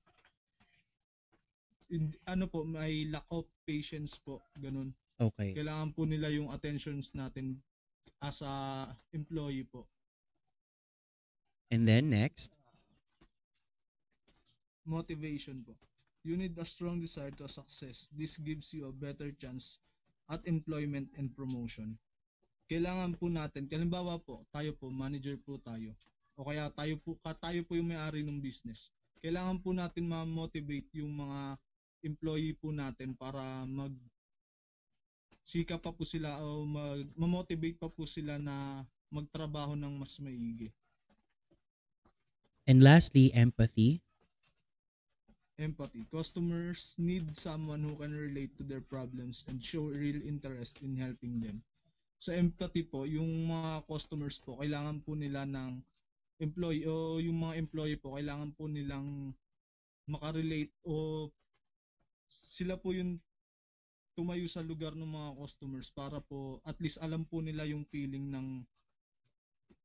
ano 2.28 2.46
po, 2.48 2.64
may 2.64 3.08
lack 3.12 3.28
of 3.32 3.44
patience 3.68 4.16
po, 4.16 4.40
ganun. 4.56 4.96
Okay. 5.20 5.54
Kailangan 5.54 5.92
po 5.94 6.08
nila 6.08 6.32
yung 6.32 6.50
attentions 6.50 7.14
natin 7.14 7.60
as 8.24 8.42
a 8.42 8.88
employee 9.14 9.68
po. 9.68 9.86
And 11.72 11.88
then 11.88 12.12
next, 12.12 12.52
Motivation 14.82 15.62
po. 15.62 15.78
You 16.26 16.38
need 16.38 16.58
a 16.58 16.66
strong 16.66 17.02
desire 17.02 17.34
to 17.38 17.46
success. 17.46 18.10
This 18.18 18.38
gives 18.42 18.74
you 18.74 18.90
a 18.90 18.94
better 18.94 19.30
chance 19.38 19.78
at 20.30 20.42
employment 20.50 21.10
and 21.18 21.30
promotion. 21.34 21.98
Kailangan 22.66 23.18
po 23.20 23.30
natin, 23.30 23.70
halimbawa 23.70 24.18
po, 24.22 24.42
tayo 24.50 24.74
po, 24.74 24.90
manager 24.90 25.38
po 25.44 25.62
tayo. 25.62 25.94
O 26.40 26.48
kaya 26.48 26.72
tayo 26.74 26.98
po, 27.04 27.14
tayo 27.22 27.62
po 27.68 27.78
yung 27.78 27.94
may-ari 27.94 28.26
ng 28.26 28.42
business. 28.42 28.90
Kailangan 29.22 29.62
po 29.62 29.70
natin 29.76 30.10
ma-motivate 30.10 30.90
yung 30.98 31.14
mga 31.14 31.60
employee 32.02 32.58
po 32.58 32.74
natin 32.74 33.14
para 33.14 33.66
mag 33.66 33.94
sika 35.42 35.78
pa 35.78 35.90
po 35.90 36.06
sila 36.06 36.38
o 36.42 36.66
mag, 36.66 37.06
ma-motivate 37.18 37.78
pa 37.78 37.90
po 37.90 38.06
sila 38.06 38.38
na 38.38 38.86
magtrabaho 39.12 39.74
ng 39.76 39.94
mas 40.00 40.16
maigi. 40.22 40.72
and 42.72 42.80
lastly, 42.80 43.34
empathy. 43.34 44.00
Empathy. 45.60 46.08
Customers 46.10 46.96
need 46.98 47.36
someone 47.38 47.84
who 47.84 47.94
can 48.00 48.16
relate 48.16 48.56
to 48.58 48.64
their 48.64 48.82
problems 48.82 49.46
and 49.52 49.62
show 49.62 49.92
real 49.92 50.18
interest 50.24 50.80
in 50.82 50.96
helping 50.96 51.38
them. 51.44 51.62
Sa 52.18 52.32
empathy 52.32 52.86
po, 52.86 53.04
yung 53.04 53.50
mga 53.50 53.86
customers 53.86 54.40
po, 54.40 54.58
kailangan 54.62 55.04
po 55.04 55.14
nila 55.20 55.46
ng 55.46 55.84
employee 56.42 56.88
o 56.88 57.20
yung 57.20 57.44
mga 57.44 57.60
employee 57.60 58.00
po, 58.00 58.18
kailangan 58.18 58.56
po 58.58 58.66
nilang 58.66 59.36
makarelate 60.10 60.74
o 60.88 61.28
sila 62.32 62.80
po 62.80 62.96
yung 62.96 63.20
tumayo 64.16 64.48
sa 64.48 64.64
lugar 64.64 64.96
ng 64.96 65.08
mga 65.08 65.32
customers 65.40 65.88
para 65.92 66.20
po 66.20 66.60
at 66.68 66.76
least 66.84 67.00
alam 67.00 67.24
po 67.24 67.40
nila 67.40 67.64
yung 67.68 67.88
feeling 67.88 68.32
ng 68.32 68.64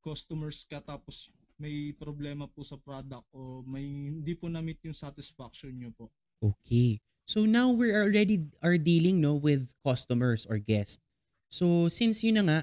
customers 0.02 0.66
ka 0.66 0.82
tapos 0.82 1.30
may 1.56 1.96
problema 1.96 2.44
po 2.46 2.60
sa 2.62 2.76
product 2.76 3.24
o 3.32 3.64
may 3.64 4.12
hindi 4.12 4.36
po 4.36 4.46
na-meet 4.46 4.84
yung 4.86 4.96
satisfaction 4.96 5.72
nyo 5.72 5.90
po. 5.96 6.12
Okay. 6.44 7.00
So 7.26 7.48
now 7.48 7.72
we're 7.72 7.96
already 7.96 8.46
are 8.62 8.78
dealing 8.78 9.18
no 9.18 9.34
with 9.34 9.74
customers 9.82 10.46
or 10.46 10.60
guests. 10.62 11.02
So 11.50 11.88
since 11.88 12.22
yun 12.22 12.38
na 12.38 12.44
nga, 12.44 12.58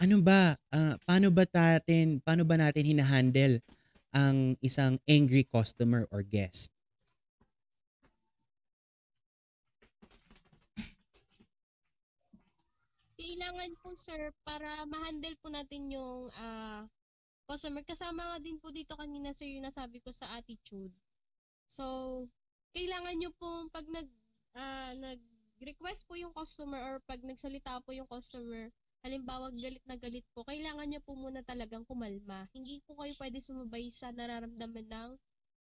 ano 0.00 0.24
ba 0.24 0.56
ah, 0.72 0.96
paano 1.04 1.28
ba 1.30 1.44
natin 1.46 2.24
paano 2.24 2.42
ba 2.48 2.56
natin 2.56 2.96
hinahandle 2.96 3.60
ang 4.10 4.58
isang 4.64 4.98
angry 5.06 5.46
customer 5.46 6.08
or 6.10 6.24
guest? 6.24 6.72
Kailangan 13.20 13.76
po 13.84 13.92
sir 13.92 14.32
para 14.48 14.88
ma-handle 14.88 15.36
po 15.44 15.52
natin 15.52 15.92
yung 15.92 16.32
ah, 16.40 16.88
customer 17.44 17.84
kasama 17.84 18.32
nga 18.32 18.38
din 18.40 18.56
po 18.56 18.72
dito 18.72 18.96
kanina 18.96 19.28
sir 19.36 19.44
yung 19.44 19.68
nasabi 19.68 20.00
ko 20.00 20.08
sa 20.08 20.40
attitude. 20.40 20.94
So, 21.68 21.84
kailangan 22.72 23.20
nyo 23.20 23.30
po 23.36 23.68
pag 23.68 23.84
nag 23.92 24.08
ah, 24.56 24.96
nag-request 24.96 26.08
po 26.08 26.16
yung 26.16 26.32
customer 26.32 26.80
or 26.80 26.94
pag 27.04 27.20
nagsalita 27.20 27.84
po 27.84 27.92
yung 27.92 28.08
customer, 28.08 28.72
halimbawa 29.04 29.52
galit 29.52 29.84
na 29.84 30.00
galit 30.00 30.24
po, 30.32 30.40
kailangan 30.48 30.88
nyo 30.88 31.00
po 31.04 31.12
muna 31.12 31.44
talagang 31.44 31.84
kumalma. 31.84 32.48
Hindi 32.56 32.80
po 32.88 32.96
kayo 33.04 33.12
pwede 33.20 33.36
sumabay 33.36 33.92
sa 33.92 34.16
nararamdaman 34.16 34.88
ng 34.88 35.10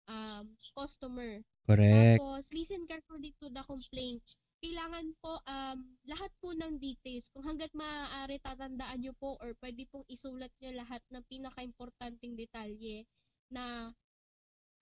um, 0.06 0.46
customer. 0.78 1.42
Correct. 1.66 2.22
Tapos, 2.22 2.54
listen 2.54 2.86
carefully 2.86 3.34
to 3.42 3.50
the 3.50 3.66
complaint. 3.66 4.26
Kailangan 4.60 5.08
po, 5.24 5.40
um, 5.48 5.80
lahat 6.04 6.32
po 6.44 6.52
ng 6.52 6.76
details, 6.84 7.32
kung 7.32 7.48
hanggat 7.48 7.72
maaari 7.72 8.44
tatandaan 8.44 9.00
nyo 9.00 9.16
po 9.16 9.40
or 9.40 9.56
pwede 9.64 9.88
pong 9.88 10.04
isulat 10.12 10.52
nyo 10.60 10.84
lahat 10.84 11.00
ng 11.16 11.24
pinaka-importanting 11.32 12.36
detalye 12.36 13.08
na 13.48 13.96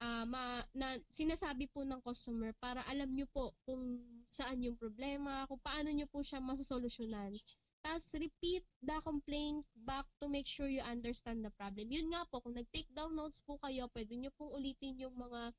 ah, 0.01 0.25
ma, 0.25 0.65
na 0.73 0.97
sinasabi 1.13 1.69
po 1.69 1.85
ng 1.85 2.01
customer 2.01 2.57
para 2.57 2.81
alam 2.89 3.13
nyo 3.13 3.29
po 3.29 3.53
kung 3.69 4.01
saan 4.25 4.65
yung 4.65 4.77
problema, 4.81 5.45
kung 5.45 5.61
paano 5.61 5.93
nyo 5.93 6.09
po 6.09 6.25
siya 6.25 6.41
masosolusyonan. 6.41 7.37
Tapos 7.85 8.17
repeat 8.17 8.65
the 8.81 8.97
complaint 9.05 9.61
back 9.85 10.09
to 10.17 10.25
make 10.25 10.49
sure 10.49 10.65
you 10.65 10.81
understand 10.81 11.45
the 11.45 11.53
problem. 11.53 11.85
Yun 11.87 12.09
nga 12.09 12.25
po, 12.33 12.41
kung 12.41 12.57
nag-take 12.57 12.89
down 12.97 13.13
notes 13.13 13.45
po 13.45 13.61
kayo, 13.61 13.85
pwede 13.93 14.17
nyo 14.17 14.33
pong 14.41 14.57
ulitin 14.57 14.97
yung 15.05 15.13
mga 15.13 15.53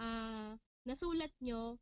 ah, 0.00 0.56
nasulat 0.88 1.30
nyo 1.44 1.76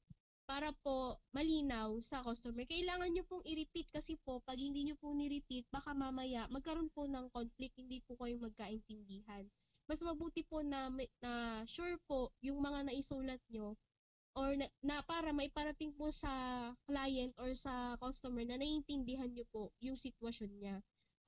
para 0.50 0.74
po 0.82 1.14
malinaw 1.30 1.94
sa 2.02 2.26
customer. 2.26 2.66
Kailangan 2.66 3.14
nyo 3.14 3.22
pong 3.30 3.46
i-repeat 3.46 3.86
kasi 3.94 4.18
po, 4.26 4.42
pag 4.42 4.58
hindi 4.58 4.82
nyo 4.82 4.98
po 4.98 5.14
ni-repeat, 5.14 5.70
baka 5.70 5.94
mamaya 5.94 6.50
magkaroon 6.50 6.90
po 6.90 7.06
ng 7.06 7.30
conflict, 7.30 7.78
hindi 7.78 8.02
po 8.02 8.18
kayo 8.18 8.34
magkaintindihan. 8.42 9.46
Mas 9.86 10.02
mabuti 10.02 10.42
po 10.42 10.66
na, 10.66 10.90
may- 10.90 11.06
na 11.22 11.62
sure 11.70 11.94
po 12.10 12.34
yung 12.42 12.58
mga 12.58 12.82
naisulat 12.90 13.38
nyo 13.46 13.78
or 14.34 14.58
na, 14.58 14.66
na 14.82 15.06
para 15.06 15.30
maiparating 15.30 15.94
po 15.94 16.10
sa 16.10 16.30
client 16.82 17.30
or 17.38 17.54
sa 17.54 17.94
customer 18.02 18.42
na 18.42 18.58
naiintindihan 18.58 19.30
nyo 19.30 19.46
po 19.54 19.70
yung 19.78 19.94
sitwasyon 19.94 20.50
niya. 20.58 20.76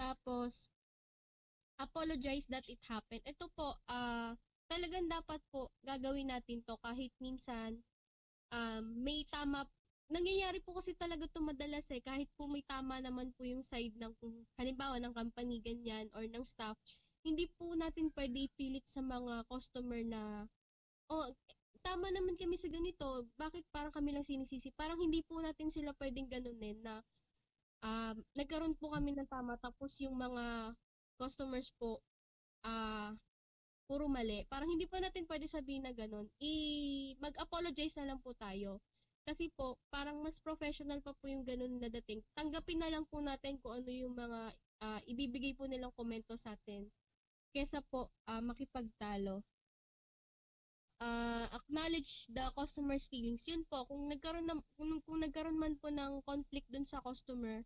Tapos, 0.02 0.66
apologize 1.78 2.50
that 2.50 2.66
it 2.66 2.82
happened. 2.90 3.22
Ito 3.22 3.46
po, 3.54 3.78
ah 3.86 4.34
talagang 4.72 5.04
dapat 5.04 5.36
po 5.52 5.68
gagawin 5.84 6.32
natin 6.32 6.64
to 6.64 6.80
kahit 6.80 7.12
minsan 7.20 7.76
um, 8.52 8.84
may 9.00 9.24
tama 9.32 9.64
nangyayari 10.12 10.60
po 10.60 10.76
kasi 10.76 10.92
talaga 10.92 11.24
to 11.32 11.40
madalas 11.40 11.88
eh. 11.88 12.04
Kahit 12.04 12.28
po 12.36 12.44
may 12.44 12.60
tama 12.68 13.00
naman 13.00 13.32
po 13.32 13.48
yung 13.48 13.64
side 13.64 13.96
ng 13.96 14.12
halimbawa 14.60 15.00
ng 15.00 15.16
company 15.16 15.64
ganyan 15.64 16.12
or 16.12 16.28
ng 16.28 16.44
staff 16.44 16.76
hindi 17.22 17.46
po 17.54 17.72
natin 17.78 18.10
pwede 18.18 18.50
ipilit 18.50 18.82
sa 18.86 18.98
mga 18.98 19.46
customer 19.46 20.02
na 20.02 20.46
oh 21.10 21.26
tama 21.82 22.10
naman 22.14 22.38
kami 22.38 22.54
sa 22.54 22.70
ganito. 22.70 23.26
Bakit 23.38 23.66
parang 23.74 23.90
kami 23.90 24.14
lang 24.14 24.22
sinisisi? 24.22 24.70
Parang 24.74 25.02
hindi 25.02 25.18
po 25.26 25.42
natin 25.42 25.66
sila 25.66 25.90
pwedeng 25.98 26.30
ganunin 26.30 26.78
na 26.78 27.02
um, 27.82 28.16
nagkaroon 28.38 28.78
po 28.78 28.94
kami 28.94 29.14
ng 29.18 29.26
tama. 29.26 29.58
Tapos 29.58 29.98
yung 29.98 30.14
mga 30.14 30.74
customers 31.18 31.74
po 31.78 31.98
ah 32.62 33.10
puro 33.86 34.06
mali. 34.06 34.44
Parang 34.48 34.68
hindi 34.70 34.86
pa 34.88 34.98
natin 35.02 35.26
pwede 35.26 35.46
sabihin 35.46 35.84
na 35.86 35.92
ganun. 35.92 36.26
I 36.42 36.52
mag-apologize 37.18 37.98
na 38.00 38.14
lang 38.14 38.20
po 38.22 38.32
tayo. 38.36 38.80
Kasi 39.22 39.54
po, 39.54 39.78
parang 39.94 40.18
mas 40.18 40.42
professional 40.42 40.98
pa 40.98 41.14
po 41.14 41.30
yung 41.30 41.46
ganun 41.46 41.78
na 41.78 41.86
dating. 41.86 42.18
Tanggapin 42.34 42.82
na 42.82 42.90
lang 42.90 43.06
po 43.06 43.22
natin 43.22 43.54
kung 43.62 43.78
ano 43.78 43.90
yung 43.90 44.18
mga 44.18 44.40
ah, 44.82 45.00
ibibigay 45.06 45.54
po 45.54 45.70
nilang 45.70 45.94
komento 45.94 46.34
sa 46.34 46.58
atin. 46.58 46.90
Kesa 47.54 47.84
po 47.86 48.10
ah, 48.26 48.42
makipagtalo. 48.42 49.46
Ah, 50.98 51.46
acknowledge 51.54 52.26
the 52.34 52.42
customer's 52.58 53.06
feelings. 53.06 53.46
Yun 53.46 53.62
po, 53.70 53.86
kung 53.86 54.10
nagkaroon, 54.10 54.46
na, 54.46 54.58
kung, 54.74 54.90
kung 55.06 55.18
nagkaroon 55.22 55.58
man 55.58 55.74
po 55.78 55.90
ng 55.90 56.22
conflict 56.26 56.66
dun 56.70 56.86
sa 56.86 56.98
customer, 57.02 57.62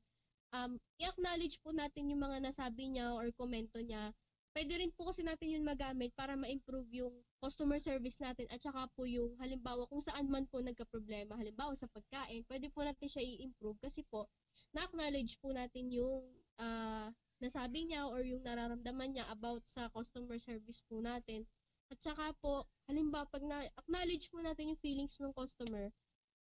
um, 0.52 0.76
i-acknowledge 1.00 1.60
po 1.64 1.72
natin 1.72 2.12
yung 2.12 2.22
mga 2.22 2.44
nasabi 2.44 2.92
niya 2.92 3.12
or 3.16 3.28
komento 3.34 3.80
niya 3.80 4.12
pwede 4.56 4.72
rin 4.80 4.88
po 4.96 5.12
kasi 5.12 5.20
natin 5.20 5.52
yun 5.52 5.68
magamit 5.68 6.16
para 6.16 6.32
ma-improve 6.32 6.88
yung 6.96 7.12
customer 7.44 7.76
service 7.76 8.16
natin 8.24 8.48
at 8.48 8.56
saka 8.56 8.88
po 8.96 9.04
yung 9.04 9.36
halimbawa 9.36 9.84
kung 9.92 10.00
saan 10.00 10.32
man 10.32 10.48
po 10.48 10.64
nagka-problema, 10.64 11.36
halimbawa 11.36 11.76
sa 11.76 11.84
pagkain, 11.92 12.40
pwede 12.48 12.72
po 12.72 12.80
natin 12.80 13.04
siya 13.04 13.20
i-improve 13.20 13.76
kasi 13.84 14.00
po 14.08 14.32
na-acknowledge 14.72 15.36
po 15.44 15.52
natin 15.52 15.92
yung 15.92 16.24
ah, 16.56 17.12
nasabi 17.44 17.84
niya 17.84 18.08
or 18.08 18.24
yung 18.24 18.40
nararamdaman 18.40 19.12
niya 19.12 19.28
about 19.28 19.60
sa 19.68 19.92
customer 19.92 20.40
service 20.40 20.80
po 20.88 21.04
natin. 21.04 21.44
At 21.92 22.00
saka 22.00 22.32
po, 22.40 22.64
halimbawa 22.88 23.28
pag 23.28 23.44
na-acknowledge 23.44 24.32
po 24.32 24.40
natin 24.40 24.72
yung 24.72 24.80
feelings 24.80 25.20
ng 25.20 25.36
customer, 25.36 25.92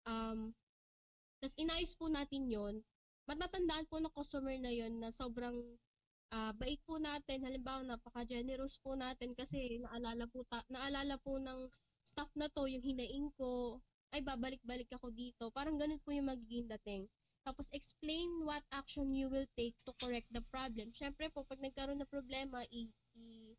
um, 0.07 0.55
tapos 1.43 1.55
inayos 1.59 1.91
po 1.99 2.07
natin 2.07 2.47
yon 2.47 2.79
matatandaan 3.27 3.85
po 3.91 3.99
ng 3.99 4.13
customer 4.15 4.55
na 4.55 4.71
yon 4.71 5.03
na 5.03 5.11
sobrang 5.11 5.57
ah 6.35 6.51
bait 6.59 6.79
po 6.83 6.99
natin, 6.99 7.47
halimbawa 7.47 7.81
napaka-generous 7.87 8.75
po 8.83 8.91
natin 8.99 9.31
kasi 9.39 9.79
naalala 9.79 10.25
po 10.27 10.43
ta- 10.51 10.67
naalala 10.67 11.15
po 11.23 11.39
ng 11.39 11.71
staff 12.03 12.27
na 12.35 12.51
to 12.51 12.67
yung 12.67 12.83
hinaing 12.83 13.31
ko, 13.39 13.79
ay 14.15 14.23
babalik-balik 14.23 14.87
ako 14.95 15.11
dito. 15.11 15.51
Parang 15.51 15.75
ganun 15.75 15.99
po 16.03 16.11
yung 16.15 16.31
magiging 16.31 16.67
dating. 16.71 17.03
Tapos 17.43 17.67
explain 17.75 18.27
what 18.47 18.63
action 18.71 19.11
you 19.11 19.27
will 19.27 19.45
take 19.59 19.75
to 19.83 19.91
correct 20.01 20.25
the 20.31 20.41
problem. 20.49 20.89
Syempre 20.95 21.27
po 21.29 21.43
pag 21.45 21.61
nagkaroon 21.61 21.99
ng 22.01 22.09
problema, 22.09 22.63
i, 22.73 22.89
i 23.19 23.53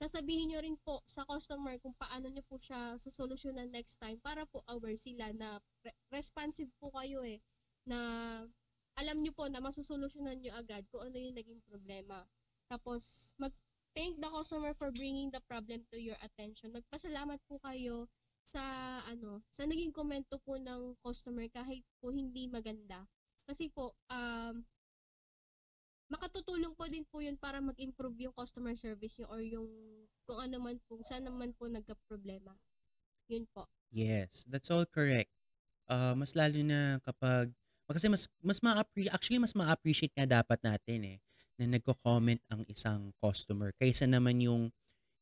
sasabihin 0.00 0.52
nyo 0.52 0.60
rin 0.64 0.76
po 0.80 1.04
sa 1.04 1.24
customer 1.28 1.76
kung 1.82 1.92
paano 2.00 2.32
nyo 2.32 2.40
po 2.48 2.56
siya 2.56 2.96
susolusyonan 2.96 3.68
next 3.68 4.00
time 4.00 4.16
para 4.24 4.48
po 4.48 4.64
aware 4.72 4.96
sila 4.96 5.28
na 5.36 5.60
re- 5.84 5.96
responsive 6.08 6.72
po 6.80 6.88
kayo 6.96 7.20
eh 7.20 7.36
na 7.84 7.98
alam 9.00 9.24
nyo 9.24 9.32
po 9.32 9.48
na 9.48 9.64
masusolusyonan 9.64 10.36
nyo 10.44 10.52
agad 10.60 10.84
kung 10.92 11.08
ano 11.08 11.16
yung 11.16 11.32
naging 11.32 11.60
problema. 11.64 12.20
Tapos, 12.68 13.32
mag-thank 13.40 14.20
the 14.20 14.28
customer 14.28 14.76
for 14.76 14.92
bringing 14.92 15.32
the 15.32 15.40
problem 15.48 15.80
to 15.88 15.96
your 15.96 16.20
attention. 16.20 16.76
Magpasalamat 16.76 17.40
po 17.48 17.56
kayo 17.64 18.04
sa 18.44 18.62
ano, 19.08 19.40
sa 19.48 19.64
naging 19.64 19.94
komento 19.94 20.36
po 20.44 20.60
ng 20.60 20.98
customer 21.00 21.48
kahit 21.48 21.80
po 22.02 22.12
hindi 22.12 22.44
maganda. 22.46 23.08
Kasi 23.48 23.72
po, 23.72 23.96
um, 24.12 24.60
makatutulong 26.10 26.74
po 26.76 26.84
din 26.90 27.06
po 27.08 27.22
yun 27.24 27.38
para 27.40 27.62
mag-improve 27.62 28.28
yung 28.28 28.34
customer 28.36 28.76
service 28.76 29.16
nyo 29.22 29.26
or 29.32 29.40
yung 29.40 29.70
kung 30.28 30.38
ano 30.38 30.62
man 30.62 30.76
po, 30.86 31.00
saan 31.06 31.24
naman 31.26 31.56
po 31.56 31.66
nagka-problema. 31.66 32.54
Yun 33.30 33.46
po. 33.50 33.66
Yes, 33.90 34.46
that's 34.46 34.70
all 34.70 34.86
correct. 34.86 35.30
Uh, 35.90 36.14
mas 36.14 36.38
lalo 36.38 36.58
na 36.62 37.02
kapag 37.02 37.50
kasi 37.94 38.06
mas 38.06 38.30
mas 38.40 38.58
ma 38.62 38.78
actually 39.10 39.40
mas 39.40 39.54
ma-appreciate 39.56 40.14
nga 40.14 40.28
dapat 40.28 40.58
natin 40.62 41.16
eh 41.16 41.18
na 41.60 41.76
nagko-comment 41.76 42.40
ang 42.48 42.64
isang 42.70 43.12
customer 43.20 43.74
kaysa 43.76 44.08
naman 44.08 44.40
yung 44.40 44.72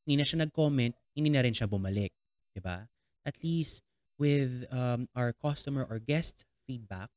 hindi 0.07 0.15
na 0.21 0.25
siya 0.25 0.47
nag-comment, 0.47 0.95
hindi 1.13 1.29
na 1.29 1.43
rin 1.45 1.53
siya 1.53 1.69
bumalik, 1.69 2.13
'di 2.55 2.61
ba? 2.63 2.87
At 3.27 3.37
least 3.45 3.85
with 4.19 4.67
um, 4.73 5.07
our 5.15 5.33
customer 5.37 5.85
or 5.85 6.01
guest 6.01 6.49
feedback, 6.65 7.09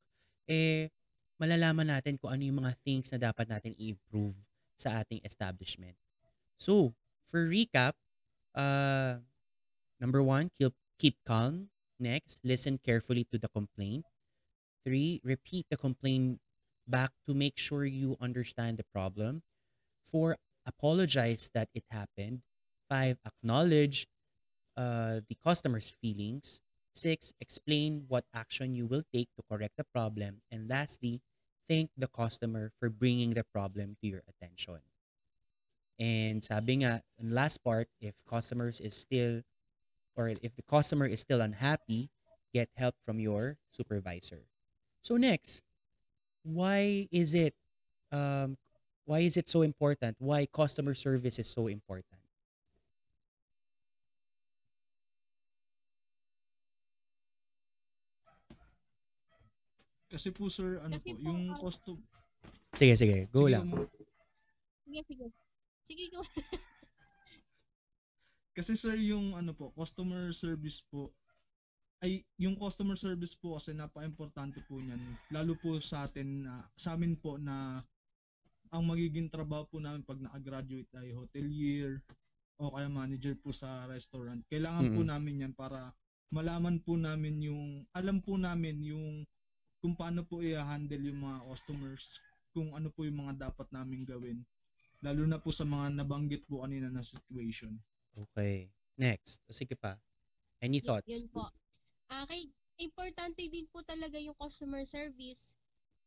eh 0.48 0.92
malalaman 1.42 1.90
natin 1.90 2.22
kung 2.22 2.30
ano 2.30 2.46
yung 2.46 2.62
mga 2.62 2.78
things 2.86 3.10
na 3.10 3.18
dapat 3.18 3.50
natin 3.50 3.74
i-improve 3.82 4.38
sa 4.78 5.02
ating 5.02 5.18
establishment. 5.26 5.98
So, 6.62 6.94
for 7.26 7.50
recap, 7.50 7.98
uh, 8.54 9.18
number 9.98 10.22
one, 10.22 10.54
keep, 10.54 10.78
keep 11.02 11.18
calm. 11.26 11.74
Next, 11.98 12.46
listen 12.46 12.78
carefully 12.78 13.26
to 13.34 13.42
the 13.42 13.50
complaint. 13.50 14.06
Three, 14.86 15.22
repeat 15.24 15.68
the 15.70 15.78
complaint 15.78 16.40
back 16.88 17.12
to 17.28 17.34
make 17.34 17.58
sure 17.58 17.86
you 17.86 18.18
understand 18.20 18.78
the 18.78 18.88
problem. 18.92 19.44
Four, 20.04 20.38
apologize 20.66 21.50
that 21.54 21.70
it 21.74 21.86
happened. 21.90 22.42
Five, 22.90 23.18
acknowledge 23.26 24.08
uh, 24.76 25.22
the 25.30 25.38
customer's 25.44 25.90
feelings. 25.90 26.62
Six, 26.94 27.34
explain 27.40 28.06
what 28.08 28.26
action 28.34 28.76
you 28.76 28.86
will 28.86 29.04
take 29.14 29.30
to 29.38 29.44
correct 29.50 29.78
the 29.78 29.86
problem. 29.86 30.42
And 30.52 30.68
lastly, 30.68 31.22
thank 31.70 31.90
the 31.96 32.08
customer 32.08 32.72
for 32.80 32.90
bringing 32.90 33.32
the 33.32 33.46
problem 33.46 33.96
to 34.02 34.08
your 34.08 34.24
attention. 34.28 34.84
And 36.00 36.44
sabi 36.44 36.84
nga, 36.84 37.06
in 37.22 37.32
last 37.32 37.64
part, 37.64 37.88
if 38.02 38.26
customers 38.26 38.82
is 38.82 38.98
still 38.98 39.46
or 40.18 40.28
if 40.28 40.56
the 40.58 40.66
customer 40.68 41.06
is 41.06 41.22
still 41.22 41.40
unhappy, 41.40 42.10
get 42.54 42.68
help 42.76 42.96
from 43.00 43.20
your 43.20 43.56
supervisor. 43.70 44.51
So 45.02 45.18
next, 45.18 45.66
why 46.44 47.08
is 47.12 47.34
it 47.34 47.54
um 48.12 48.58
why 49.06 49.20
is 49.20 49.36
it 49.36 49.50
so 49.50 49.62
important? 49.62 50.18
Why 50.20 50.46
customer 50.46 50.94
service 50.94 51.40
is 51.40 51.50
so 51.50 51.68
important? 51.68 52.22
Kasi 60.12 60.28
po 60.36 60.52
sir, 60.52 60.84
ano 60.84 60.92
Kasi 60.92 61.16
po, 61.16 61.24
po, 61.24 61.24
yung 61.24 61.42
ah, 61.50 61.56
custom... 61.56 61.96
Sige, 62.76 62.94
sige, 63.00 63.18
go 63.32 63.48
Sige, 63.48 63.56
lang. 63.56 63.64
ma'am. 63.72 63.88
Sige, 64.84 65.00
sige. 65.08 65.26
Sige, 65.88 66.04
go. 66.12 66.20
Kasi 68.52 68.76
sir, 68.76 69.00
yung 69.00 69.32
ano 69.40 69.56
po, 69.56 69.72
customer 69.72 70.36
service 70.36 70.84
po, 70.92 71.16
ay 72.02 72.26
yung 72.42 72.58
customer 72.58 72.98
service 72.98 73.38
po 73.38 73.58
kasi 73.58 73.78
napaka-importante 73.78 74.60
po 74.66 74.82
niyan. 74.82 75.02
Lalo 75.30 75.54
po 75.58 75.78
sa 75.78 76.06
atin 76.10 76.46
na 76.46 76.54
sa 76.74 76.98
amin 76.98 77.14
po 77.18 77.38
na 77.38 77.86
ang 78.74 78.84
magiging 78.88 79.30
trabaho 79.30 79.64
po 79.70 79.78
namin 79.84 80.02
pag 80.02 80.18
naka-graduate 80.18 80.90
ay 80.98 81.14
hotelier 81.14 82.02
o 82.62 82.74
kaya 82.74 82.90
manager 82.90 83.36
po 83.38 83.50
sa 83.54 83.86
restaurant. 83.86 84.42
Kailangan 84.50 84.88
po 84.94 85.02
Mm-mm. 85.04 85.12
namin 85.12 85.42
'yan 85.46 85.54
para 85.54 85.94
malaman 86.34 86.78
po 86.82 86.96
namin 86.98 87.36
yung 87.50 87.64
alam 87.94 88.18
po 88.26 88.34
namin 88.40 88.78
yung 88.82 89.08
kung 89.82 89.94
paano 89.98 90.22
po 90.26 90.42
i-handle 90.42 91.04
yung 91.10 91.22
mga 91.26 91.40
customers, 91.50 92.18
kung 92.54 92.74
ano 92.78 92.90
po 92.94 93.06
yung 93.06 93.20
mga 93.28 93.50
dapat 93.50 93.68
namin 93.74 94.06
gawin. 94.06 94.40
Lalo 95.06 95.26
na 95.26 95.42
po 95.42 95.50
sa 95.50 95.66
mga 95.66 95.98
nabanggit 95.98 96.46
po 96.50 96.62
kanina 96.66 96.88
na 96.90 97.02
situation. 97.02 97.74
Okay. 98.16 98.70
Next. 98.98 99.42
O, 99.50 99.54
sige 99.54 99.74
pa. 99.76 99.98
Any 100.62 100.80
Y- 100.80 100.86
thoughts? 100.86 101.10
Yun 101.10 101.28
po. 101.34 101.44
Kay 102.12 102.52
importante 102.84 103.48
din 103.48 103.66
po 103.72 103.80
talaga 103.88 104.20
yung 104.20 104.36
customer 104.36 104.84
service. 104.84 105.56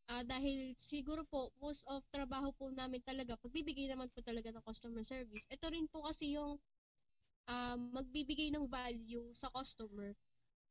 Ah, 0.05 0.21
dahil 0.21 0.77
siguro 0.77 1.25
po 1.25 1.49
most 1.57 1.81
of 1.89 2.05
trabaho 2.13 2.53
po 2.53 2.69
namin 2.69 3.01
talaga 3.01 3.33
pagbibigay 3.41 3.89
naman 3.89 4.05
po 4.13 4.21
talaga 4.21 4.53
ng 4.53 4.61
customer 4.61 5.01
service. 5.01 5.49
Ito 5.49 5.65
rin 5.73 5.89
po 5.89 6.05
kasi 6.05 6.37
yung 6.37 6.61
ah, 7.49 7.77
magbibigay 7.77 8.53
ng 8.53 8.69
value 8.69 9.33
sa 9.33 9.49
customer. 9.49 10.13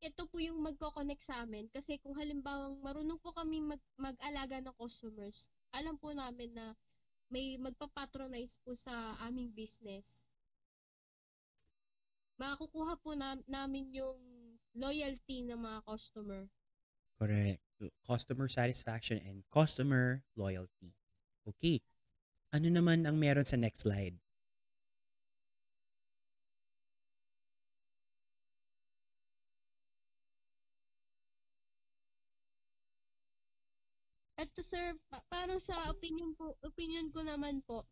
Ito 0.03 0.29
po 0.31 0.39
yung 0.39 0.61
magko-connect 0.63 1.23
sa 1.25 1.43
amin 1.43 1.67
kasi 1.75 1.99
kung 2.03 2.15
halimbawa 2.15 2.71
marunong 2.79 3.19
po 3.19 3.35
kami 3.35 3.59
mag 3.65 3.81
mag-alaga 3.99 4.61
ng 4.63 4.75
customers, 4.79 5.51
alam 5.75 5.99
po 5.99 6.13
namin 6.15 6.53
na 6.55 6.77
may 7.33 7.59
magpapatronize 7.59 8.61
po 8.63 8.77
sa 8.77 9.17
aming 9.27 9.51
business. 9.51 10.23
Makakukuha 12.39 12.99
po 13.03 13.15
na, 13.15 13.39
namin 13.47 13.91
yung 13.95 14.34
loyalty 14.75 15.47
ng 15.47 15.59
mga 15.59 15.81
customer. 15.87 16.51
Correct. 17.19 17.63
Customer 18.07 18.49
satisfaction 18.49 19.23
and 19.23 19.47
customer 19.51 20.23
loyalty. 20.37 20.95
Okay. 21.47 21.81
Ano 22.55 22.71
naman 22.71 23.07
ang 23.07 23.19
meron 23.19 23.47
sa 23.47 23.59
next 23.59 23.87
slide? 23.87 24.19
At 34.35 34.51
sir, 34.59 34.99
pa- 35.09 35.25
parang 35.31 35.63
sa 35.63 35.89
opinion 35.89 36.35
po, 36.35 36.59
opinion 36.67 37.09
ko 37.15 37.23
naman 37.23 37.63
po, 37.65 37.87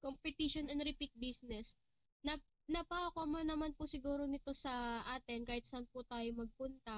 competition 0.00 0.66
and 0.72 0.80
repeat 0.82 1.12
business. 1.20 1.76
Na 2.24 2.36
napaka-common 2.70 3.46
naman 3.50 3.72
po 3.76 3.82
siguro 3.94 4.22
nito 4.26 4.52
sa 4.54 5.02
atin 5.16 5.40
kahit 5.48 5.64
saan 5.66 5.86
po 5.92 5.98
tayo 6.06 6.28
magpunta. 6.40 6.96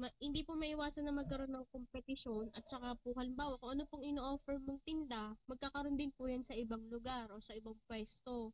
Ma- 0.00 0.16
hindi 0.18 0.42
po 0.46 0.52
maiwasan 0.58 1.06
na 1.06 1.14
magkaroon 1.14 1.54
ng 1.54 1.70
kompetisyon 1.74 2.50
at 2.58 2.64
saka 2.66 2.98
po 3.02 3.14
halimbawa 3.18 3.54
kung 3.60 3.78
ano 3.78 3.84
pong 3.90 4.06
ino-offer 4.10 4.56
mong 4.62 4.80
tinda, 4.88 5.22
magkakaroon 5.50 5.98
din 6.00 6.10
po 6.16 6.26
yan 6.26 6.42
sa 6.46 6.54
ibang 6.58 6.82
lugar 6.90 7.30
o 7.30 7.38
sa 7.38 7.54
ibang 7.54 7.78
pwesto. 7.86 8.50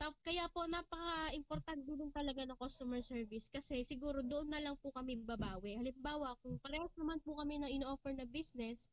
Tap, 0.00 0.14
kaya 0.26 0.44
po 0.52 0.66
napaka-importante 0.68 1.86
din 1.86 2.12
talaga 2.12 2.42
ng 2.44 2.58
customer 2.60 3.00
service 3.00 3.46
kasi 3.48 3.80
siguro 3.86 4.20
doon 4.20 4.48
na 4.52 4.60
lang 4.60 4.76
po 4.82 4.92
kami 4.92 5.16
babawi. 5.22 5.80
Halimbawa, 5.80 6.36
kung 6.42 6.60
parehas 6.60 6.92
naman 6.98 7.20
po 7.24 7.36
kami 7.40 7.60
na 7.62 7.70
ino-offer 7.72 8.12
na 8.12 8.26
business 8.28 8.90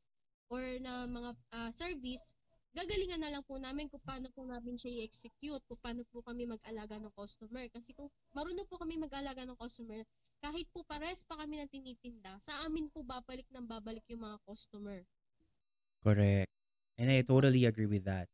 or 0.47 0.61
na 0.79 1.07
mga 1.09 1.31
ah, 1.51 1.71
service, 1.73 2.35
gagalingan 2.71 3.19
na 3.19 3.31
lang 3.31 3.43
po 3.43 3.59
namin 3.59 3.91
kung 3.91 3.99
paano 4.03 4.31
po 4.31 4.47
namin 4.47 4.79
siya 4.79 5.03
i-execute, 5.03 5.63
kung 5.67 5.79
paano 5.83 6.07
po 6.07 6.23
kami 6.23 6.47
mag-alaga 6.47 6.95
ng 6.97 7.11
customer. 7.15 7.67
Kasi 7.71 7.91
kung 7.91 8.07
marunong 8.31 8.67
po 8.67 8.79
kami 8.79 8.95
mag-alaga 8.95 9.43
ng 9.43 9.57
customer, 9.59 10.01
kahit 10.41 10.65
po 10.71 10.81
pares 10.87 11.21
pa 11.27 11.37
kami 11.37 11.59
na 11.59 11.67
tinitinda, 11.67 12.39
sa 12.39 12.65
amin 12.65 12.89
po 12.89 13.03
babalik 13.03 13.45
ng 13.51 13.67
babalik 13.67 14.03
yung 14.09 14.23
mga 14.23 14.37
customer. 14.47 15.03
Correct. 16.01 16.49
And 16.97 17.11
I 17.11 17.21
totally 17.21 17.67
agree 17.67 17.89
with 17.89 18.07
that. 18.07 18.31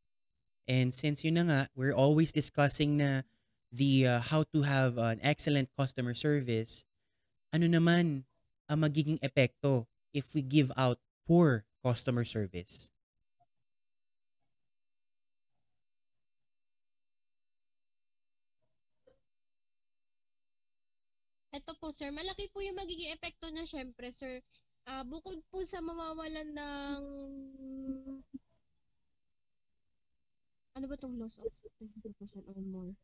And 0.68 0.92
since 0.92 1.24
yun 1.24 1.40
na 1.40 1.44
nga, 1.48 1.60
we're 1.72 1.96
always 1.96 2.32
discussing 2.32 3.00
na 3.00 3.24
the 3.72 4.06
uh, 4.06 4.20
how 4.20 4.44
to 4.54 4.64
have 4.64 4.96
an 4.96 5.20
excellent 5.20 5.68
customer 5.76 6.16
service, 6.16 6.84
ano 7.52 7.68
naman 7.68 8.24
ang 8.68 8.78
magiging 8.84 9.20
epekto 9.20 9.88
if 10.12 10.32
we 10.32 10.40
give 10.44 10.72
out 10.76 11.00
poor 11.24 11.64
customer 11.84 12.24
service? 12.24 12.92
Ito 21.58 21.74
po 21.82 21.90
sir, 21.90 22.14
malaki 22.14 22.46
po 22.54 22.62
yung 22.62 22.78
magiging 22.78 23.10
epekto 23.10 23.50
na 23.50 23.66
syempre 23.66 24.14
sir. 24.14 24.38
Ah, 24.86 25.02
bukod 25.02 25.42
po 25.50 25.66
sa 25.66 25.82
mawawalan 25.82 26.54
ng 26.54 27.00
ano 30.78 30.84
ba 30.86 30.94
tong 30.94 31.18
loss 31.18 31.42
of 31.42 31.50
20% 31.82 32.46
or 32.46 32.62
more? 32.62 32.94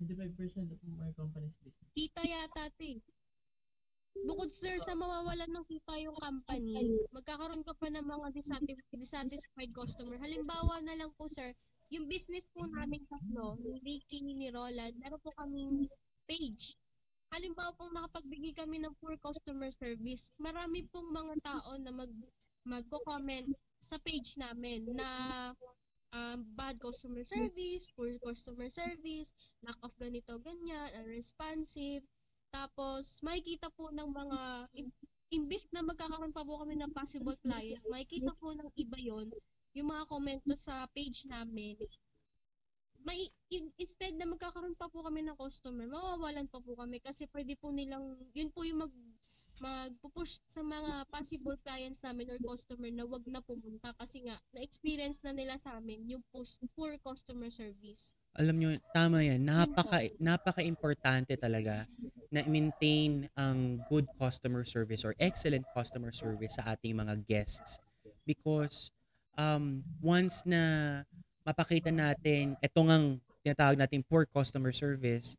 25% 0.00 0.72
of 0.72 0.80
my 0.96 1.12
company's 1.12 1.60
business. 1.60 1.92
Kita 1.92 2.24
yata 2.24 2.72
ito 2.72 2.96
eh. 2.96 2.98
Bukod 4.24 4.48
sir 4.48 4.80
sa 4.80 4.96
mawawalan 4.96 5.52
ng 5.52 5.66
kita 5.68 5.92
yung 6.00 6.16
company, 6.16 6.80
magkakaroon 7.12 7.60
ka 7.60 7.76
pa 7.76 7.92
ng 7.92 8.04
mga 8.08 8.26
dissatis- 8.32 8.88
dissatisfied 8.96 9.72
customer. 9.76 10.16
Halimbawa 10.16 10.80
na 10.80 10.96
lang 10.96 11.12
po 11.20 11.28
sir, 11.28 11.52
yung 11.92 12.08
business 12.08 12.48
po 12.56 12.64
namin 12.64 13.04
tatlo, 13.04 13.60
ni 13.60 13.84
Ricky, 13.84 14.24
ni 14.24 14.48
Roland, 14.48 14.96
meron 14.96 15.20
po 15.20 15.28
kaming 15.36 15.84
page. 16.24 16.80
Halimbawa 17.32 17.72
pong 17.80 17.96
nakapagbigay 17.96 18.52
kami 18.52 18.84
ng 18.84 18.92
poor 19.00 19.16
customer 19.16 19.72
service, 19.72 20.28
marami 20.36 20.84
pong 20.92 21.08
mga 21.08 21.34
tao 21.40 21.80
na 21.80 21.88
mag 21.88 22.12
magko-comment 22.62 23.48
sa 23.82 23.98
page 24.04 24.38
namin 24.38 24.86
na 24.94 25.08
um, 26.14 26.44
bad 26.54 26.78
customer 26.78 27.24
service, 27.24 27.88
poor 27.96 28.14
customer 28.22 28.68
service, 28.70 29.32
lack 29.64 29.80
of 29.82 29.90
ganito, 29.98 30.38
ganyan, 30.44 30.92
unresponsive. 31.02 32.04
Tapos, 32.52 33.18
makikita 33.24 33.72
po 33.74 33.88
ng 33.90 34.12
mga, 34.12 34.40
im- 34.78 34.94
imbis 35.32 35.66
na 35.72 35.82
magkakaroon 35.82 36.30
pa 36.36 36.44
po 36.44 36.60
kami 36.62 36.78
ng 36.78 36.92
possible 36.92 37.34
clients, 37.40 37.88
makikita 37.88 38.30
po 38.38 38.52
ng 38.52 38.68
iba 38.76 38.98
yon 39.00 39.32
yung 39.72 39.88
mga 39.88 40.04
komento 40.06 40.52
sa 40.52 40.84
page 40.92 41.24
namin. 41.26 41.80
May, 43.02 43.30
in- 43.50 43.74
instead 43.78 44.14
na 44.14 44.26
magkakaroon 44.30 44.78
pa 44.78 44.86
po 44.86 45.02
kami 45.02 45.26
ng 45.26 45.38
customer, 45.38 45.86
mawawalan 45.90 46.46
pa 46.46 46.62
po 46.62 46.78
kami 46.78 47.02
kasi 47.02 47.26
pwede 47.34 47.58
po 47.58 47.74
nilang, 47.74 48.14
yun 48.34 48.50
po 48.54 48.62
yung 48.62 48.86
mag, 48.86 48.94
magpupush 49.62 50.42
sa 50.46 50.62
mga 50.62 51.06
possible 51.10 51.54
clients 51.62 52.02
namin 52.02 52.30
or 52.34 52.38
customer 52.42 52.90
na 52.90 53.06
wag 53.06 53.22
na 53.30 53.38
pumunta 53.44 53.94
kasi 54.00 54.26
nga 54.26 54.34
na-experience 54.54 55.22
na 55.22 55.30
nila 55.34 55.54
sa 55.54 55.78
amin 55.78 56.02
yung 56.08 56.24
post 56.34 56.58
poor 56.74 56.94
customer 57.02 57.50
service. 57.52 58.14
Alam 58.32 58.56
nyo, 58.58 58.70
tama 58.96 59.20
yan. 59.20 59.44
Napaka, 59.44 60.08
napaka-importante 60.16 61.36
talaga 61.36 61.84
na 62.32 62.40
maintain 62.48 63.28
ang 63.36 63.84
good 63.92 64.08
customer 64.16 64.64
service 64.64 65.04
or 65.04 65.12
excellent 65.20 65.68
customer 65.76 66.10
service 66.16 66.56
sa 66.56 66.72
ating 66.72 66.96
mga 66.96 67.20
guests. 67.28 67.76
Because 68.24 68.88
um, 69.36 69.84
once 70.00 70.48
na 70.48 71.04
mapakita 71.42 71.90
natin, 71.90 72.54
ito 72.58 72.78
ngang 72.80 73.18
tinatawag 73.42 73.76
natin 73.78 74.06
poor 74.06 74.26
customer 74.26 74.70
service, 74.70 75.34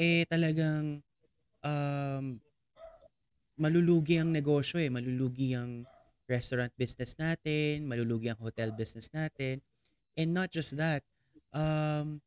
eh 0.00 0.24
talagang 0.26 1.04
um, 1.62 2.40
malulugi 3.54 4.18
ang 4.18 4.30
negosyo 4.30 4.82
eh. 4.82 4.90
Malulugi 4.90 5.54
ang 5.54 5.86
restaurant 6.26 6.72
business 6.74 7.14
natin, 7.20 7.86
malulugi 7.86 8.32
ang 8.32 8.40
hotel 8.40 8.72
business 8.74 9.12
natin. 9.12 9.62
And 10.16 10.32
not 10.32 10.50
just 10.50 10.74
that, 10.78 11.02
um, 11.54 12.22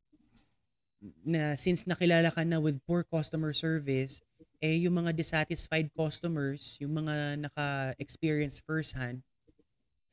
na 1.24 1.54
since 1.54 1.86
nakilala 1.86 2.34
ka 2.34 2.42
na 2.42 2.58
with 2.58 2.82
poor 2.84 3.06
customer 3.06 3.54
service, 3.54 4.22
eh 4.58 4.82
yung 4.82 4.98
mga 4.98 5.14
dissatisfied 5.14 5.94
customers, 5.94 6.78
yung 6.82 6.98
mga 6.98 7.38
naka-experience 7.46 8.62
firsthand, 8.66 9.22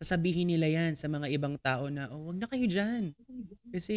sasabihin 0.04 0.52
nila 0.52 0.68
yan 0.68 0.92
sa 1.00 1.08
mga 1.08 1.32
ibang 1.32 1.56
tao 1.56 1.88
na, 1.88 2.12
oh, 2.12 2.28
wag 2.28 2.36
na 2.36 2.44
kayo 2.44 2.68
dyan. 2.68 3.16
Kasi 3.72 3.96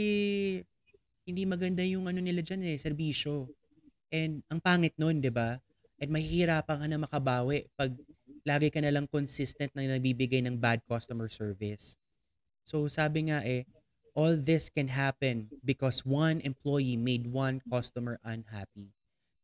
hindi 1.27 1.43
maganda 1.43 1.83
yung 1.83 2.07
ano 2.07 2.23
nila 2.23 2.39
dyan 2.39 2.63
eh, 2.63 2.79
serbisyo. 2.79 3.51
And 4.07 4.39
ang 4.47 4.63
pangit 4.63 4.95
nun, 4.95 5.19
di 5.19 5.27
ba? 5.27 5.59
And 5.99 6.09
mahihirapan 6.15 6.79
ka 6.79 6.87
na 6.87 7.03
makabawi 7.03 7.67
pag 7.75 7.91
lagi 8.47 8.71
ka 8.71 8.79
na 8.79 8.95
lang 8.95 9.11
consistent 9.11 9.75
na 9.75 9.83
nabibigay 9.83 10.39
ng 10.47 10.55
bad 10.55 10.79
customer 10.87 11.27
service. 11.27 11.99
So 12.63 12.87
sabi 12.87 13.27
nga 13.27 13.43
eh, 13.43 13.67
all 14.15 14.39
this 14.39 14.71
can 14.71 14.87
happen 14.87 15.51
because 15.59 16.07
one 16.07 16.39
employee 16.47 16.95
made 16.95 17.27
one 17.27 17.59
customer 17.67 18.15
unhappy. 18.23 18.95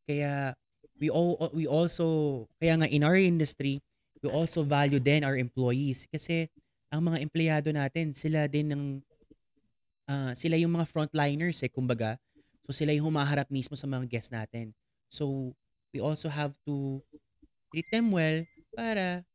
Kaya 0.07 0.55
we 1.03 1.11
all 1.11 1.36
we 1.51 1.68
also 1.68 2.47
kaya 2.64 2.80
nga 2.80 2.88
in 2.88 3.03
our 3.03 3.20
industry, 3.20 3.84
we 4.24 4.32
also 4.32 4.63
value 4.63 5.03
then 5.03 5.28
our 5.28 5.36
employees 5.36 6.07
kasi 6.07 6.47
ang 6.88 7.03
mga 7.11 7.19
empleyado 7.19 7.69
natin, 7.76 8.15
sila 8.15 8.47
din 8.47 8.71
ng 8.71 8.84
ah, 10.07 10.32
sila 10.32 10.55
yung 10.55 10.71
mga 10.80 10.88
frontliners 10.88 11.59
eh 11.59 11.71
kumbaga. 11.71 12.15
So 12.63 12.71
sila 12.71 12.95
yung 12.95 13.11
humaharap 13.11 13.51
mismo 13.51 13.76
sa 13.76 13.84
mga 13.84 14.07
guests 14.07 14.32
natin. 14.32 14.71
So 15.11 15.51
we 15.91 15.99
also 15.99 16.32
have 16.32 16.55
to 16.63 17.03
treat 17.69 17.86
them 17.91 18.15
well 18.15 18.39
para 18.71 19.28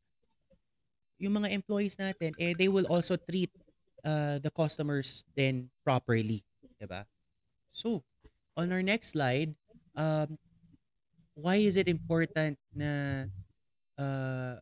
yung 1.21 1.37
mga 1.37 1.53
employees 1.53 2.01
natin 2.01 2.33
eh 2.41 2.55
they 2.57 2.71
will 2.71 2.89
also 2.89 3.19
treat 3.19 3.53
uh, 4.07 4.41
the 4.41 4.51
customers 4.55 5.29
then 5.37 5.69
properly, 5.85 6.47
'di 6.81 6.87
ba? 6.89 7.05
So, 7.75 8.07
on 8.57 8.73
our 8.73 8.83
next 8.83 9.13
slide, 9.13 9.53
um 9.99 10.39
why 11.39 11.59
is 11.59 11.79
it 11.79 11.87
important 11.87 12.59
na 12.75 13.27
uh, 13.99 14.59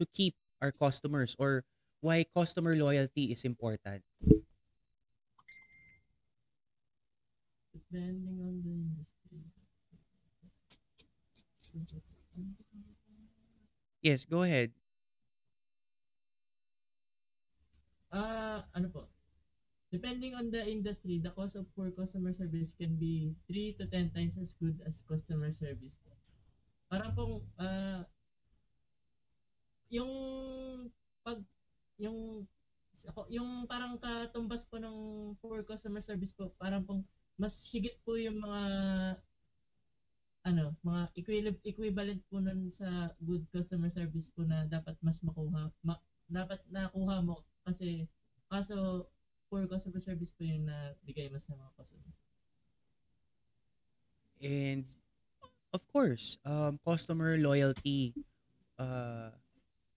to 0.00 0.06
keep 0.08 0.34
our 0.62 0.72
customers 0.72 1.36
or 1.38 1.64
why 2.00 2.24
customer 2.34 2.74
loyalty 2.76 3.32
is 3.32 3.44
important? 3.44 4.02
Depending 7.72 8.40
on 8.40 8.62
the 8.62 8.70
industry. 8.70 9.42
Yes, 14.02 14.24
go 14.24 14.42
ahead. 14.42 14.72
Ah, 18.10 18.66
ano 18.74 18.88
po? 18.90 19.06
Depending 19.90 20.34
on 20.34 20.50
the 20.50 20.62
industry, 20.62 21.18
the 21.18 21.30
cost 21.34 21.54
of 21.58 21.66
poor 21.74 21.90
customer 21.90 22.32
service 22.32 22.74
can 22.74 22.94
be 22.94 23.34
3 23.50 23.74
to 23.78 23.86
10 23.90 24.10
times 24.14 24.38
as 24.38 24.54
good 24.54 24.78
as 24.86 25.02
customer 25.02 25.50
service 25.50 25.98
po. 25.98 26.14
Parang 26.90 27.14
pong 27.14 27.42
ah 27.58 28.06
yung 29.90 30.12
pag 31.26 31.38
yung 31.98 32.46
yung 33.30 33.66
parang 33.70 33.98
katumbas 33.98 34.66
po 34.66 34.78
ng 34.78 34.96
poor 35.38 35.62
customer 35.62 36.02
service 36.02 36.34
po, 36.34 36.50
parang 36.58 36.82
pong 36.86 37.02
mas 37.38 37.66
higit 37.70 37.96
po 38.04 38.18
yung 38.18 38.38
mga 38.42 38.62
ano, 40.40 40.72
mga 40.80 41.02
equivalent 41.68 42.20
po 42.32 42.40
nun 42.40 42.72
sa 42.72 43.12
good 43.20 43.44
customer 43.52 43.92
service 43.92 44.32
po 44.32 44.40
na 44.44 44.64
dapat 44.64 44.96
mas 45.04 45.20
makuha 45.20 45.68
ma, 45.84 46.00
dapat 46.28 46.60
nakuha 46.72 47.20
mo 47.20 47.44
kasi 47.64 48.08
kaso 48.48 49.04
poor 49.52 49.68
customer 49.68 50.00
service 50.00 50.32
po 50.32 50.46
yung 50.46 50.64
nabigay 50.64 51.28
mo 51.28 51.36
sa 51.36 51.52
mga 51.52 51.72
customer. 51.76 52.12
And 54.40 54.88
of 55.76 55.84
course, 55.92 56.40
um, 56.48 56.80
customer 56.80 57.36
loyalty 57.36 58.16
uh, 58.80 59.36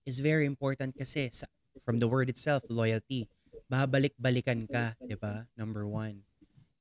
is 0.04 0.20
very 0.20 0.46
important 0.46 0.96
kasi 0.96 1.32
sa, 1.32 1.48
from 1.82 2.00
the 2.00 2.08
word 2.08 2.30
itself, 2.30 2.64
loyalty. 2.70 3.28
Babalik-balikan 3.72 4.68
ka, 4.70 4.94
di 5.02 5.16
ba? 5.16 5.48
Number 5.56 5.88
one. 5.88 6.22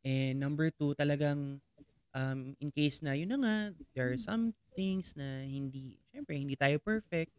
And 0.03 0.43
number 0.43 0.69
two, 0.75 0.99
talagang 0.99 1.63
um, 2.15 2.55
in 2.61 2.71
case 2.71 3.01
na, 3.01 3.15
yun 3.15 3.33
na 3.33 3.39
nga, 3.41 3.57
there 3.95 4.13
are 4.13 4.21
some 4.21 4.53
things 4.77 5.17
na 5.17 5.45
hindi, 5.45 5.97
syempre, 6.13 6.37
hindi 6.37 6.57
tayo 6.57 6.77
perfect, 6.83 7.33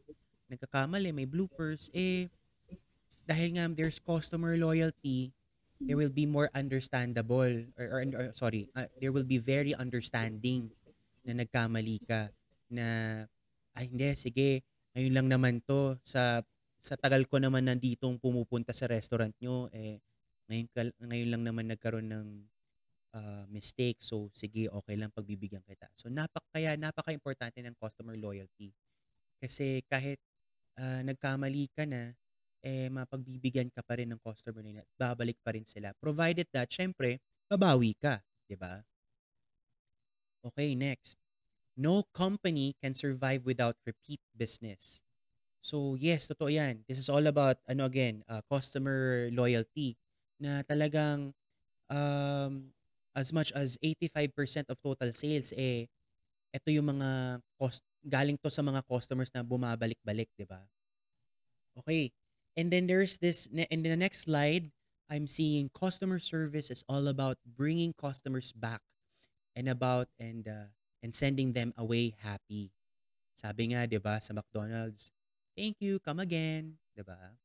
nagkakamali, 0.49 1.13
may 1.13 1.27
bloopers, 1.29 1.89
eh, 1.93 2.29
dahil 3.23 3.55
nga 3.55 3.65
there's 3.71 4.01
customer 4.01 4.57
loyalty, 4.57 5.31
there 5.83 5.99
will 5.99 6.11
be 6.11 6.25
more 6.25 6.47
understandable, 6.55 7.51
or, 7.75 7.85
or, 7.91 8.01
or 8.15 8.25
sorry, 8.31 8.71
uh, 8.75 8.87
there 8.99 9.11
will 9.11 9.27
be 9.27 9.37
very 9.37 9.75
understanding 9.75 10.71
na 11.23 11.35
nagkamali 11.35 11.99
ka, 12.03 12.31
na, 12.71 12.85
ay 13.75 13.89
hindi, 13.89 14.13
sige, 14.15 14.49
ngayon 14.93 15.13
lang 15.13 15.27
naman 15.29 15.53
to, 15.65 15.97
sa, 16.05 16.41
sa 16.81 16.95
tagal 16.99 17.25
ko 17.29 17.41
naman 17.41 17.65
nanditong 17.65 18.17
pumupunta 18.21 18.71
sa 18.75 18.89
restaurant 18.89 19.33
nyo, 19.41 19.69
eh, 19.73 20.01
ngayon, 20.49 20.67
ngayon 21.01 21.29
lang 21.33 21.43
naman 21.45 21.65
nagkaroon 21.71 22.09
ng 22.11 22.27
uh, 23.15 23.43
mistake. 23.49 24.01
So, 24.03 24.29
sige, 24.35 24.67
okay 24.69 24.95
lang 24.99 25.13
pagbibigyan 25.13 25.63
kita. 25.65 25.87
So, 25.95 26.11
napak, 26.11 26.43
kaya 26.51 26.75
napaka-importante 26.75 27.61
ng 27.63 27.77
customer 27.79 28.17
loyalty. 28.19 28.73
Kasi 29.41 29.81
kahit 29.87 30.19
uh, 30.79 31.01
nagkamali 31.05 31.69
ka 31.73 31.85
na, 31.87 32.13
eh, 32.63 32.87
mapagbibigyan 32.87 33.69
ka 33.73 33.83
pa 33.83 33.99
rin 33.99 34.09
ng 34.13 34.21
customer 34.23 34.63
nila. 34.63 34.81
Babalik 34.95 35.37
pa 35.43 35.51
rin 35.55 35.67
sila. 35.67 35.91
Provided 35.99 36.47
that, 36.55 36.71
syempre, 36.71 37.19
babawi 37.51 37.93
ka. 37.99 38.23
'di 38.47 38.55
ba? 38.55 38.83
Okay, 40.43 40.75
next. 40.75 41.22
No 41.73 42.05
company 42.13 42.75
can 42.81 42.93
survive 42.93 43.45
without 43.45 43.75
repeat 43.85 44.21
business. 44.35 45.01
So, 45.63 45.95
yes, 45.95 46.27
totoo 46.27 46.51
yan. 46.51 46.83
This 46.85 46.99
is 46.99 47.07
all 47.07 47.25
about, 47.25 47.57
ano 47.65 47.87
again, 47.87 48.21
uh, 48.27 48.43
customer 48.51 49.31
loyalty 49.31 49.95
na 50.37 50.61
talagang 50.67 51.31
um, 51.87 52.75
as 53.15 53.31
much 53.31 53.49
as 53.55 53.79
85% 53.79 54.69
of 54.69 54.77
total 54.81 55.15
sales, 55.15 55.55
eh, 55.55 55.87
ito 56.53 56.67
yung 56.69 56.99
mga 56.99 57.39
cost, 57.57 57.81
galing 58.03 58.37
to 58.43 58.51
sa 58.51 58.61
mga 58.61 58.83
customers 58.85 59.31
na 59.31 59.41
bumabalik-balik, 59.41 60.29
di 60.35 60.45
ba? 60.45 60.61
Okay. 61.79 62.11
And 62.53 62.69
then 62.69 62.85
there's 62.85 63.17
this, 63.17 63.49
in 63.49 63.81
the 63.81 63.97
next 63.97 64.29
slide, 64.29 64.69
I'm 65.09 65.25
seeing 65.25 65.69
customer 65.73 66.19
service 66.19 66.69
is 66.69 66.85
all 66.89 67.07
about 67.07 67.37
bringing 67.45 67.93
customers 67.93 68.51
back 68.51 68.81
and 69.55 69.69
about 69.69 70.09
and 70.19 70.45
uh, 70.47 70.69
and 71.03 71.11
sending 71.11 71.51
them 71.51 71.75
away 71.75 72.15
happy. 72.23 72.71
Sabi 73.35 73.75
nga, 73.75 73.83
'di 73.83 73.99
ba, 73.99 74.23
sa 74.23 74.31
McDonald's, 74.31 75.11
thank 75.53 75.83
you, 75.83 75.99
come 75.99 76.23
again, 76.23 76.79
'di 76.95 77.03
ba? 77.03 77.35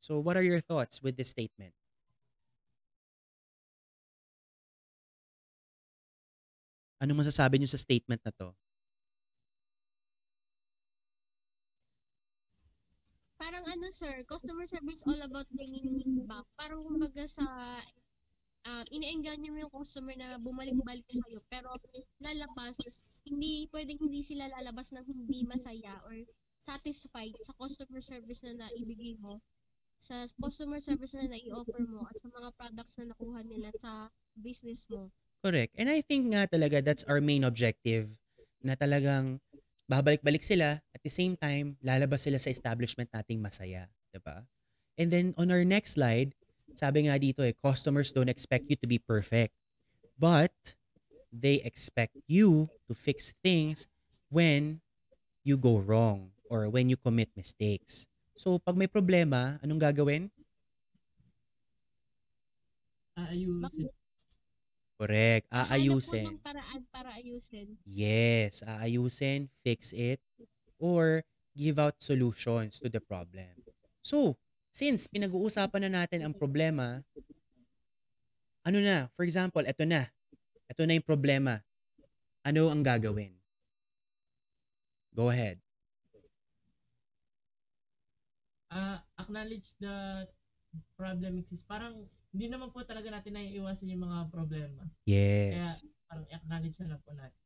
So 0.00 0.18
what 0.18 0.40
are 0.40 0.42
your 0.42 0.64
thoughts 0.64 1.04
with 1.04 1.20
this 1.20 1.30
statement? 1.30 1.76
Ano 7.02 7.18
masasabi 7.18 7.58
niyo 7.60 7.70
sa 7.70 7.82
statement 7.82 8.22
na 8.24 8.32
to? 8.32 8.54
Parang 13.42 13.66
ano 13.66 13.90
sir, 13.90 14.22
customer 14.30 14.62
service 14.70 15.02
all 15.02 15.18
about 15.26 15.50
bringing 15.50 16.22
back. 16.30 16.46
Parang 16.54 16.78
kumbaga 16.86 17.26
sa 17.26 17.42
um, 18.66 18.84
ine-engage 18.90 19.46
mo 19.50 19.58
yung 19.62 19.74
customer 19.74 20.14
na 20.14 20.38
bumalik-balik 20.38 21.06
sa'yo. 21.10 21.40
Pero 21.50 21.74
lalabas, 22.22 22.76
hindi, 23.26 23.66
pwedeng 23.74 23.98
hindi 23.98 24.22
sila 24.22 24.50
lalabas 24.50 24.94
ng 24.94 25.04
hindi 25.06 25.42
masaya 25.46 25.98
or 26.06 26.14
satisfied 26.62 27.34
sa 27.42 27.52
customer 27.58 27.98
service 27.98 28.42
na 28.46 28.54
naibigay 28.54 29.18
mo 29.18 29.42
sa 30.02 30.26
customer 30.42 30.82
service 30.82 31.14
na 31.14 31.30
nai-offer 31.30 31.82
mo 31.86 32.02
at 32.10 32.18
sa 32.18 32.26
mga 32.26 32.48
products 32.58 32.94
na 32.98 33.14
nakuha 33.14 33.40
nila 33.46 33.70
sa 33.78 34.10
business 34.34 34.90
mo. 34.90 35.10
Correct. 35.42 35.74
And 35.78 35.86
I 35.90 36.02
think 36.02 36.34
nga 36.34 36.50
talaga 36.50 36.82
that's 36.82 37.06
our 37.06 37.22
main 37.22 37.46
objective 37.46 38.18
na 38.62 38.74
talagang 38.74 39.38
babalik-balik 39.86 40.42
sila 40.42 40.82
at 40.82 41.02
the 41.02 41.10
same 41.10 41.38
time 41.38 41.78
lalabas 41.82 42.26
sila 42.26 42.38
sa 42.38 42.50
establishment 42.50 43.10
nating 43.14 43.42
masaya, 43.42 43.90
'di 44.10 44.22
ba? 44.22 44.46
And 44.98 45.10
then 45.10 45.34
on 45.38 45.50
our 45.50 45.66
next 45.66 45.98
slide, 45.98 46.34
sabi 46.76 47.08
nga 47.08 47.16
dito 47.18 47.40
eh, 47.42 47.54
customers 47.58 48.12
don't 48.12 48.30
expect 48.30 48.68
you 48.68 48.76
to 48.80 48.88
be 48.88 48.98
perfect. 48.98 49.54
But 50.18 50.52
they 51.32 51.64
expect 51.64 52.16
you 52.28 52.68
to 52.86 52.92
fix 52.94 53.32
things 53.42 53.88
when 54.28 54.84
you 55.42 55.56
go 55.56 55.80
wrong 55.80 56.36
or 56.46 56.68
when 56.68 56.92
you 56.92 57.00
commit 57.00 57.32
mistakes. 57.34 58.06
So 58.36 58.60
pag 58.60 58.76
may 58.76 58.86
problema, 58.88 59.58
anong 59.64 59.80
gagawin? 59.80 60.28
Aayusin. 63.16 63.88
Correct. 65.02 65.50
Hanap 65.50 65.66
po 65.66 65.74
Aayusin. 65.74 66.26
ng 66.30 66.40
paraan 66.46 66.80
para 66.94 67.10
ayusin. 67.18 67.74
Yes, 67.82 68.62
aayusin, 68.62 69.50
fix 69.66 69.90
it, 69.90 70.22
or 70.78 71.26
give 71.58 71.82
out 71.82 71.98
solutions 71.98 72.78
to 72.78 72.86
the 72.86 73.02
problem. 73.02 73.50
So, 73.98 74.38
since 74.72 75.04
pinag-uusapan 75.04 75.86
na 75.86 76.02
natin 76.02 76.24
ang 76.24 76.32
problema, 76.32 77.04
ano 78.64 78.78
na, 78.80 79.12
for 79.12 79.28
example, 79.28 79.60
eto 79.68 79.84
na, 79.84 80.08
ito 80.66 80.82
na 80.88 80.96
yung 80.96 81.04
problema. 81.04 81.60
Ano 82.42 82.72
ang 82.72 82.80
gagawin? 82.80 83.36
Go 85.12 85.28
ahead. 85.28 85.60
Ah, 88.72 89.04
acknowledge 89.20 89.76
the 89.76 90.24
problem 90.96 91.36
exists. 91.36 91.68
Parang 91.68 92.08
hindi 92.32 92.48
naman 92.48 92.72
po 92.72 92.80
talaga 92.80 93.12
natin 93.12 93.36
naiiwasan 93.36 93.92
yung 93.92 94.08
mga 94.08 94.32
problema. 94.32 94.88
Yes. 95.04 95.84
Parang 96.08 96.24
acknowledge 96.32 96.80
na 96.80 96.96
lang 96.96 97.00
po 97.04 97.12
natin. 97.12 97.42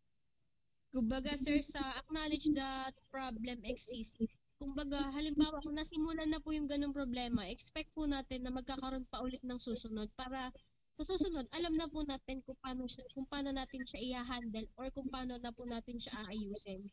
Kumbaga, 0.95 1.35
sir, 1.35 1.59
sa 1.61 1.83
acknowledge 1.99 2.47
that 2.55 2.95
problem 3.11 3.59
exists, 3.67 4.36
kumbaga, 4.61 5.13
halimbawa, 5.17 5.61
kung 5.65 5.77
nasimulan 5.77 6.29
na 6.33 6.41
po 6.41 6.51
yung 6.57 6.69
ganong 6.71 6.95
problema, 6.97 7.45
expect 7.49 7.91
po 7.97 8.09
natin 8.09 8.41
na 8.45 8.53
magkakaroon 8.55 9.05
pa 9.13 9.21
ulit 9.25 9.43
ng 9.45 9.61
susunod 9.61 10.09
para 10.17 10.51
sa 10.97 11.05
susunod, 11.05 11.45
alam 11.53 11.77
na 11.77 11.87
po 11.93 12.01
natin 12.09 12.41
kung 12.41 12.57
paano, 12.65 12.89
siya, 12.89 13.05
kung 13.13 13.29
paano 13.29 13.53
natin 13.53 13.85
siya 13.85 14.01
i-handle 14.01 14.65
or 14.81 14.89
kung 14.97 15.09
paano 15.13 15.37
na 15.37 15.53
po 15.53 15.69
natin 15.69 16.01
siya 16.01 16.25
aayusin. 16.25 16.89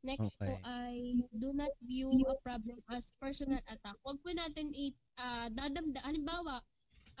Next 0.00 0.40
po 0.40 0.56
Okay. 0.56 0.64
ay 0.64 1.12
do 1.36 1.52
not 1.52 1.68
view 1.84 2.08
a 2.24 2.36
problem 2.40 2.80
as 2.88 3.12
personal 3.20 3.60
attack. 3.68 4.00
Huwag 4.00 4.16
po 4.24 4.32
natin 4.32 4.72
i 4.72 4.96
ah, 5.20 5.52
dadamda. 5.52 6.00
Halimbawa, 6.00 6.64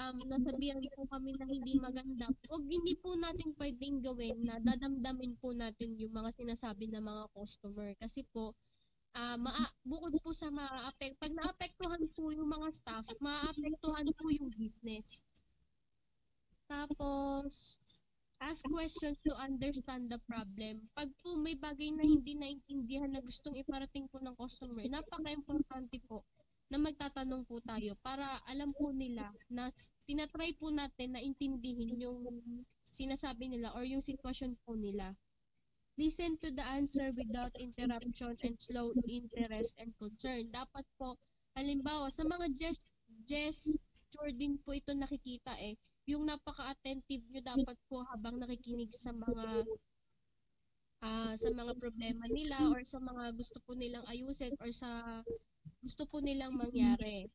um, 0.00 0.16
nasabihan 0.24 0.80
po 0.96 1.04
kami 1.12 1.36
na 1.36 1.44
hindi 1.44 1.76
maganda. 1.76 2.26
Huwag 2.48 2.64
hindi 2.64 2.96
po 2.96 3.12
natin 3.14 3.52
pwedeng 3.60 4.00
gawin 4.00 4.36
na 4.48 4.56
dadamdamin 4.64 5.36
po 5.36 5.52
natin 5.52 6.00
yung 6.00 6.16
mga 6.16 6.32
sinasabi 6.32 6.88
ng 6.88 7.04
mga 7.04 7.24
customer. 7.36 7.92
Kasi 8.00 8.24
po, 8.32 8.56
ah 9.12 9.36
maa- 9.36 9.74
bukod 9.84 10.14
po 10.22 10.30
sa 10.32 10.48
maaapek, 10.48 11.18
pag 11.20 11.34
naapektuhan 11.34 12.04
po 12.16 12.32
yung 12.32 12.48
mga 12.48 12.68
staff, 12.72 13.04
maaapektuhan 13.20 14.08
po 14.16 14.26
yung 14.32 14.48
business. 14.56 15.20
Tapos, 16.70 17.82
ask 18.40 18.62
questions 18.70 19.18
to 19.26 19.34
understand 19.36 20.08
the 20.08 20.22
problem. 20.24 20.86
Pag 20.94 21.10
po 21.20 21.34
may 21.36 21.58
bagay 21.58 21.90
na 21.92 22.06
hindi 22.06 22.38
naintindihan 22.38 23.10
na 23.10 23.20
gustong 23.20 23.58
iparating 23.58 24.06
po 24.08 24.22
ng 24.22 24.38
customer, 24.38 24.86
napaka-importante 24.86 25.98
po 26.06 26.24
na 26.70 26.78
magtatanong 26.78 27.42
po 27.50 27.58
tayo 27.66 27.98
para 27.98 28.38
alam 28.46 28.70
po 28.70 28.94
nila 28.94 29.26
na 29.50 29.66
tinatry 30.06 30.54
po 30.54 30.70
natin 30.70 31.18
na 31.18 31.20
intindihin 31.20 31.98
yung 31.98 32.22
sinasabi 32.86 33.50
nila 33.50 33.74
or 33.74 33.82
yung 33.82 34.02
sitwasyon 34.02 34.54
po 34.62 34.78
nila. 34.78 35.14
Listen 35.98 36.38
to 36.38 36.48
the 36.54 36.62
answer 36.62 37.10
without 37.18 37.52
interruption 37.58 38.32
and 38.46 38.56
slow 38.56 38.94
interest 39.04 39.74
and 39.82 39.90
concern. 39.98 40.46
Dapat 40.48 40.86
po, 40.96 41.18
halimbawa, 41.58 42.08
sa 42.08 42.22
mga 42.24 42.46
gest- 42.56 42.86
gesture 43.26 44.32
din 44.32 44.56
po 44.62 44.72
ito 44.72 44.94
nakikita 44.94 45.58
eh. 45.60 45.74
Yung 46.08 46.24
napaka-attentive 46.24 47.26
nyo 47.30 47.42
dapat 47.42 47.76
po 47.90 48.06
habang 48.14 48.38
nakikinig 48.38 48.90
sa 48.94 49.10
mga 49.12 49.66
ah 51.00 51.32
sa 51.32 51.48
mga 51.48 51.72
problema 51.80 52.24
nila 52.28 52.60
or 52.68 52.84
sa 52.84 53.00
mga 53.00 53.32
gusto 53.32 53.56
po 53.64 53.72
nilang 53.72 54.04
ayusin 54.04 54.52
or 54.60 54.68
sa 54.68 55.20
gusto 55.80 56.04
po 56.06 56.20
nilang 56.20 56.56
mangyari. 56.56 57.28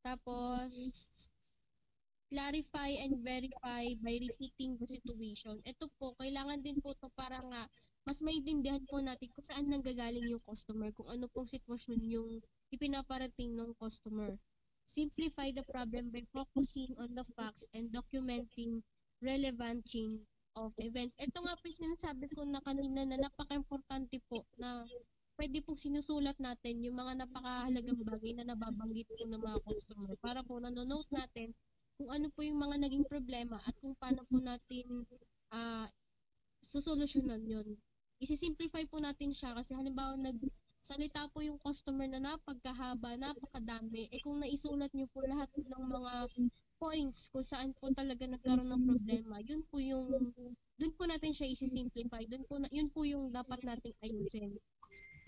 Tapos, 0.00 1.06
clarify 2.30 2.94
and 3.02 3.20
verify 3.26 3.90
by 4.00 4.14
repeating 4.22 4.78
the 4.78 4.86
situation. 4.86 5.58
Ito 5.66 5.90
po, 5.98 6.14
kailangan 6.22 6.62
din 6.62 6.78
po 6.78 6.94
to 7.02 7.10
para 7.18 7.42
nga 7.42 7.66
mas 8.08 8.24
maintindihan 8.24 8.80
po 8.88 9.02
natin 9.02 9.28
kung 9.36 9.44
saan 9.44 9.66
nanggagaling 9.68 10.24
yung 10.24 10.40
customer, 10.48 10.88
kung 10.96 11.10
ano 11.10 11.28
pong 11.36 11.50
sitwasyon 11.50 12.00
yung 12.08 12.40
ipinaparating 12.72 13.52
ng 13.58 13.76
customer. 13.76 14.32
Simplify 14.88 15.52
the 15.52 15.62
problem 15.68 16.08
by 16.10 16.24
focusing 16.32 16.90
on 16.98 17.12
the 17.14 17.22
facts 17.36 17.68
and 17.76 17.92
documenting 17.92 18.82
relevant 19.20 19.84
chain 19.86 20.18
of 20.58 20.72
events. 20.82 21.14
Ito 21.20 21.38
nga 21.44 21.54
po 21.54 21.62
yung 21.70 21.80
sinasabi 21.86 22.26
ko 22.34 22.42
na 22.48 22.58
kanina 22.64 23.06
na 23.06 23.20
napaka-importante 23.20 24.18
po 24.26 24.42
na 24.58 24.82
pwede 25.40 25.64
pong 25.64 25.80
sinusulat 25.80 26.36
natin 26.36 26.84
yung 26.84 27.00
mga 27.00 27.24
napakahalagang 27.24 28.04
bagay 28.04 28.36
na 28.36 28.44
nababanggit 28.52 29.08
po 29.08 29.24
ng 29.24 29.40
mga 29.40 29.58
customer 29.64 30.12
para 30.20 30.44
po 30.44 30.60
nanonote 30.60 31.08
natin 31.16 31.56
kung 31.96 32.12
ano 32.12 32.28
po 32.28 32.44
yung 32.44 32.60
mga 32.60 32.76
naging 32.76 33.08
problema 33.08 33.56
at 33.64 33.72
kung 33.80 33.96
paano 33.96 34.20
po 34.28 34.36
natin 34.36 34.84
ah 35.48 35.88
susolusyonan 36.60 37.40
yun. 37.48 37.72
Isi-simplify 38.20 38.84
po 38.84 39.00
natin 39.00 39.32
siya 39.32 39.56
kasi 39.56 39.72
halimbawa 39.72 40.12
nagsalita 40.20 41.32
po 41.32 41.40
yung 41.40 41.56
customer 41.64 42.04
na 42.04 42.20
napagkahaba, 42.20 43.16
napakadami, 43.16 44.12
eh 44.12 44.20
kung 44.20 44.44
naisulat 44.44 44.92
niyo 44.92 45.08
po 45.08 45.24
lahat 45.24 45.48
ng 45.56 45.84
mga 45.88 46.12
points 46.76 47.32
kung 47.32 47.44
saan 47.44 47.72
po 47.80 47.88
talaga 47.96 48.28
nagkaroon 48.28 48.68
ng 48.68 48.84
problema, 48.84 49.40
yun 49.40 49.64
po 49.72 49.80
yung, 49.80 50.36
dun 50.76 50.92
po 50.96 51.08
natin 51.08 51.32
siya 51.32 51.48
isi-simplify, 51.48 52.28
dun 52.28 52.44
po, 52.44 52.60
na, 52.60 52.68
yun 52.68 52.92
po 52.92 53.08
yung 53.08 53.32
dapat 53.32 53.60
nating 53.64 53.96
ayusin. 54.04 54.52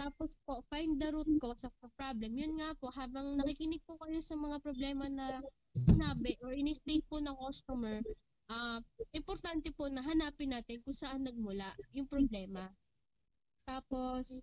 Tapos 0.03 0.34
po, 0.42 0.66
find 0.66 0.98
the 0.98 1.14
root 1.14 1.30
cause 1.38 1.62
of 1.62 1.70
the 1.78 1.86
problem. 1.94 2.34
Yun 2.34 2.59
nga 2.59 2.74
po, 2.74 2.90
habang 2.90 3.38
nakikinig 3.38 3.78
po 3.86 3.94
kayo 4.03 4.18
sa 4.18 4.34
mga 4.34 4.59
problema 4.59 5.07
na 5.07 5.38
sinabi 5.78 6.34
or 6.42 6.50
in-state 6.50 7.07
po 7.07 7.22
ng 7.22 7.38
customer, 7.38 8.03
ah 8.50 8.82
importante 9.14 9.70
po 9.70 9.86
na 9.86 10.03
hanapin 10.03 10.50
natin 10.50 10.82
kung 10.82 10.96
saan 10.96 11.22
nagmula 11.22 11.70
yung 11.94 12.11
problema. 12.11 12.66
Tapos, 13.62 14.42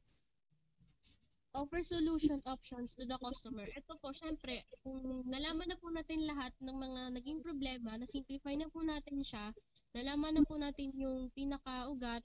offer 1.51 1.83
solution 1.83 2.39
options 2.47 2.95
to 2.95 3.03
the 3.03 3.19
customer. 3.19 3.67
Ito 3.75 3.99
po, 3.99 4.15
syempre, 4.15 4.63
kung 4.79 5.27
nalaman 5.27 5.75
na 5.75 5.77
po 5.83 5.91
natin 5.91 6.23
lahat 6.23 6.55
ng 6.63 6.71
mga 6.71 7.01
naging 7.19 7.43
problema, 7.43 7.99
na-simplify 7.99 8.55
na 8.55 8.71
po 8.71 8.79
natin 8.79 9.19
siya, 9.19 9.51
nalaman 9.91 10.39
na 10.39 10.43
po 10.47 10.55
natin 10.55 10.95
yung 10.95 11.27
pinakaugat, 11.35 12.23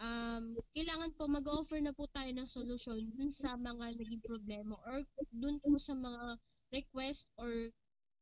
um, 0.00 0.56
kailangan 0.76 1.12
po 1.16 1.28
mag-offer 1.28 1.80
na 1.80 1.92
po 1.92 2.04
tayo 2.12 2.28
ng 2.32 2.48
solusyon 2.48 3.00
dun 3.16 3.32
sa 3.32 3.56
mga 3.56 3.96
naging 3.96 4.22
problema 4.24 4.76
or 4.84 5.02
dun 5.32 5.56
po 5.60 5.76
sa 5.80 5.96
mga 5.96 6.36
request 6.72 7.28
or 7.40 7.70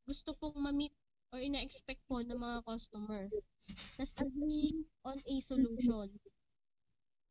gusto 0.06 0.36
pong 0.38 0.56
ma-meet 0.60 0.92
or 1.32 1.40
ina-expect 1.42 1.98
po 2.06 2.22
ng 2.22 2.38
mga 2.38 2.62
customer. 2.68 3.26
Tapos 3.98 4.14
agree 4.20 4.70
on 5.02 5.18
a 5.18 5.36
solution. 5.40 6.06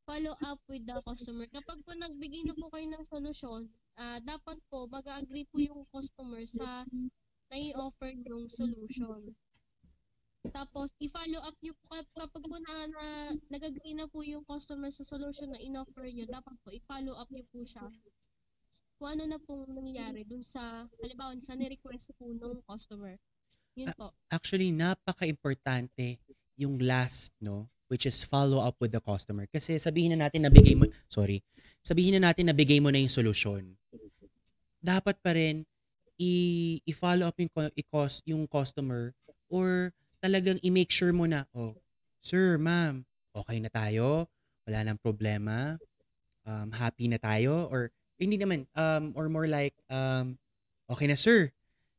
Follow 0.04 0.36
up 0.44 0.60
with 0.68 0.84
the 0.84 1.00
customer. 1.08 1.48
Kapag 1.48 1.80
po 1.88 1.96
nagbigay 1.96 2.44
na 2.44 2.56
po 2.60 2.68
kayo 2.68 2.88
ng 2.92 3.06
solusyon, 3.08 3.72
ah 3.96 4.20
dapat 4.20 4.60
po 4.68 4.90
mag-agree 4.90 5.48
po 5.48 5.62
yung 5.62 5.88
customer 5.94 6.44
sa 6.44 6.84
nai-offer 7.48 8.12
yung 8.28 8.50
solution. 8.52 9.32
Tapos, 10.52 10.92
i-follow 11.00 11.40
up 11.40 11.56
nyo 11.64 11.72
po 11.80 11.96
kap- 11.96 12.12
kapag 12.12 12.44
po 12.44 12.58
na, 12.60 12.74
na 12.92 13.06
nag-agree 13.48 13.96
na 13.96 14.12
po 14.12 14.20
yung 14.28 14.44
customer 14.44 14.92
sa 14.92 15.08
solution 15.08 15.48
na 15.48 15.60
in-offer 15.64 16.04
nyo, 16.12 16.28
dapat 16.28 16.56
po 16.60 16.68
i-follow 16.76 17.16
up 17.16 17.32
nyo 17.32 17.48
po 17.48 17.64
siya 17.64 17.88
kung 19.00 19.20
ano 19.20 19.24
na 19.24 19.40
pong 19.40 19.72
nangyayari 19.72 20.28
dun 20.28 20.44
sa, 20.44 20.88
halimbawa, 21.00 21.36
sa 21.40 21.56
ni-request 21.56 22.12
po 22.20 22.28
ng 22.28 22.60
customer. 22.68 23.16
Yun 23.80 23.92
po. 23.96 24.12
Actually, 24.28 24.70
napaka-importante 24.76 26.20
yung 26.60 26.76
last, 26.80 27.32
no? 27.40 27.72
Which 27.88 28.04
is 28.04 28.24
follow 28.24 28.60
up 28.60 28.76
with 28.84 28.92
the 28.92 29.04
customer. 29.04 29.48
Kasi 29.48 29.80
sabihin 29.80 30.16
na 30.16 30.28
natin 30.28 30.44
nabigay 30.44 30.76
mo, 30.76 30.88
sorry, 31.08 31.40
sabihin 31.80 32.20
na 32.20 32.32
natin 32.32 32.52
nabigay 32.52 32.84
mo 32.84 32.92
na 32.92 33.00
yung 33.00 33.12
solusyon. 33.12 33.76
Dapat 34.84 35.20
pa 35.24 35.36
rin 35.36 35.64
i- 36.20 36.80
i-follow 36.84 37.28
up 37.28 37.38
yung, 37.40 37.52
i-cos- 37.76 38.24
yung 38.28 38.44
customer 38.48 39.16
or 39.48 39.92
talagang 40.24 40.56
i-make 40.64 40.88
sure 40.88 41.12
mo 41.12 41.28
na, 41.28 41.44
oh, 41.52 41.76
sir, 42.24 42.56
ma'am, 42.56 43.04
okay 43.36 43.60
na 43.60 43.68
tayo, 43.68 44.32
wala 44.64 44.80
nang 44.88 44.96
problema, 44.96 45.76
um, 46.48 46.72
happy 46.72 47.12
na 47.12 47.20
tayo, 47.20 47.68
or 47.68 47.92
hindi 48.16 48.40
naman, 48.40 48.64
um, 48.80 49.12
or 49.20 49.28
more 49.28 49.52
like, 49.52 49.76
um, 49.92 50.40
okay 50.88 51.12
na 51.12 51.20
sir, 51.20 51.52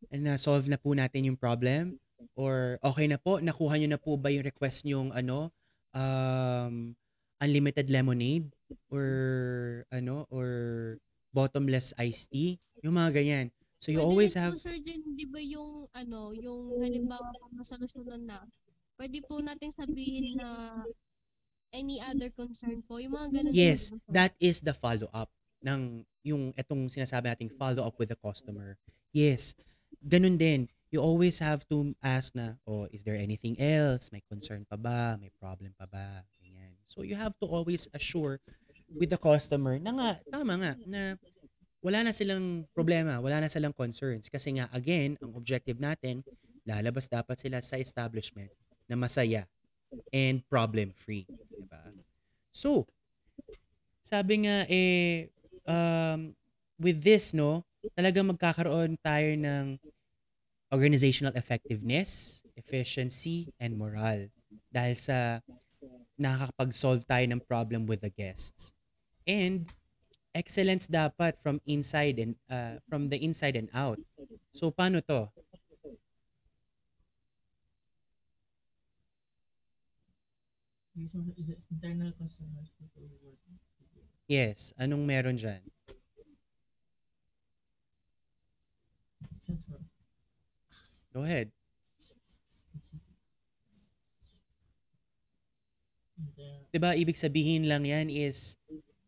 na-solve 0.08 0.72
na 0.72 0.80
po 0.80 0.96
natin 0.96 1.28
yung 1.28 1.36
problem, 1.36 2.00
or 2.32 2.80
okay 2.80 3.04
na 3.04 3.20
po, 3.20 3.44
nakuha 3.44 3.76
nyo 3.76 3.92
na 3.92 4.00
po 4.00 4.16
ba 4.16 4.32
yung 4.32 4.48
request 4.48 4.88
nyong 4.88 5.12
ano, 5.12 5.52
um, 5.92 6.96
unlimited 7.44 7.92
lemonade, 7.92 8.48
or 8.88 9.04
ano, 9.92 10.24
or 10.32 10.48
bottomless 11.36 11.92
iced 12.00 12.32
tea, 12.32 12.56
yung 12.80 12.96
mga 12.96 13.20
ganyan. 13.20 13.46
So 13.84 13.92
you 13.92 14.00
Pwede 14.00 14.08
always 14.08 14.32
rin 14.32 14.42
have 14.48 14.56
po, 14.56 14.64
sir, 14.64 14.76
din, 14.80 15.04
di 15.12 15.28
ba 15.28 15.36
yung, 15.44 15.84
ano, 15.92 16.32
yung 16.32 16.80
halimbawa 16.80 17.36
masalusunan 17.52 18.24
na, 18.24 18.40
pwede 18.96 19.20
po 19.28 19.44
natin 19.44 19.68
sabihin 19.76 20.40
na 20.40 20.72
any 21.68 22.00
other 22.00 22.32
concern 22.32 22.80
po, 22.88 22.96
yung 22.96 23.12
mga 23.12 23.28
ganun. 23.28 23.52
po, 23.52 23.60
Yes, 23.60 23.92
sir? 23.92 24.00
that 24.08 24.32
is 24.40 24.64
the 24.64 24.72
follow-up 24.72 25.28
ng 25.60 26.00
yung 26.24 26.56
etong 26.56 26.88
sinasabi 26.88 27.28
nating 27.28 27.52
follow-up 27.60 27.92
with 28.00 28.08
the 28.08 28.16
customer. 28.16 28.80
Yes, 29.12 29.52
ganun 30.00 30.40
din. 30.40 30.72
You 30.88 31.04
always 31.04 31.36
have 31.44 31.68
to 31.68 31.92
ask 32.00 32.32
na, 32.32 32.56
oh, 32.64 32.88
is 32.88 33.04
there 33.04 33.20
anything 33.20 33.60
else? 33.60 34.08
May 34.08 34.24
concern 34.24 34.64
pa 34.64 34.80
ba? 34.80 35.20
May 35.20 35.28
problem 35.36 35.76
pa 35.76 35.84
ba? 35.84 36.24
Ganyan. 36.40 36.72
So 36.88 37.04
you 37.04 37.20
have 37.20 37.36
to 37.44 37.46
always 37.52 37.84
assure 37.92 38.40
with 38.96 39.12
the 39.12 39.20
customer 39.20 39.76
na 39.76 39.92
nga, 39.92 40.10
tama 40.32 40.56
nga, 40.56 40.72
na 40.88 41.20
wala 41.84 42.00
na 42.00 42.16
silang 42.16 42.64
problema, 42.72 43.20
wala 43.20 43.44
na 43.44 43.52
silang 43.52 43.76
concerns. 43.76 44.32
Kasi 44.32 44.56
nga, 44.56 44.72
again, 44.72 45.20
ang 45.20 45.36
objective 45.36 45.76
natin 45.76 46.24
lalabas 46.64 47.12
dapat 47.12 47.36
sila 47.36 47.60
sa 47.60 47.76
establishment 47.76 48.48
na 48.88 48.96
masaya 48.96 49.44
and 50.08 50.40
problem-free. 50.48 51.28
Diba? 51.28 51.92
So, 52.48 52.88
sabi 54.00 54.48
nga 54.48 54.64
eh, 54.64 55.28
um, 55.68 56.32
with 56.80 57.04
this, 57.04 57.36
no, 57.36 57.68
talagang 57.92 58.32
magkakaroon 58.32 58.96
tayo 59.04 59.36
ng 59.36 59.76
organizational 60.72 61.36
effectiveness, 61.36 62.40
efficiency, 62.56 63.52
and 63.60 63.76
moral. 63.76 64.32
Dahil 64.72 64.96
sa 64.96 65.44
nakakapag-solve 66.16 67.04
tayo 67.04 67.28
ng 67.28 67.44
problem 67.44 67.84
with 67.84 68.00
the 68.00 68.10
guests. 68.10 68.72
And 69.28 69.68
excellence 70.34 70.90
dapat 70.90 71.38
from 71.38 71.62
inside 71.64 72.18
and 72.18 72.34
uh, 72.50 72.82
from 72.90 73.08
the 73.08 73.16
inside 73.22 73.56
and 73.56 73.70
out. 73.72 74.02
So 74.52 74.74
paano 74.74 75.00
to? 75.06 75.30
Internal. 80.94 82.14
Yes, 84.30 84.72
anong 84.78 85.04
meron 85.04 85.36
for 85.36 85.60
Go 91.12 91.22
ahead. 91.22 91.50
And, 96.14 96.30
uh, 96.38 96.62
'Di 96.70 96.78
ba 96.78 96.94
ibig 96.94 97.18
sabihin 97.18 97.66
lang 97.66 97.84
yan 97.86 98.06
is 98.10 98.58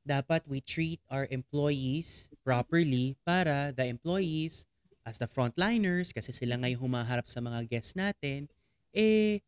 dapat 0.06 0.46
we 0.46 0.62
treat 0.62 1.02
our 1.10 1.26
employees 1.34 2.30
properly 2.46 3.18
para 3.26 3.74
the 3.74 3.82
employees 3.90 4.70
as 5.02 5.18
the 5.18 5.26
frontliners 5.26 6.14
kasi 6.14 6.30
sila 6.30 6.54
ngayon 6.62 6.78
humaharap 6.78 7.26
sa 7.26 7.42
mga 7.42 7.66
guests 7.66 7.98
natin 7.98 8.46
eh 8.94 9.42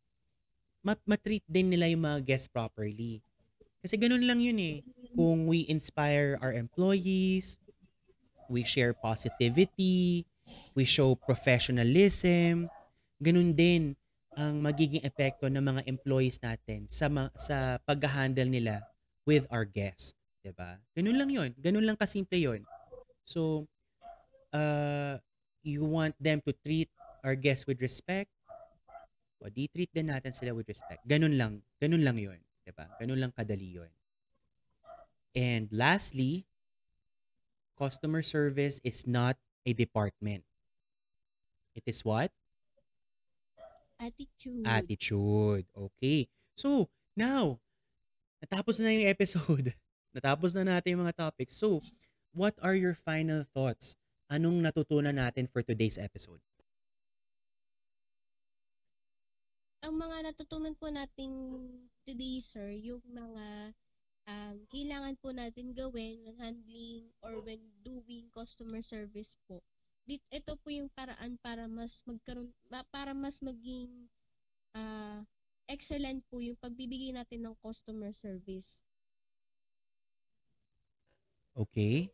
mat 0.83 0.99
matreat 1.03 1.43
din 1.47 1.71
nila 1.71 1.91
yung 1.91 2.03
mga 2.03 2.23
guests 2.23 2.47
properly. 2.47 3.19
Kasi 3.79 3.95
ganun 3.95 4.23
lang 4.23 4.39
yun 4.39 4.59
eh. 4.59 4.77
Kung 5.15 5.47
we 5.47 5.67
inspire 5.67 6.39
our 6.39 6.51
employees, 6.51 7.59
we 8.51 8.63
share 8.63 8.95
positivity, 8.95 10.23
we 10.75 10.83
show 10.83 11.15
professionalism, 11.15 12.67
ganun 13.19 13.55
din 13.55 13.95
ang 14.39 14.63
magiging 14.63 15.03
epekto 15.03 15.51
ng 15.51 15.59
mga 15.59 15.81
employees 15.87 16.39
natin 16.39 16.87
sa 16.87 17.11
ma- 17.11 17.33
sa 17.35 17.75
pag-handle 17.83 18.47
nila 18.47 18.79
with 19.27 19.43
our 19.51 19.67
guests, 19.67 20.15
'di 20.43 20.51
ba? 20.55 20.79
Ganun 20.95 21.17
lang 21.17 21.29
'yon. 21.29 21.49
Ganun 21.59 21.85
lang 21.85 21.97
kasimple 21.99 22.39
'yon. 22.39 22.61
So, 23.27 23.67
uh, 24.55 25.19
you 25.61 25.85
want 25.85 26.15
them 26.17 26.41
to 26.47 26.51
treat 26.65 26.89
our 27.21 27.35
guests 27.35 27.67
with 27.67 27.83
respect, 27.83 28.31
o 29.43 29.51
di 29.51 29.67
treat 29.71 29.91
din 29.91 30.09
natin 30.09 30.31
sila 30.31 30.55
with 30.55 30.67
respect. 30.67 31.03
Ganun 31.07 31.35
lang. 31.35 31.61
Ganun 31.79 32.03
lang 32.03 32.17
'yon, 32.17 32.39
'di 32.63 32.71
ba? 32.75 32.87
Ganun 32.99 33.19
lang 33.19 33.31
kadali 33.35 33.79
'yon. 33.79 33.91
And 35.37 35.69
lastly, 35.69 36.49
customer 37.77 38.25
service 38.25 38.81
is 38.83 39.05
not 39.05 39.37
a 39.65 39.71
department. 39.71 40.43
It 41.75 41.83
is 41.85 42.03
what? 42.03 42.31
Attitude. 43.99 44.63
Attitude. 44.65 45.65
Okay. 45.75 46.27
So, 46.55 46.87
now, 47.15 47.59
natapos 48.39 48.79
na 48.79 48.95
yung 48.95 49.11
episode. 49.11 49.75
Natapos 50.13 50.57
na 50.57 50.65
natin 50.65 50.97
yung 50.97 51.03
mga 51.05 51.17
topics. 51.17 51.55
So, 51.57 51.83
what 52.33 52.57
are 52.61 52.75
your 52.75 52.93
final 52.97 53.45
thoughts? 53.45 53.95
Anong 54.29 54.61
natutunan 54.61 55.17
natin 55.17 55.49
for 55.49 55.61
today's 55.65 55.97
episode? 55.97 56.41
ang 59.89 59.95
mga 59.95 60.31
natutunan 60.31 60.75
po 60.75 60.91
nating 60.91 61.33
today, 62.03 62.37
sir, 62.43 62.69
yung 62.75 62.99
mga 63.09 63.73
um, 64.27 64.55
kailangan 64.67 65.15
po 65.17 65.31
natin 65.31 65.71
gawin 65.71 66.19
when 66.27 66.35
handling 66.37 67.09
or 67.23 67.39
when 67.41 67.57
doing 67.81 68.27
customer 68.35 68.83
service 68.83 69.39
po. 69.47 69.63
Dit, 70.03 70.19
ito 70.29 70.53
po 70.59 70.67
yung 70.69 70.91
paraan 70.91 71.39
para 71.39 71.65
mas 71.65 72.03
magkaroon, 72.03 72.51
ma- 72.67 72.87
para 72.91 73.15
mas 73.15 73.39
maging 73.39 74.09
ah, 74.75 75.23
excellent 75.65 76.21
po 76.27 76.43
yung 76.43 76.59
pagbibigay 76.59 77.15
natin 77.15 77.47
ng 77.47 77.55
customer 77.63 78.11
service. 78.11 78.83
Okay? 81.59 82.07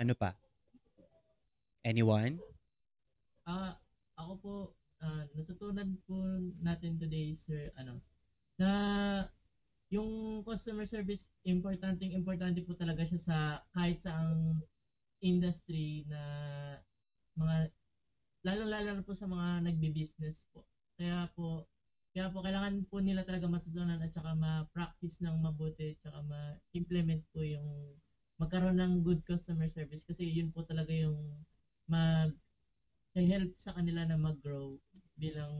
Ano 0.00 0.16
pa? 0.16 0.32
Anyone? 1.84 2.40
Ah, 3.44 3.76
ako 4.16 4.32
po, 4.40 4.54
ah, 5.04 5.28
natutunan 5.36 6.00
po 6.08 6.16
natin 6.64 6.96
today, 6.96 7.36
sir, 7.36 7.68
ano, 7.76 8.00
na 8.56 8.70
yung 9.92 10.40
customer 10.48 10.88
service, 10.88 11.28
importanteng 11.44 12.16
importante 12.16 12.64
po 12.64 12.72
talaga 12.72 13.04
siya 13.04 13.20
sa 13.20 13.36
kahit 13.76 14.00
saang 14.00 14.56
industry 15.20 16.08
na 16.08 16.22
mga, 17.36 17.68
lalo-lalo 18.48 18.96
na 18.96 19.04
po 19.04 19.12
sa 19.12 19.28
mga 19.28 19.68
nagbi-business 19.68 20.48
po. 20.56 20.64
Kaya 20.96 21.28
po, 21.36 21.68
kaya 22.12 22.28
po 22.28 22.44
kailangan 22.44 22.84
po 22.92 23.00
nila 23.00 23.24
talaga 23.24 23.48
matutunan 23.48 23.96
at 23.96 24.12
saka 24.12 24.36
ma-practice 24.36 25.24
ng 25.24 25.32
mabuti 25.40 25.96
at 25.96 26.00
saka 26.04 26.20
ma-implement 26.20 27.24
po 27.32 27.40
yung 27.40 27.96
magkaroon 28.36 28.76
ng 28.76 29.00
good 29.00 29.24
customer 29.24 29.64
service 29.64 30.04
kasi 30.04 30.28
yun 30.28 30.52
po 30.52 30.60
talaga 30.64 30.92
yung 30.92 31.16
mag 31.88 32.36
help 33.16 33.52
sa 33.56 33.72
kanila 33.76 34.04
na 34.04 34.16
mag-grow 34.16 34.76
bilang 35.20 35.52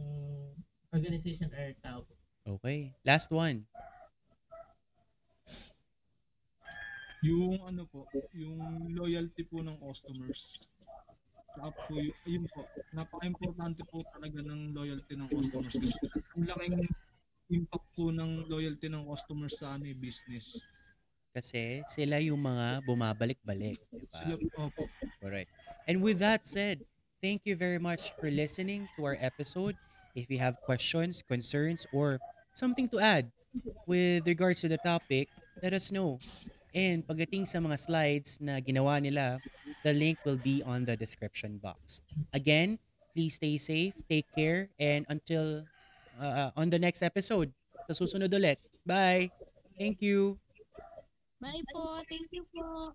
organization 0.92 1.48
or 1.52 1.72
tao 1.80 2.04
po. 2.04 2.14
Okay. 2.44 2.92
Last 3.04 3.32
one. 3.32 3.64
Yung 7.22 7.62
ano 7.62 7.86
po, 7.86 8.08
yung 8.34 8.92
loyalty 8.92 9.46
po 9.46 9.62
ng 9.62 9.78
customers. 9.78 10.66
Saka 11.52 11.68
po, 11.76 11.94
yun 12.24 12.44
po, 12.48 12.64
napaka-importante 12.96 13.82
po 13.92 14.00
talaga 14.16 14.40
ng 14.40 14.72
loyalty 14.72 15.12
ng 15.14 15.28
customers 15.28 15.68
kasi 16.00 16.18
ang 16.32 16.44
laking 16.48 16.88
impact 17.52 17.86
po 17.92 18.08
ng 18.08 18.48
loyalty 18.48 18.88
ng 18.88 19.04
customers 19.04 19.60
sa 19.60 19.76
ano, 19.76 19.84
eh, 19.84 19.96
business. 19.96 20.64
Kasi 21.32 21.84
sila 21.88 22.20
yung 22.20 22.40
mga 22.40 22.84
bumabalik-balik. 22.88 23.80
Diba? 23.88 24.16
Sila, 24.16 24.34
opo, 24.60 24.84
Alright. 25.20 25.48
And 25.88 26.00
with 26.00 26.20
that 26.20 26.48
said, 26.48 26.84
thank 27.20 27.44
you 27.44 27.56
very 27.56 27.80
much 27.80 28.12
for 28.16 28.32
listening 28.32 28.88
to 28.96 29.04
our 29.04 29.16
episode. 29.20 29.76
If 30.12 30.28
you 30.28 30.40
have 30.40 30.60
questions, 30.64 31.24
concerns, 31.24 31.88
or 31.92 32.20
something 32.52 32.88
to 32.92 33.00
add 33.00 33.32
with 33.88 34.28
regards 34.28 34.60
to 34.64 34.68
the 34.68 34.80
topic, 34.80 35.28
let 35.60 35.72
us 35.72 35.92
know. 35.92 36.20
And 36.72 37.04
pagdating 37.04 37.48
sa 37.48 37.60
mga 37.60 37.76
slides 37.80 38.40
na 38.40 38.60
ginawa 38.60 39.00
nila, 39.00 39.40
the 39.82 39.92
link 39.92 40.18
will 40.24 40.38
be 40.38 40.62
on 40.62 40.84
the 40.84 40.96
description 40.96 41.58
box. 41.58 42.02
Again, 42.32 42.78
please 43.14 43.36
stay 43.36 43.58
safe, 43.58 43.94
take 44.08 44.26
care, 44.34 44.70
and 44.78 45.06
until 45.08 45.66
uh, 46.18 46.50
on 46.56 46.70
the 46.70 46.78
next 46.78 47.02
episode, 47.02 47.52
sa 47.86 47.92
susunod 47.92 48.30
ulit. 48.32 48.58
Bye! 48.86 49.30
Thank 49.78 50.00
you! 50.02 50.38
Bye 51.42 51.66
po. 51.74 51.98
Thank 52.06 52.30
you 52.30 52.46
po. 52.54 52.94